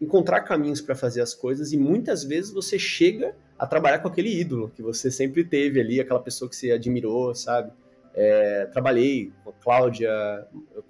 encontrar 0.00 0.40
caminhos 0.42 0.80
para 0.80 0.94
fazer 0.94 1.20
as 1.20 1.32
coisas 1.34 1.72
e 1.72 1.76
muitas 1.76 2.24
vezes 2.24 2.50
você 2.50 2.78
chega 2.78 3.36
a 3.58 3.66
trabalhar 3.66 4.00
com 4.00 4.08
aquele 4.08 4.40
ídolo 4.40 4.70
que 4.74 4.82
você 4.82 5.10
sempre 5.10 5.44
teve 5.44 5.80
ali, 5.80 6.00
aquela 6.00 6.20
pessoa 6.20 6.48
que 6.48 6.56
você 6.56 6.72
admirou, 6.72 7.34
sabe? 7.34 7.72
É, 8.14 8.66
trabalhei 8.66 9.32
com 9.42 9.50
a 9.50 9.52
Cláudia, 9.52 10.10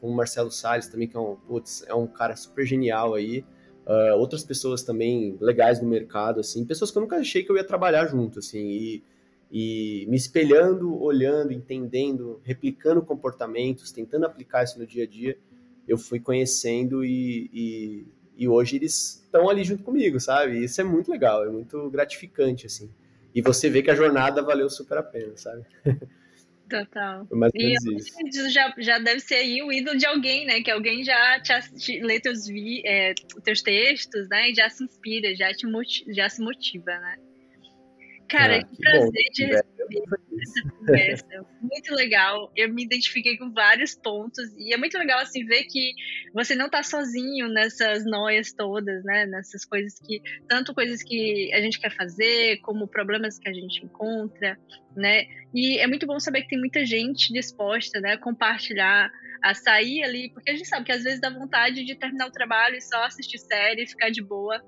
com 0.01 0.09
o 0.09 0.15
Marcelo 0.15 0.51
Salles 0.51 0.89
também, 0.89 1.07
que 1.07 1.17
é 1.17 1.21
um, 1.21 1.37
putz, 1.37 1.85
é 1.87 1.95
um 1.95 2.07
cara 2.07 2.35
super 2.35 2.65
genial 2.67 3.15
aí. 3.15 3.45
Uh, 3.87 4.17
outras 4.17 4.45
pessoas 4.45 4.83
também 4.83 5.37
legais 5.41 5.83
no 5.83 5.89
mercado, 5.89 6.41
assim, 6.41 6.65
pessoas 6.65 6.91
que 6.91 6.99
eu 6.99 7.03
nunca 7.03 7.17
achei 7.17 7.43
que 7.43 7.51
eu 7.51 7.57
ia 7.57 7.65
trabalhar 7.65 8.07
junto, 8.07 8.39
assim, 8.39 8.61
e, 8.61 9.05
e 9.53 10.07
me 10.09 10.17
espelhando, 10.17 10.99
olhando, 10.99 11.53
entendendo, 11.53 12.41
replicando 12.43 13.03
comportamentos, 13.03 13.93
tentando 13.93 14.25
aplicar 14.25 14.65
isso 14.65 14.79
no 14.79 14.87
dia 14.87 15.05
a 15.05 15.07
dia, 15.07 15.37
eu 15.87 15.99
fui 15.99 16.19
conhecendo 16.19 17.05
e, 17.05 17.51
e, 17.53 18.07
e 18.35 18.49
hoje 18.49 18.77
eles 18.77 19.23
estão 19.23 19.51
ali 19.51 19.63
junto 19.63 19.83
comigo, 19.83 20.19
sabe? 20.19 20.65
Isso 20.65 20.81
é 20.81 20.85
muito 20.85 21.11
legal, 21.11 21.45
é 21.45 21.51
muito 21.51 21.91
gratificante, 21.91 22.65
assim. 22.65 22.91
E 23.35 23.43
você 23.43 23.69
vê 23.69 23.83
que 23.83 23.91
a 23.91 23.95
jornada 23.95 24.43
valeu 24.43 24.71
super 24.71 24.97
a 24.97 25.03
pena, 25.03 25.37
sabe? 25.37 25.67
Total. 26.71 27.29
e 27.55 27.75
isso 28.27 28.49
já, 28.49 28.73
já 28.79 28.99
deve 28.99 29.21
ser 29.21 29.35
aí 29.35 29.63
o 29.63 29.71
ídolo 29.71 29.99
de 29.99 30.07
alguém, 30.07 30.47
né? 30.47 30.63
Que 30.63 30.71
alguém 30.71 31.05
já 31.05 31.39
te, 31.41 32.01
lê 32.01 32.19
teus, 32.19 32.47
vi, 32.47 32.81
é, 32.87 33.13
teus 33.45 33.61
textos, 33.61 34.27
né? 34.31 34.51
E 34.51 34.55
já 34.55 34.71
se 34.71 34.83
inspira, 34.83 35.37
já, 35.37 35.53
te, 35.53 35.67
já 36.09 36.31
se 36.31 36.41
motiva, 36.41 36.99
né? 36.99 37.19
Cara, 38.33 38.57
ah, 38.57 38.65
que, 38.65 38.77
prazer 38.79 39.25
de 39.35 39.45
receber 39.45 40.03
essa 40.41 40.71
conversa. 40.71 41.47
muito 41.61 41.95
legal. 41.95 42.51
Eu 42.57 42.73
me 42.73 42.83
identifiquei 42.83 43.37
com 43.37 43.53
vários 43.53 43.95
pontos. 43.95 44.51
E 44.57 44.73
é 44.73 44.79
muito 44.79 44.97
legal, 44.97 45.21
assim, 45.21 45.45
ver 45.45 45.65
que 45.65 45.93
você 46.33 46.55
não 46.55 46.71
tá 46.71 46.83
sozinho 46.83 47.49
nessas 47.49 48.07
noias 48.07 48.55
todas, 48.55 49.05
né? 49.05 49.27
Nessas 49.27 49.67
coisas 49.67 49.99
que... 49.99 50.23
Tanto 50.49 50.73
coisas 50.73 51.03
que 51.03 51.53
a 51.53 51.61
gente 51.61 51.79
quer 51.79 51.95
fazer, 51.95 52.57
como 52.63 52.89
problemas 52.89 53.39
que 53.39 53.51
a 53.51 53.53
gente 53.53 53.85
encontra, 53.85 54.59
né? 54.97 55.27
E 55.55 55.79
é 55.79 55.87
muito 55.87 56.07
bom 56.07 56.19
saber 56.19 56.43
que 56.43 56.49
tem 56.49 56.59
muita 56.59 56.87
gente 56.87 57.31
disposta, 57.35 58.01
né? 58.01 58.13
A 58.13 58.19
compartilhar 58.19 59.13
a 59.43 59.55
sair 59.55 60.05
ali, 60.05 60.31
porque 60.33 60.53
a 60.53 60.57
gente 60.57 60.69
sabe 60.69 60.87
que 60.87 60.93
às 60.93 61.03
vezes 61.03 61.21
dá 61.21 61.29
vontade 61.29 61.85
de 61.85 61.95
terminar 61.97 62.29
o 62.29 62.33
trabalho 62.33 62.77
e 62.77 62.81
só 62.81 63.05
assistir 63.05 63.39
série, 63.39 63.87
ficar 63.87 64.09
de 64.09 64.23
boa 64.23 64.63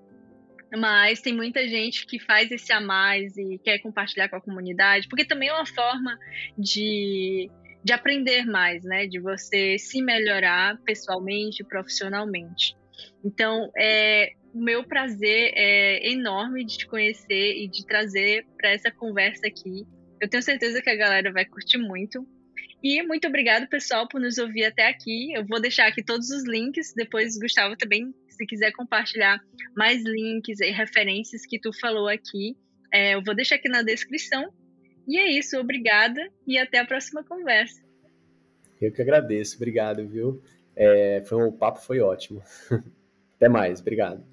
mas 0.77 1.21
tem 1.21 1.35
muita 1.35 1.67
gente 1.69 2.07
que 2.07 2.19
faz 2.19 2.51
esse 2.51 2.73
a 2.73 2.81
mais 2.81 3.37
e 3.37 3.59
quer 3.59 3.79
compartilhar 3.79 4.29
com 4.29 4.37
a 4.37 4.41
comunidade, 4.41 5.09
porque 5.09 5.25
também 5.25 5.49
é 5.49 5.55
uma 5.55 5.67
forma 5.67 6.19
de, 6.59 7.51
de 7.83 7.93
aprender 7.93 8.45
mais, 8.45 8.83
né? 8.85 9.07
De 9.07 9.21
você 9.21 9.79
se 9.79 10.03
melhorar 10.03 10.79
pessoalmente, 10.85 11.65
profissionalmente. 11.65 12.77
Então, 13.25 13.71
é, 13.77 14.33
o 14.53 14.61
meu 14.61 14.85
prazer 14.85 15.53
é 15.55 16.11
enorme 16.11 16.65
de 16.65 16.79
te 16.79 16.87
conhecer 16.87 17.57
e 17.57 17.69
de 17.69 17.85
trazer 17.87 18.47
para 18.57 18.71
essa 18.71 18.91
conversa 18.91 19.47
aqui. 19.47 19.87
Eu 20.21 20.29
tenho 20.29 20.43
certeza 20.43 20.81
que 20.81 20.91
a 20.91 20.97
galera 20.97 21.33
vai 21.33 21.45
curtir 21.45 21.79
muito. 21.79 22.27
E 22.83 23.03
muito 23.03 23.27
obrigado, 23.27 23.67
pessoal, 23.69 24.07
por 24.07 24.21
nos 24.21 24.39
ouvir 24.39 24.65
até 24.65 24.87
aqui. 24.87 25.33
Eu 25.33 25.45
vou 25.47 25.61
deixar 25.61 25.87
aqui 25.87 26.05
todos 26.05 26.31
os 26.31 26.45
links. 26.45 26.93
Depois, 26.95 27.39
Gustavo 27.39 27.77
também 27.77 28.15
se 28.35 28.47
quiser 28.47 28.73
compartilhar 28.73 29.41
mais 29.77 30.03
links 30.03 30.61
e 30.61 30.71
referências 30.71 31.47
que 31.47 31.59
tu 31.59 31.71
falou 31.81 32.09
aqui, 32.09 32.57
é, 32.93 33.15
eu 33.15 33.23
vou 33.23 33.35
deixar 33.35 33.57
aqui 33.57 33.69
na 33.69 33.83
descrição. 33.83 34.53
E 35.07 35.19
é 35.19 35.31
isso, 35.31 35.59
obrigada 35.59 36.21
e 36.47 36.59
até 36.59 36.79
a 36.79 36.87
próxima 36.87 37.23
conversa. 37.25 37.83
Eu 38.81 38.93
que 38.93 39.03
agradeço, 39.03 39.57
obrigado, 39.57 40.07
viu? 40.07 40.43
É, 40.77 41.23
foi 41.27 41.47
o 41.47 41.53
papo 41.53 41.81
foi 41.81 42.01
ótimo. 42.01 42.43
até 43.37 43.49
mais, 43.49 43.81
obrigado. 43.81 44.25